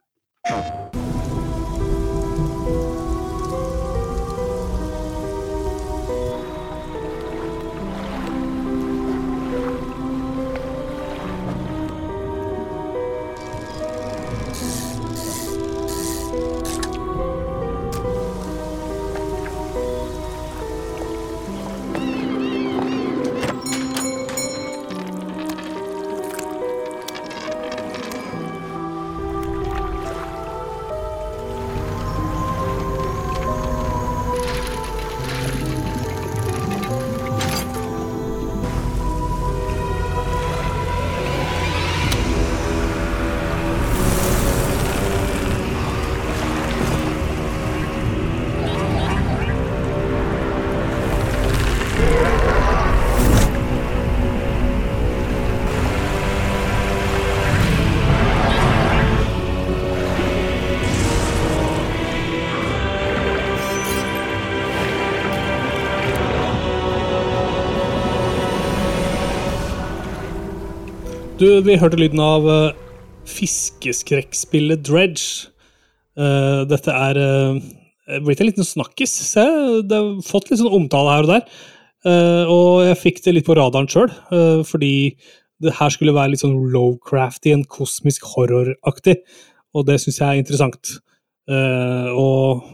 Du, 71.39 71.47
vi 71.63 71.77
hørte 71.79 71.95
lyden 72.01 72.19
av 72.19 72.47
uh, 72.51 72.77
fiskeskrekkspillet 73.31 74.81
Dredge. 74.83 75.53
Uh, 76.19 76.65
dette 76.67 76.91
er 76.91 77.21
uh, 77.23 77.61
blitt 78.27 78.41
en 78.43 78.49
liten 78.49 78.67
snakkis. 78.67 79.13
Se, 79.29 79.45
det 79.87 80.01
har 80.01 80.17
fått 80.27 80.51
litt 80.51 80.59
sånn 80.59 80.75
omtale 80.81 81.13
her 81.15 81.29
og 81.29 81.31
der. 81.31 81.45
Uh, 82.03 82.51
og 82.51 82.71
jeg 82.89 82.99
fikk 83.05 83.23
det 83.23 83.37
litt 83.37 83.47
på 83.47 83.55
radaren 83.55 83.87
sjøl, 83.87 84.11
fordi 84.67 84.91
det 85.63 85.77
her 85.79 85.95
skulle 85.95 86.17
være 86.17 86.33
litt 86.33 86.43
sånn 86.43 86.59
lowcrafty, 86.75 87.55
en 87.55 87.63
kosmisk 87.71 88.27
horroraktig. 88.33 89.21
Og 89.79 89.87
det 89.87 90.01
syns 90.03 90.19
jeg 90.19 90.27
er 90.27 90.43
interessant. 90.43 90.97
Og 92.19 92.67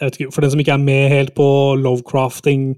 jeg 0.00 0.06
vet 0.06 0.16
ikke, 0.16 0.32
for 0.32 0.46
den 0.46 0.54
som 0.54 0.64
ikke 0.64 0.78
er 0.78 0.86
med 0.86 1.12
helt 1.12 1.36
på 1.36 1.48
Lovecrafting, 1.80 2.70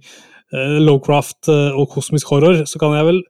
Lovecraft 0.82 1.50
og 1.52 1.86
kosmisk 1.92 2.30
horror, 2.32 2.64
så 2.66 2.82
kan 2.82 2.96
jeg 2.96 3.08
vel 3.12 3.22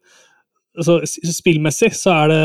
altså, 0.78 1.00
Spillmessig 1.34 1.92
så 1.98 2.14
er 2.22 2.32
det 2.32 2.44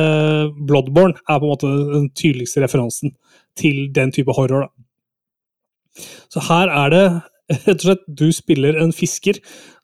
Bloodborne 0.68 1.18
er 1.28 1.40
på 1.40 1.46
en 1.46 1.54
måte 1.54 1.72
den 1.94 2.10
tydeligste 2.18 2.64
referansen 2.64 3.16
til 3.60 3.90
den 3.96 4.12
type 4.16 4.34
horror. 4.36 4.68
Da. 4.68 6.04
Så 6.34 6.44
her 6.50 6.72
er 6.72 6.94
det 6.94 7.06
rett 7.68 7.78
og 7.78 7.86
slett 7.86 8.06
Du 8.10 8.28
spiller 8.34 8.80
en 8.82 8.94
fisker 8.96 9.40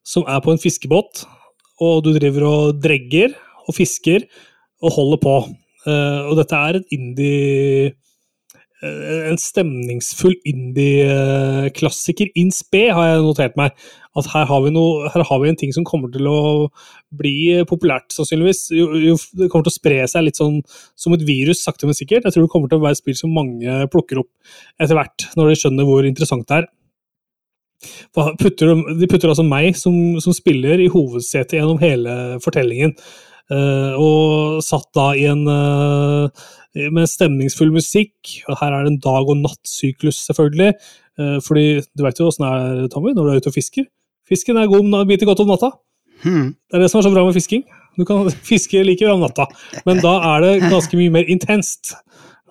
som 0.07 0.25
er 0.25 0.41
på 0.41 0.53
en 0.53 0.61
fiskebåt, 0.61 1.25
og 1.81 2.03
du 2.05 2.11
driver 2.15 2.47
og 2.47 2.79
dregger 2.81 3.35
og 3.67 3.75
fisker 3.77 4.25
og 4.81 4.95
holder 4.97 5.19
på. 5.21 5.35
Uh, 5.85 6.29
og 6.29 6.37
dette 6.37 6.57
er 6.57 6.77
et 6.77 6.93
indie 6.93 7.91
eh, 8.81 9.29
en 9.29 9.37
stemningsfull 9.41 10.35
indie-klassiker 10.45 12.29
in 12.37 12.51
spe, 12.53 12.87
har 12.93 13.11
jeg 13.11 13.23
notert 13.25 13.57
meg. 13.57 13.77
At 14.19 14.27
her 14.33 14.43
har, 14.49 14.65
noe, 14.75 15.07
her 15.13 15.23
har 15.23 15.39
vi 15.39 15.47
en 15.47 15.57
ting 15.59 15.71
som 15.71 15.85
kommer 15.87 16.11
til 16.11 16.27
å 16.27 16.67
bli 17.15 17.61
populært, 17.69 18.09
sannsynligvis. 18.11 18.65
Jo, 18.75 18.89
jo, 18.99 19.15
det 19.39 19.47
kommer 19.51 19.63
til 19.67 19.71
å 19.71 19.77
spre 19.77 20.01
seg 20.11 20.25
litt 20.25 20.39
sånn 20.41 20.59
som 20.99 21.15
et 21.15 21.23
virus, 21.23 21.63
sakte, 21.63 21.87
men 21.87 21.95
sikkert. 21.95 22.27
Jeg 22.27 22.35
tror 22.35 22.47
det 22.47 22.51
kommer 22.51 22.71
til 22.71 22.81
å 22.81 22.83
være 22.83 22.97
et 22.97 23.03
spill 23.03 23.15
som 23.15 23.31
mange 23.35 23.77
plukker 23.93 24.19
opp 24.19 24.29
etter 24.83 24.97
hvert, 24.99 25.29
når 25.39 25.51
de 25.53 25.59
skjønner 25.61 25.87
hvor 25.87 26.07
interessant 26.09 26.47
det 26.49 26.59
er. 26.59 26.69
Putter, 28.13 28.75
de- 28.99 29.07
putter 29.09 29.31
altså 29.31 29.47
meg 29.47 29.77
som, 29.79 29.95
som 30.21 30.35
spiller 30.35 30.83
i 30.83 30.89
hovedsetet 30.91 31.57
gjennom 31.57 31.79
hele 31.81 32.17
fortellingen. 32.43 32.93
Uh, 33.51 33.95
og 33.99 34.59
satt 34.63 34.87
da 34.95 35.09
i 35.17 35.25
en 35.27 35.41
uh, 35.49 36.43
med 36.93 37.09
stemningsfull 37.09 37.71
musikk. 37.73 38.37
Her 38.47 38.75
er 38.75 38.85
det 38.85 38.93
en 38.93 39.01
dag- 39.03 39.31
og 39.31 39.41
nattsyklus, 39.41 40.21
selvfølgelig. 40.27 40.75
Uh, 41.19 41.39
fordi 41.43 41.81
du 41.97 42.05
vet 42.05 42.21
jo 42.21 42.29
åssen 42.29 42.45
det 42.45 42.51
er, 42.53 42.85
Tommy, 42.93 43.15
når 43.15 43.27
du 43.27 43.33
er 43.33 43.41
ute 43.41 43.51
og 43.51 43.57
fisker. 43.57 43.89
Fisken 44.31 44.59
er 44.59 44.69
god, 44.71 44.87
biter 45.09 45.27
godt 45.27 45.43
om 45.43 45.51
natta. 45.51 45.73
Hmm. 46.23 46.51
Det 46.69 46.77
er 46.77 46.85
det 46.85 46.91
som 46.91 47.01
er 47.01 47.07
så 47.07 47.13
bra 47.13 47.25
med 47.27 47.35
fisking. 47.35 47.65
Du 47.99 48.05
kan 48.07 48.29
fiske 48.49 48.83
like 48.85 49.03
bra 49.03 49.17
om 49.17 49.25
natta, 49.25 49.47
men 49.87 49.99
da 50.03 50.15
er 50.35 50.45
det 50.45 50.71
ganske 50.71 50.99
mye 50.99 51.13
mer 51.13 51.31
intenst. 51.31 51.93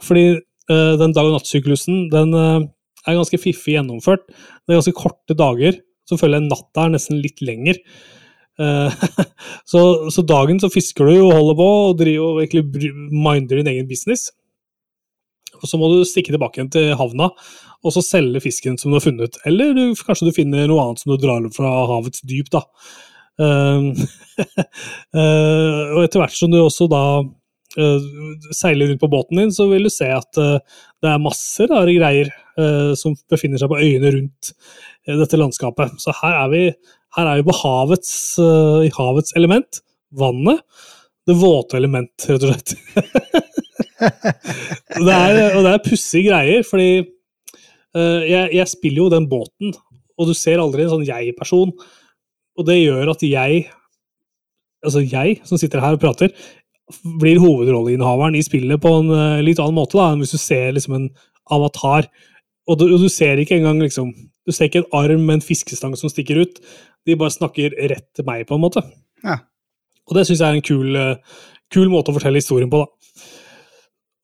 Fordi 0.04 0.26
uh, 0.36 0.94
den 1.00 1.14
dag- 1.16 1.28
og 1.28 1.38
nattsyklusen 1.38 2.08
den 2.12 2.34
uh, 2.36 2.66
er 3.06 3.16
ganske 3.18 3.40
fiffig 3.40 3.78
gjennomført. 3.78 4.26
Det 4.28 4.74
er 4.74 4.80
ganske 4.80 4.98
korte 4.98 5.36
dager. 5.36 5.80
Så 6.08 6.18
føler 6.18 6.40
jeg 6.40 6.50
natta 6.50 6.86
er 6.86 6.96
nesten 6.96 7.20
litt 7.22 7.40
lenger. 7.44 7.78
Uh, 8.60 8.92
så, 9.70 10.10
så 10.12 10.26
dagen 10.26 10.60
så 10.60 10.72
fisker 10.72 11.08
du 11.08 11.16
og 11.22 11.32
holder 11.38 11.58
på 11.62 11.70
og 11.86 11.96
driver 12.02 12.34
og 12.34 12.44
egentlig 12.44 12.92
minder 13.08 13.60
din 13.60 13.72
egen 13.72 13.88
business. 13.88 14.28
Og 15.60 15.68
så 15.68 15.80
må 15.80 15.90
du 15.92 16.02
stikke 16.08 16.32
tilbake 16.32 16.60
igjen 16.60 16.72
til 16.72 16.92
havna 16.98 17.30
og 17.80 17.94
så 17.94 18.02
selge 18.04 18.42
fisken 18.44 18.76
som 18.78 18.92
du 18.92 18.98
har 18.98 19.04
funnet. 19.04 19.38
Eller 19.48 19.72
du, 19.76 19.84
kanskje 19.96 20.28
du 20.28 20.36
finner 20.36 20.68
noe 20.68 20.82
annet 20.84 21.02
som 21.02 21.14
du 21.14 21.20
drar 21.20 21.46
fra 21.54 21.70
havets 21.90 22.24
dyp, 22.28 22.50
da. 22.52 22.64
Uh, 23.40 23.94
og 25.94 26.02
etter 26.04 26.20
hvert 26.20 26.36
som 26.36 26.52
du 26.52 26.58
også 26.60 26.90
da 26.92 27.04
uh, 27.24 28.08
seiler 28.56 28.90
rundt 28.90 29.00
på 29.00 29.10
båten 29.12 29.40
din, 29.40 29.54
så 29.54 29.70
vil 29.70 29.88
du 29.88 29.92
se 29.92 30.10
at 30.12 30.40
eh, 30.40 30.58
det 31.00 31.08
er 31.08 31.22
masse 31.22 31.68
rare 31.70 31.96
greier 31.96 32.32
som 32.98 33.14
befinner 33.32 33.56
seg 33.56 33.70
på 33.70 33.78
øyene 33.80 34.10
rundt 34.12 34.50
dette 35.06 35.38
landskapet. 35.38 35.94
Så 36.02 36.12
her 36.18 36.34
er 36.42 36.50
vi, 36.52 36.64
her 37.16 37.28
er 37.30 37.38
vi 37.38 37.46
på 37.46 37.54
havets, 37.56 38.10
i 38.84 38.90
havets 38.92 39.32
element, 39.38 39.78
vannet. 40.12 40.60
Det 41.24 41.38
våte 41.40 41.78
element, 41.78 42.26
rett 42.28 42.44
og 42.44 42.52
slett. 42.52 42.74
Det 44.00 45.14
er, 45.14 45.54
og 45.54 45.64
det 45.64 45.72
er 45.72 45.82
pussige 45.84 46.30
greier, 46.30 46.64
fordi 46.66 47.04
jeg, 47.96 48.52
jeg 48.54 48.70
spiller 48.70 49.04
jo 49.04 49.12
den 49.12 49.26
båten, 49.30 49.72
og 50.20 50.28
du 50.28 50.34
ser 50.36 50.60
aldri 50.62 50.84
en 50.84 50.92
sånn 50.92 51.08
jeg-person. 51.08 51.72
Og 52.60 52.66
det 52.68 52.76
gjør 52.80 53.12
at 53.14 53.22
jeg, 53.24 53.64
altså 54.84 55.02
jeg 55.04 55.38
som 55.48 55.60
sitter 55.60 55.82
her 55.82 55.96
og 55.96 56.02
prater, 56.02 56.34
blir 57.20 57.40
hovedrolleinnehaveren 57.40 58.36
i 58.38 58.44
spillet 58.44 58.82
på 58.82 58.92
en 58.98 59.12
eh, 59.14 59.42
litt 59.46 59.60
annen 59.62 59.78
måte 59.78 59.98
da, 59.98 60.10
enn 60.10 60.22
hvis 60.22 60.34
du 60.34 60.40
ser 60.42 60.74
liksom 60.76 60.96
en 60.96 61.06
avatar. 61.54 62.08
Og 62.70 62.78
du, 62.80 62.86
og 62.90 62.98
du 63.02 63.08
ser 63.10 63.40
ikke 63.40 63.56
engang 63.58 63.80
liksom 63.82 64.12
Du 64.48 64.54
ser 64.56 64.70
ikke 64.70 64.80
en 64.80 64.94
arm 64.96 65.26
med 65.28 65.36
en 65.36 65.42
fiskestang 65.44 65.92
som 66.00 66.10
stikker 66.10 66.38
ut. 66.40 66.56
De 67.06 67.14
bare 67.14 67.30
snakker 67.30 67.74
rett 67.90 68.06
til 68.16 68.24
meg, 68.26 68.46
på 68.48 68.56
en 68.56 68.62
måte. 68.64 68.80
Ja. 69.22 69.36
Og 70.08 70.16
det 70.16 70.24
syns 70.26 70.40
jeg 70.40 70.48
er 70.48 70.56
en 70.56 70.64
kul, 70.64 70.96
eh, 70.96 71.42
kul 71.70 71.92
måte 71.92 72.10
å 72.10 72.16
fortelle 72.16 72.40
historien 72.40 72.70
på, 72.72 72.80
da. 72.80 72.88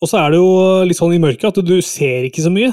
Og 0.03 0.11
så 0.11 0.19
er 0.19 0.33
det 0.33 0.41
jo 0.41 0.49
litt 0.89 0.99
sånn 0.99 1.14
i 1.14 1.21
mørket 1.23 1.53
at 1.53 1.61
du 1.69 1.77
ser 1.85 2.27
ikke 2.27 2.43
så 2.43 2.51
mye. 2.51 2.73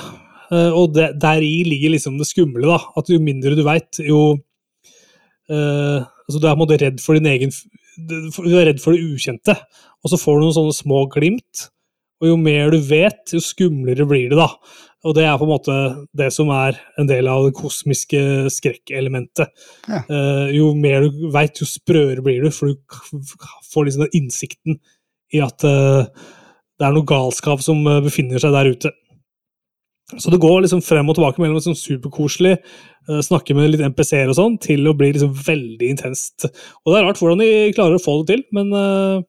Eh, 0.54 0.72
Og 0.78 0.94
det, 0.96 1.14
deri 1.22 1.64
ligger 1.68 1.96
liksom 1.96 2.18
det 2.20 2.30
skumle, 2.30 2.66
da. 2.68 2.80
At 3.00 3.12
jo 3.12 3.20
mindre 3.24 3.56
du 3.58 3.64
veit, 3.66 4.02
jo 4.04 4.24
uh, 5.52 6.00
altså 6.24 6.40
Du 6.40 6.48
er 6.48 6.54
på 6.54 6.58
en 6.58 6.64
måte 6.64 6.80
redd 6.80 7.02
for 7.04 7.18
din 7.18 7.28
egen 7.28 7.52
Du 7.98 8.56
er 8.58 8.70
redd 8.70 8.82
for 8.84 8.96
det 8.96 9.04
ukjente. 9.04 9.58
Og 10.04 10.12
så 10.12 10.20
får 10.20 10.40
du 10.40 10.46
noen 10.48 10.58
sånne 10.58 10.76
små 10.76 11.06
glimt. 11.14 11.68
Og 12.24 12.32
jo 12.32 12.40
mer 12.40 12.72
du 12.72 12.80
vet, 12.80 13.36
jo 13.36 13.42
skumlere 13.44 14.08
blir 14.08 14.32
det, 14.32 14.40
da. 14.40 14.48
Og 15.04 15.16
det 15.18 15.26
er 15.28 15.36
på 15.36 15.44
en 15.44 15.52
måte 15.52 15.74
det 16.16 16.30
som 16.32 16.48
er 16.56 16.78
en 17.00 17.10
del 17.10 17.28
av 17.28 17.44
det 17.44 17.56
kosmiske 17.58 18.22
skrekkelementet. 18.54 19.52
Ja. 19.90 20.00
Uh, 20.08 20.48
jo 20.56 20.72
mer 20.80 21.10
du 21.10 21.28
veit, 21.34 21.60
jo 21.60 21.68
sprøere 21.68 22.24
blir 22.24 22.46
du, 22.46 22.52
for 22.56 22.72
du 22.72 23.34
får 23.74 23.90
liksom 23.90 24.06
den 24.06 24.22
innsikten 24.22 24.80
i 25.34 25.42
at 25.44 25.66
uh, 25.68 26.08
det 26.80 26.88
er 26.88 26.96
noe 26.96 27.08
galskap 27.08 27.62
som 27.64 27.84
befinner 28.06 28.42
seg 28.42 28.56
der 28.56 28.72
ute. 28.74 28.94
Så 30.20 30.32
det 30.34 30.42
går 30.44 30.64
liksom 30.64 30.82
frem 30.86 31.10
og 31.10 31.18
tilbake 31.18 31.42
mellom 31.42 31.62
sånn 31.64 31.78
superkoselig, 31.78 32.56
eh, 33.10 33.22
snakke 33.26 33.56
med 33.58 33.72
litt 33.72 33.84
NPC-er 33.86 34.32
og 34.32 34.38
sånn, 34.38 34.58
til 34.62 34.86
å 34.88 34.96
bli 34.98 35.12
liksom 35.16 35.34
veldig 35.36 35.92
intenst. 35.96 36.48
Og 36.84 36.94
det 36.94 37.00
er 37.00 37.08
rart 37.08 37.22
hvordan 37.22 37.44
de 37.44 37.52
klarer 37.76 38.00
å 38.00 38.04
få 38.04 38.20
det 38.22 38.34
til, 38.34 38.44
men 38.56 38.74
eh, 38.78 39.26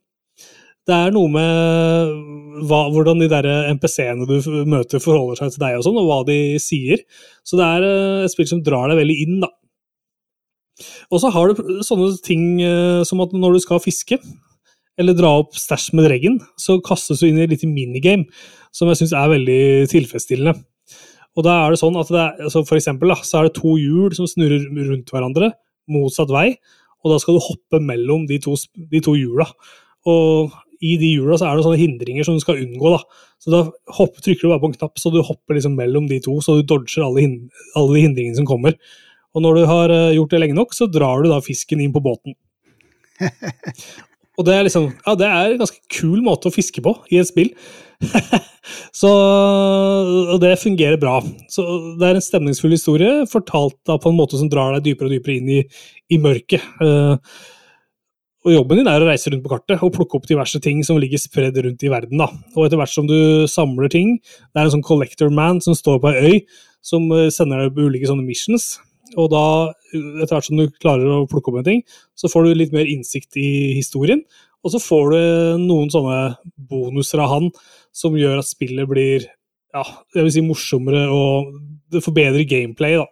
det 0.84 0.96
er 0.98 1.14
noe 1.14 1.32
med 1.32 2.64
hva, 2.68 2.84
hvordan 2.92 3.22
de 3.22 3.30
der 3.32 3.48
NPC-ene 3.72 4.28
du 4.28 4.36
møter 4.68 5.00
forholder 5.00 5.40
seg 5.40 5.54
til 5.54 5.64
deg 5.64 5.78
og 5.78 5.86
sånn, 5.86 6.00
og 6.02 6.08
hva 6.10 6.22
de 6.28 6.38
sier. 6.62 7.04
Så 7.46 7.60
det 7.60 7.68
er 7.68 7.88
eh, 7.88 8.24
et 8.26 8.34
spill 8.34 8.50
som 8.50 8.64
drar 8.64 8.90
deg 8.92 9.00
veldig 9.00 9.20
inn, 9.26 9.38
da. 9.44 9.52
Og 11.14 11.20
så 11.22 11.30
har 11.30 11.52
du 11.52 11.60
sånne 11.86 12.08
ting 12.26 12.58
som 13.06 13.20
at 13.22 13.30
når 13.30 13.54
du 13.54 13.60
skal 13.62 13.78
fiske, 13.78 14.16
eller 14.98 15.14
dra 15.14 15.30
opp 15.38 15.54
stæsj 15.58 15.92
med 15.94 16.08
dreggen, 16.08 16.40
så 16.58 16.80
kastes 16.82 17.22
du 17.22 17.28
inn 17.28 17.38
i 17.38 17.44
et 17.46 17.52
lite 17.52 17.70
minigame, 17.70 18.26
som 18.74 18.90
jeg 18.90 18.98
syns 18.98 19.14
er 19.14 19.30
veldig 19.30 19.60
tilfredsstillende. 19.92 20.56
Og 21.34 21.46
da 21.46 21.54
er 21.64 21.74
det 21.74 21.80
sånn 21.80 21.96
at 21.98 22.10
det 22.14 22.20
er, 22.20 22.34
altså 22.46 22.62
For 22.66 22.78
eksempel 22.78 23.10
da, 23.10 23.18
så 23.26 23.40
er 23.40 23.48
det 23.48 23.56
to 23.58 23.74
hjul 23.80 24.14
som 24.16 24.28
snurrer 24.30 24.66
rundt 24.90 25.10
hverandre, 25.10 25.52
motsatt 25.90 26.30
vei, 26.32 26.52
og 27.04 27.12
da 27.12 27.20
skal 27.20 27.36
du 27.36 27.44
hoppe 27.44 27.80
mellom 27.84 28.28
de 28.28 28.38
to, 28.40 28.54
de 28.92 29.00
to 29.04 29.12
hjula. 29.18 29.44
Og 30.08 30.54
i 30.84 30.94
de 31.00 31.10
hjula 31.14 31.36
så 31.40 31.48
er 31.48 31.58
det 31.58 31.66
sånne 31.66 31.80
hindringer 31.80 32.26
som 32.26 32.36
du 32.36 32.42
skal 32.42 32.60
unngå. 32.62 32.94
da. 32.94 33.26
Så 33.42 33.52
da 33.52 33.60
hopper, 33.98 34.22
trykker 34.24 34.46
du 34.46 34.52
bare 34.52 34.62
på 34.62 34.70
en 34.70 34.76
knapp, 34.78 34.96
så 35.00 35.12
du 35.12 35.20
hopper 35.20 35.58
liksom 35.58 35.76
mellom 35.76 36.08
de 36.08 36.20
to, 36.24 36.38
så 36.44 36.58
du 36.58 36.64
dodger 36.64 37.04
alle, 37.04 37.26
hin 37.26 37.36
alle 37.76 37.98
de 37.98 38.06
hindringene 38.06 38.38
som 38.38 38.48
kommer. 38.48 38.78
Og 39.34 39.44
når 39.44 39.58
du 39.58 39.68
har 39.68 39.92
eh, 39.92 40.14
gjort 40.16 40.32
det 40.32 40.40
lenge 40.40 40.56
nok, 40.56 40.74
så 40.76 40.88
drar 40.88 41.24
du 41.24 41.30
da 41.32 41.42
fisken 41.44 41.82
inn 41.82 41.92
på 41.94 42.02
båten. 42.04 42.36
Og 44.38 44.46
det 44.46 44.54
er 44.54 44.64
liksom, 44.66 44.88
ja, 45.04 45.14
det 45.18 45.26
er 45.28 45.52
en 45.52 45.60
ganske 45.60 45.82
kul 45.92 46.22
måte 46.24 46.50
å 46.50 46.54
fiske 46.54 46.82
på 46.82 46.94
i 47.14 47.20
et 47.20 47.28
spill. 47.28 47.52
så, 49.00 49.10
og 50.34 50.38
det 50.42 50.54
fungerer 50.62 51.00
bra. 51.00 51.18
Så 51.52 51.64
det 52.00 52.08
er 52.08 52.18
en 52.18 52.24
stemningsfull 52.24 52.74
historie, 52.76 53.24
fortalt 53.30 53.76
da 53.88 53.98
på 54.00 54.12
en 54.12 54.18
måte 54.18 54.40
som 54.40 54.50
drar 54.52 54.76
deg 54.76 54.90
dypere 54.90 55.10
og 55.10 55.16
dypere 55.16 55.38
inn 55.38 55.52
i, 55.58 55.60
i 56.14 56.20
mørket. 56.22 56.64
Uh, 56.80 57.18
og 58.44 58.52
jobben 58.52 58.82
din 58.82 58.88
er 58.90 59.00
å 59.00 59.08
reise 59.08 59.30
rundt 59.32 59.44
på 59.46 59.52
kartet 59.54 59.82
og 59.84 59.94
plukke 59.94 60.18
opp 60.18 60.26
diverse 60.28 60.58
ting 60.60 60.82
som 60.84 60.98
ligger 61.00 61.20
spredd 61.20 61.56
rundt 61.64 61.84
i 61.84 61.92
verden. 61.92 62.20
da. 62.20 62.28
Og 62.52 62.66
etter 62.66 62.80
hvert 62.80 62.92
som 62.92 63.06
du 63.08 63.48
samler 63.48 63.88
ting, 63.92 64.18
det 64.20 64.60
er 64.60 64.68
en 64.68 64.74
sånn 64.76 64.84
collector 64.84 65.32
man 65.32 65.62
som 65.64 65.76
står 65.76 66.02
på 66.02 66.12
ei 66.12 66.24
øy, 66.24 66.40
som 66.84 67.08
eh, 67.16 67.30
sender 67.32 67.64
deg 67.64 67.72
på 67.72 67.86
ulike 67.88 68.10
sånne 68.10 68.26
missions. 68.26 68.74
Og 69.16 69.30
da, 69.32 69.72
etter 69.94 70.34
hvert 70.34 70.48
som 70.50 70.60
du 70.60 70.66
klarer 70.82 71.08
å 71.08 71.28
plukke 71.30 71.52
opp 71.52 71.62
en 71.62 71.68
ting, 71.70 71.80
så 72.18 72.28
får 72.28 72.44
du 72.44 72.58
litt 72.58 72.74
mer 72.76 72.88
innsikt 72.90 73.38
i 73.40 73.48
historien. 73.78 74.20
Og 74.64 74.72
så 74.72 74.80
får 74.80 75.12
du 75.12 75.18
noen 75.66 75.90
sånne 75.92 76.18
bonuser 76.56 77.20
av 77.22 77.32
han 77.34 77.50
som 77.94 78.16
gjør 78.16 78.40
at 78.40 78.48
spillet 78.48 78.88
blir 78.88 79.26
ja, 79.74 79.82
jeg 80.14 80.22
vil 80.22 80.32
si 80.32 80.42
morsommere, 80.44 81.08
og 81.10 81.50
det 81.92 82.04
forbedrer 82.04 82.46
gameplay. 82.48 82.96
da. 83.00 83.08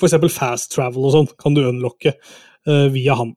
For 0.00 0.08
eksempel 0.08 0.32
fast 0.32 0.72
travel 0.74 1.06
og 1.06 1.14
sånn 1.14 1.28
kan 1.40 1.54
du 1.56 1.62
unlocke 1.66 2.14
uh, 2.16 2.88
via 2.92 3.18
han. 3.18 3.34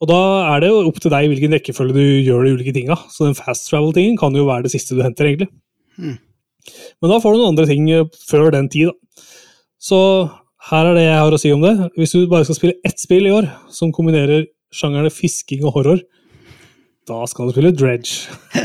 Og 0.00 0.08
da 0.08 0.20
er 0.54 0.62
det 0.62 0.70
jo 0.72 0.82
opp 0.88 0.98
til 1.02 1.12
deg 1.12 1.28
hvilken 1.28 1.54
rekkefølge 1.54 1.96
du 1.96 2.04
gjør 2.24 2.46
de 2.46 2.54
ulike 2.56 2.74
tinga. 2.74 2.96
Så 3.12 3.26
den 3.26 3.36
fast 3.36 3.68
travel-tingen 3.68 4.16
kan 4.20 4.36
jo 4.36 4.46
være 4.48 4.66
det 4.66 4.74
siste 4.74 4.96
du 4.96 5.02
henter, 5.04 5.28
egentlig. 5.28 5.50
Hmm. 6.00 6.16
Men 7.00 7.12
da 7.12 7.18
får 7.20 7.34
du 7.34 7.40
noen 7.40 7.52
andre 7.52 7.66
ting 7.68 7.88
eh, 7.92 8.06
før 8.28 8.48
den 8.54 8.70
tid, 8.72 8.90
da. 8.90 9.26
Så 9.80 9.98
her 10.70 10.88
er 10.88 10.96
det 10.96 11.04
jeg 11.04 11.20
har 11.20 11.36
å 11.36 11.40
si 11.40 11.52
om 11.52 11.62
det. 11.64 11.74
Hvis 12.00 12.16
du 12.16 12.24
bare 12.28 12.48
skal 12.48 12.56
spille 12.56 12.80
ett 12.84 13.00
spill 13.00 13.28
i 13.28 13.32
år 13.32 13.48
som 13.72 13.92
kombinerer 13.96 14.48
sjangerne 14.74 15.10
fisking 15.12 15.64
og 15.66 15.76
horror, 15.78 16.02
da 17.08 17.24
skal 17.26 17.48
du 17.48 17.54
spille 17.54 17.72
Dredge. 17.74 18.30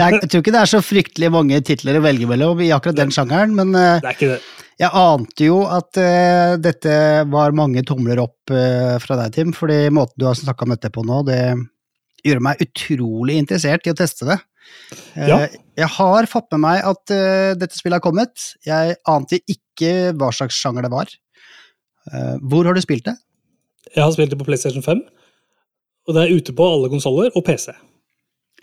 Er, 0.00 0.16
jeg 0.20 0.28
tror 0.30 0.42
ikke 0.42 0.52
det 0.54 0.62
er 0.62 0.70
så 0.70 0.80
fryktelig 0.84 1.30
mange 1.32 1.58
titler 1.66 1.98
å 1.98 2.02
velge 2.04 2.28
mellom 2.28 2.60
i 2.62 2.70
akkurat 2.74 2.98
den 2.98 3.12
sjangeren, 3.14 3.54
men 3.56 3.74
eh, 3.78 4.04
er 4.06 4.38
jeg 4.80 4.96
ante 4.96 5.44
jo 5.44 5.58
at 5.68 5.98
uh, 6.00 6.54
dette 6.56 6.92
var 7.28 7.52
mange 7.56 7.82
tomler 7.84 8.22
opp 8.22 8.52
uh, 8.54 8.96
fra 9.02 9.18
deg, 9.20 9.34
Tim, 9.34 9.50
fordi 9.52 9.90
måten 9.92 10.16
du 10.22 10.24
har 10.24 10.38
snakka 10.38 10.64
om 10.64 10.72
dette 10.72 10.92
på 10.94 11.04
nå, 11.04 11.18
det 11.28 11.40
gjør 12.24 12.40
meg 12.46 12.62
utrolig 12.64 13.36
interessert 13.42 13.84
i 13.84 13.92
å 13.92 13.98
teste 13.98 14.28
det. 14.28 14.38
Ja. 15.16 15.42
Jeg 15.76 15.88
har 15.96 16.28
fått 16.30 16.48
med 16.54 16.62
meg 16.62 16.84
at 16.86 17.12
dette 17.58 17.74
spillet 17.74 17.96
har 17.96 18.04
kommet. 18.04 18.44
Jeg 18.66 18.98
ante 19.08 19.38
ikke 19.50 20.12
hva 20.20 20.28
slags 20.36 20.58
sjanger 20.60 20.84
det 20.84 20.90
var. 20.92 21.10
Hvor 22.44 22.68
har 22.68 22.76
du 22.76 22.82
spilt 22.84 23.08
det? 23.08 23.16
Jeg 23.96 24.04
har 24.04 24.12
spilt 24.14 24.34
det 24.34 24.38
på 24.38 24.46
PlayStation 24.46 24.84
5, 24.84 25.00
og 26.10 26.16
det 26.16 26.24
er 26.24 26.36
ute 26.36 26.54
på 26.56 26.66
alle 26.66 26.90
konsoller 26.92 27.30
og 27.38 27.44
PC. 27.46 27.70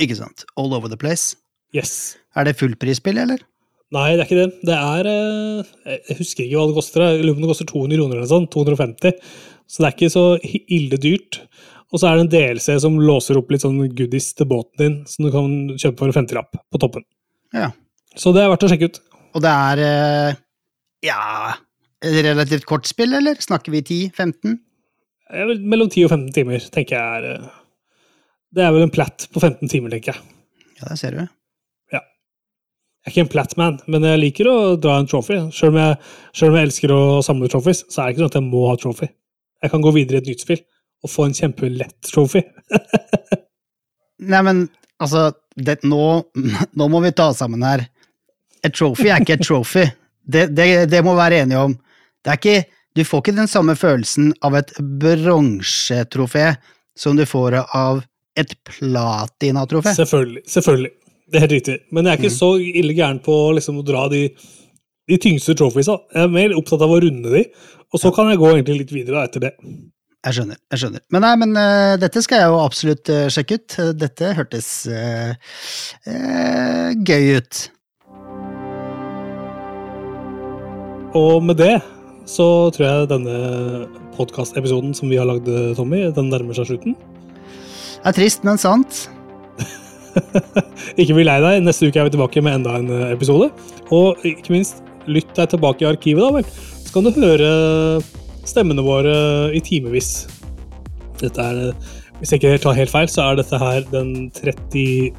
Ikke 0.03 0.17
sant? 0.19 0.43
All 0.59 0.73
over 0.75 0.91
the 0.91 0.99
place. 0.99 1.37
Yes. 1.75 2.17
Er 2.35 2.47
det 2.47 2.57
fullprisspill, 2.59 3.17
eller? 3.23 3.39
Nei, 3.95 4.09
det 4.17 4.25
er 4.25 4.27
ikke 4.27 4.39
det. 4.41 4.47
Det 4.67 4.75
er 4.75 5.07
eh, 5.07 5.99
Jeg 6.09 6.17
husker 6.19 6.43
ikke 6.43 6.59
hva 6.59 6.67
det 6.67 6.75
koster. 6.75 7.05
Det 7.23 7.49
koster 7.49 7.69
200 7.69 8.01
kroner 8.01 8.19
eller 8.19 8.29
sånn. 8.29 8.49
250. 8.51 9.15
Så 9.67 9.81
det 9.81 9.87
er 9.87 9.95
ikke 9.95 10.11
så 10.11 10.25
ille 10.43 10.99
dyrt. 11.01 11.39
Og 11.87 12.01
så 12.01 12.09
er 12.09 12.17
det 12.19 12.25
en 12.25 12.33
DLC 12.33 12.75
som 12.83 12.97
låser 12.99 13.39
opp 13.39 13.53
litt 13.53 13.63
sånn 13.63 13.79
goodies 13.95 14.33
til 14.35 14.49
båten 14.49 14.81
din, 14.81 14.97
som 15.07 15.23
du 15.23 15.31
kan 15.31 15.53
kjøpe 15.79 16.01
for 16.01 16.11
en 16.11 16.17
50-lapp 16.17 16.59
på 16.59 16.81
toppen. 16.83 17.05
Ja. 17.55 17.71
Så 18.19 18.33
det 18.35 18.43
er 18.43 18.51
verdt 18.51 18.67
å 18.67 18.71
sjekke 18.73 18.91
ut. 18.91 18.99
Og 19.37 19.43
det 19.45 19.53
er 19.53 19.83
eh, 19.85 20.41
ja 21.07 21.55
relativt 22.03 22.65
kort 22.65 22.85
spill, 22.85 23.13
eller? 23.17 23.39
Snakker 23.41 23.73
vi 23.73 23.81
10-15? 23.81 24.57
Mellom 25.33 25.89
10 25.89 26.05
og 26.07 26.13
15 26.13 26.29
timer, 26.35 26.67
tenker 26.71 26.95
jeg 26.95 27.19
er 27.19 27.25
eh, 27.33 27.55
Det 28.55 28.63
er 28.63 28.71
vel 28.75 28.85
en 28.85 28.93
platt 28.93 29.27
på 29.33 29.41
15 29.43 29.67
timer, 29.71 29.91
tenker 29.91 30.15
jeg. 30.15 30.37
Ja, 30.77 30.87
det 30.91 30.99
ser 31.01 31.17
du. 31.17 31.23
Ja. 31.93 31.99
Jeg 31.99 33.09
er 33.09 33.13
ikke 33.13 33.25
en 33.25 33.33
platman, 33.33 33.79
men 33.91 34.05
jeg 34.07 34.21
liker 34.21 34.49
å 34.51 34.57
dra 34.79 34.97
en 35.01 35.09
trophy. 35.09 35.39
Selv 35.55 35.75
om, 35.75 35.81
jeg, 35.81 35.97
selv 36.37 36.53
om 36.53 36.59
jeg 36.59 36.69
elsker 36.69 36.93
å 36.95 37.01
samle 37.25 37.51
trophies, 37.51 37.83
så 37.91 38.01
er 38.01 38.07
det 38.07 38.15
ikke 38.15 38.23
sånn 38.23 38.31
at 38.31 38.39
jeg 38.39 38.47
må 38.47 38.63
ha 38.69 38.77
trophy. 38.79 39.09
Jeg 39.63 39.73
kan 39.73 39.83
gå 39.83 39.93
videre 39.95 40.19
i 40.19 40.23
et 40.23 40.31
nytt 40.31 40.45
spill 40.45 40.63
og 41.05 41.11
få 41.11 41.27
en 41.27 41.35
kjempelett 41.37 41.97
trophy. 42.07 42.43
Nei, 44.31 44.41
men 44.45 44.63
altså 45.01 45.29
det, 45.57 45.79
nå, 45.85 46.01
nå 46.77 46.89
må 46.93 47.01
vi 47.03 47.13
ta 47.17 47.31
oss 47.31 47.41
sammen 47.43 47.65
her. 47.65 47.85
Et 48.65 48.73
trophy 48.73 49.11
er 49.11 49.21
ikke 49.21 49.37
et 49.37 49.45
trophy. 49.45 49.85
Det, 50.27 50.47
det, 50.55 50.67
det 50.91 51.03
må 51.05 51.13
vi 51.15 51.21
være 51.21 51.43
enige 51.43 51.65
om. 51.69 51.75
Det 52.23 52.33
er 52.33 52.39
ikke, 52.41 52.76
du 52.97 53.03
får 53.05 53.21
ikke 53.21 53.37
den 53.37 53.49
samme 53.49 53.75
følelsen 53.77 54.31
av 54.45 54.57
et 54.57 54.71
bronsetrofé 54.81 56.55
som 56.97 57.17
du 57.17 57.25
får 57.29 57.59
av 57.61 58.01
et 58.37 58.53
platinatrofé. 58.65 59.93
Selvfølgelig. 59.97 60.43
selvfølgelig. 60.49 60.93
Det 61.27 61.37
er 61.37 61.43
helt 61.43 61.57
riktig. 61.57 61.75
Men 61.91 62.07
jeg 62.07 62.13
er 62.13 62.21
ikke 62.21 62.37
så 62.37 62.49
ille 62.57 62.95
gæren 62.97 63.19
på 63.23 63.35
liksom, 63.57 63.81
å 63.81 63.85
dra 63.85 64.07
de, 64.09 64.23
de 65.09 65.19
tyngste 65.21 65.57
trophiesa. 65.59 65.99
Jeg 66.13 66.25
er 66.25 66.33
mer 66.33 66.55
opptatt 66.57 66.85
av 66.85 66.93
å 66.93 66.99
runde 67.03 67.33
de, 67.33 67.43
og 67.91 68.01
så 68.01 68.11
kan 68.15 68.31
jeg 68.31 68.41
gå 68.41 68.51
egentlig 68.53 68.79
litt 68.81 68.95
videre 68.95 69.25
etter 69.27 69.47
det. 69.47 69.53
Jeg 70.27 70.39
skjønner. 70.39 70.59
jeg 70.73 70.81
skjønner. 70.81 71.03
Men 71.13 71.23
nei, 71.23 71.33
men 71.43 71.53
uh, 71.55 71.95
dette 72.01 72.23
skal 72.25 72.41
jeg 72.41 72.51
jo 72.51 72.61
absolutt 72.63 73.11
uh, 73.13 73.27
sjekke 73.31 73.59
ut. 73.59 73.77
Dette 73.99 74.31
hørtes 74.39 74.71
uh, 74.89 75.35
gøy 76.97 77.37
ut. 77.37 77.61
Og 81.17 81.45
med 81.45 81.61
det 81.61 81.77
så 82.27 82.47
tror 82.75 82.85
jeg 82.85 83.11
denne 83.11 83.87
podkastepisoden 84.17 84.95
som 84.97 85.11
vi 85.11 85.19
har 85.19 85.29
lagd, 85.29 85.47
Tommy, 85.77 86.07
den 86.13 86.31
nærmer 86.33 86.57
seg 86.57 86.71
slutten. 86.71 86.97
Det 87.97 88.11
er 88.11 88.17
trist, 88.17 88.43
men 88.47 88.59
sant. 88.61 89.05
Ikke 91.01 91.15
bli 91.17 91.25
lei 91.27 91.37
deg, 91.43 91.61
neste 91.65 91.89
uke 91.89 92.01
er 92.01 92.07
vi 92.07 92.15
tilbake 92.15 92.43
med 92.45 92.59
enda 92.59 92.77
en 92.79 92.91
eh, 92.93 93.11
episode. 93.13 93.49
Og 93.93 94.25
ikke 94.27 94.53
minst, 94.55 94.81
lytt 95.07 95.29
deg 95.37 95.51
tilbake 95.53 95.85
i 95.85 95.89
arkivet, 95.89 96.23
da 96.23 96.31
vel. 96.39 96.47
Så 96.83 96.93
kan 96.93 97.07
du 97.07 97.11
høre 97.15 97.51
stemmene 98.47 98.83
våre 98.85 99.15
i 99.55 99.61
timevis. 99.63 100.27
Dette 101.21 101.43
er, 101.43 101.61
eh, 101.69 101.93
hvis 102.19 102.33
jeg 102.33 102.41
ikke 102.41 102.57
tar 102.63 102.77
helt 102.79 102.93
feil, 102.93 103.09
så 103.11 103.29
er 103.29 103.41
dette 103.41 103.61
her 103.61 103.85
den 103.93 104.29
32. 104.37 105.13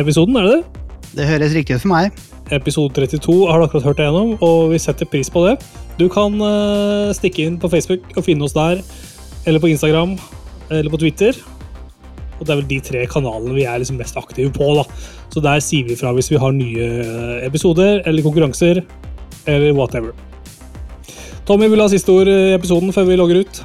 episoden, 0.00 0.38
er 0.38 0.48
det 0.48 0.56
det? 0.56 0.82
Det 1.16 1.30
høres 1.30 1.54
riktig 1.56 1.78
ut 1.78 1.86
for 1.86 1.94
meg. 1.94 2.26
Episode 2.54 2.94
32 2.94 3.48
har 3.50 3.58
du 3.58 3.66
akkurat 3.66 3.86
hørt 3.88 3.98
deg 3.98 4.06
gjennom, 4.06 4.36
og 4.44 4.70
vi 4.70 4.78
setter 4.78 5.08
pris 5.10 5.30
på 5.32 5.42
det. 5.48 5.56
Du 5.98 6.06
kan 6.12 6.36
eh, 6.46 7.10
stikke 7.16 7.42
inn 7.42 7.56
på 7.58 7.70
Facebook 7.72 8.04
og 8.14 8.22
finne 8.26 8.46
oss 8.46 8.54
der, 8.54 8.82
eller 9.46 9.62
på 9.62 9.70
Instagram, 9.72 10.14
eller 10.70 10.92
på 10.92 11.00
Twitter. 11.02 11.38
Og 12.36 12.44
det 12.44 12.52
er 12.52 12.60
vel 12.60 12.68
de 12.70 12.78
tre 12.84 13.02
kanalene 13.10 13.56
vi 13.56 13.64
er 13.66 13.80
liksom 13.82 13.98
mest 13.98 14.18
aktive 14.20 14.52
på. 14.54 14.68
da. 14.78 14.84
Så 15.32 15.42
der 15.42 15.62
sier 15.64 15.88
vi 15.88 15.98
fra 15.98 16.12
hvis 16.14 16.30
vi 16.30 16.38
har 16.38 16.54
nye 16.54 16.90
eh, 17.02 17.46
episoder 17.48 18.04
eller 18.06 18.22
konkurranser, 18.22 18.84
eller 19.46 19.74
whatever. 19.74 20.14
Tommy 21.46 21.66
vil 21.70 21.82
ha 21.82 21.90
siste 21.90 22.14
ord 22.14 22.30
i 22.30 22.54
episoden 22.54 22.94
før 22.94 23.10
vi 23.10 23.18
logger 23.18 23.42
ut. 23.42 23.62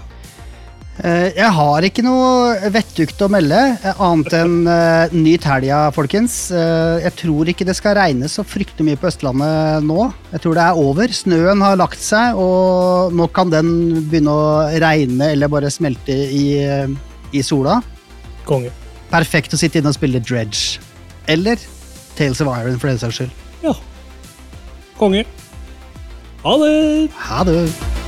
Eh, 1.02 1.32
Jeg 1.34 1.50
har 1.56 1.86
ikke 1.88 2.04
noe 2.06 2.70
vettugt 2.70 3.22
å 3.26 3.30
melde, 3.32 3.58
eh, 3.74 4.02
annet 4.06 4.36
enn 4.38 4.58
uh, 4.70 5.14
nyt 5.16 5.46
helga, 5.50 5.80
folkens. 5.96 6.36
Uh, 6.54 7.02
Jeg 7.02 7.16
tror 7.24 7.50
ikke 7.50 7.66
det 7.66 7.74
skal 7.78 7.96
regne 7.98 8.30
så 8.30 8.46
fryktelig 8.46 8.86
mye 8.86 9.00
på 9.02 9.10
Østlandet 9.10 9.88
nå. 9.88 10.12
Jeg 10.30 10.44
tror 10.44 10.60
det 10.60 10.66
er 10.68 10.82
over. 10.84 11.16
Snøen 11.18 11.64
har 11.66 11.80
lagt 11.82 12.02
seg, 12.06 12.38
og 12.38 13.16
nå 13.18 13.28
kan 13.34 13.50
den 13.50 13.72
begynne 14.12 14.36
å 14.36 14.44
regne 14.84 15.32
eller 15.34 15.50
bare 15.50 15.74
smelte 15.74 16.14
i, 16.14 16.46
uh, 16.70 16.86
i 17.34 17.42
sola. 17.42 17.80
Konge. 18.46 18.70
Perfekt 19.10 19.58
å 19.58 19.60
sitte 19.60 19.82
inne 19.82 19.90
og 19.90 19.98
spille 19.98 20.22
Dredge. 20.22 20.78
Eller 21.32 21.58
Tales 22.14 22.44
of 22.46 22.52
Iron, 22.54 22.78
for 22.78 22.92
den 22.92 23.02
saks 23.02 23.24
skyld. 23.24 23.34
Ja. 23.66 23.74
Konge. 25.02 25.26
Ha 26.46 26.56
det! 26.62 27.10
Ha 27.26 27.42
det! 27.50 28.01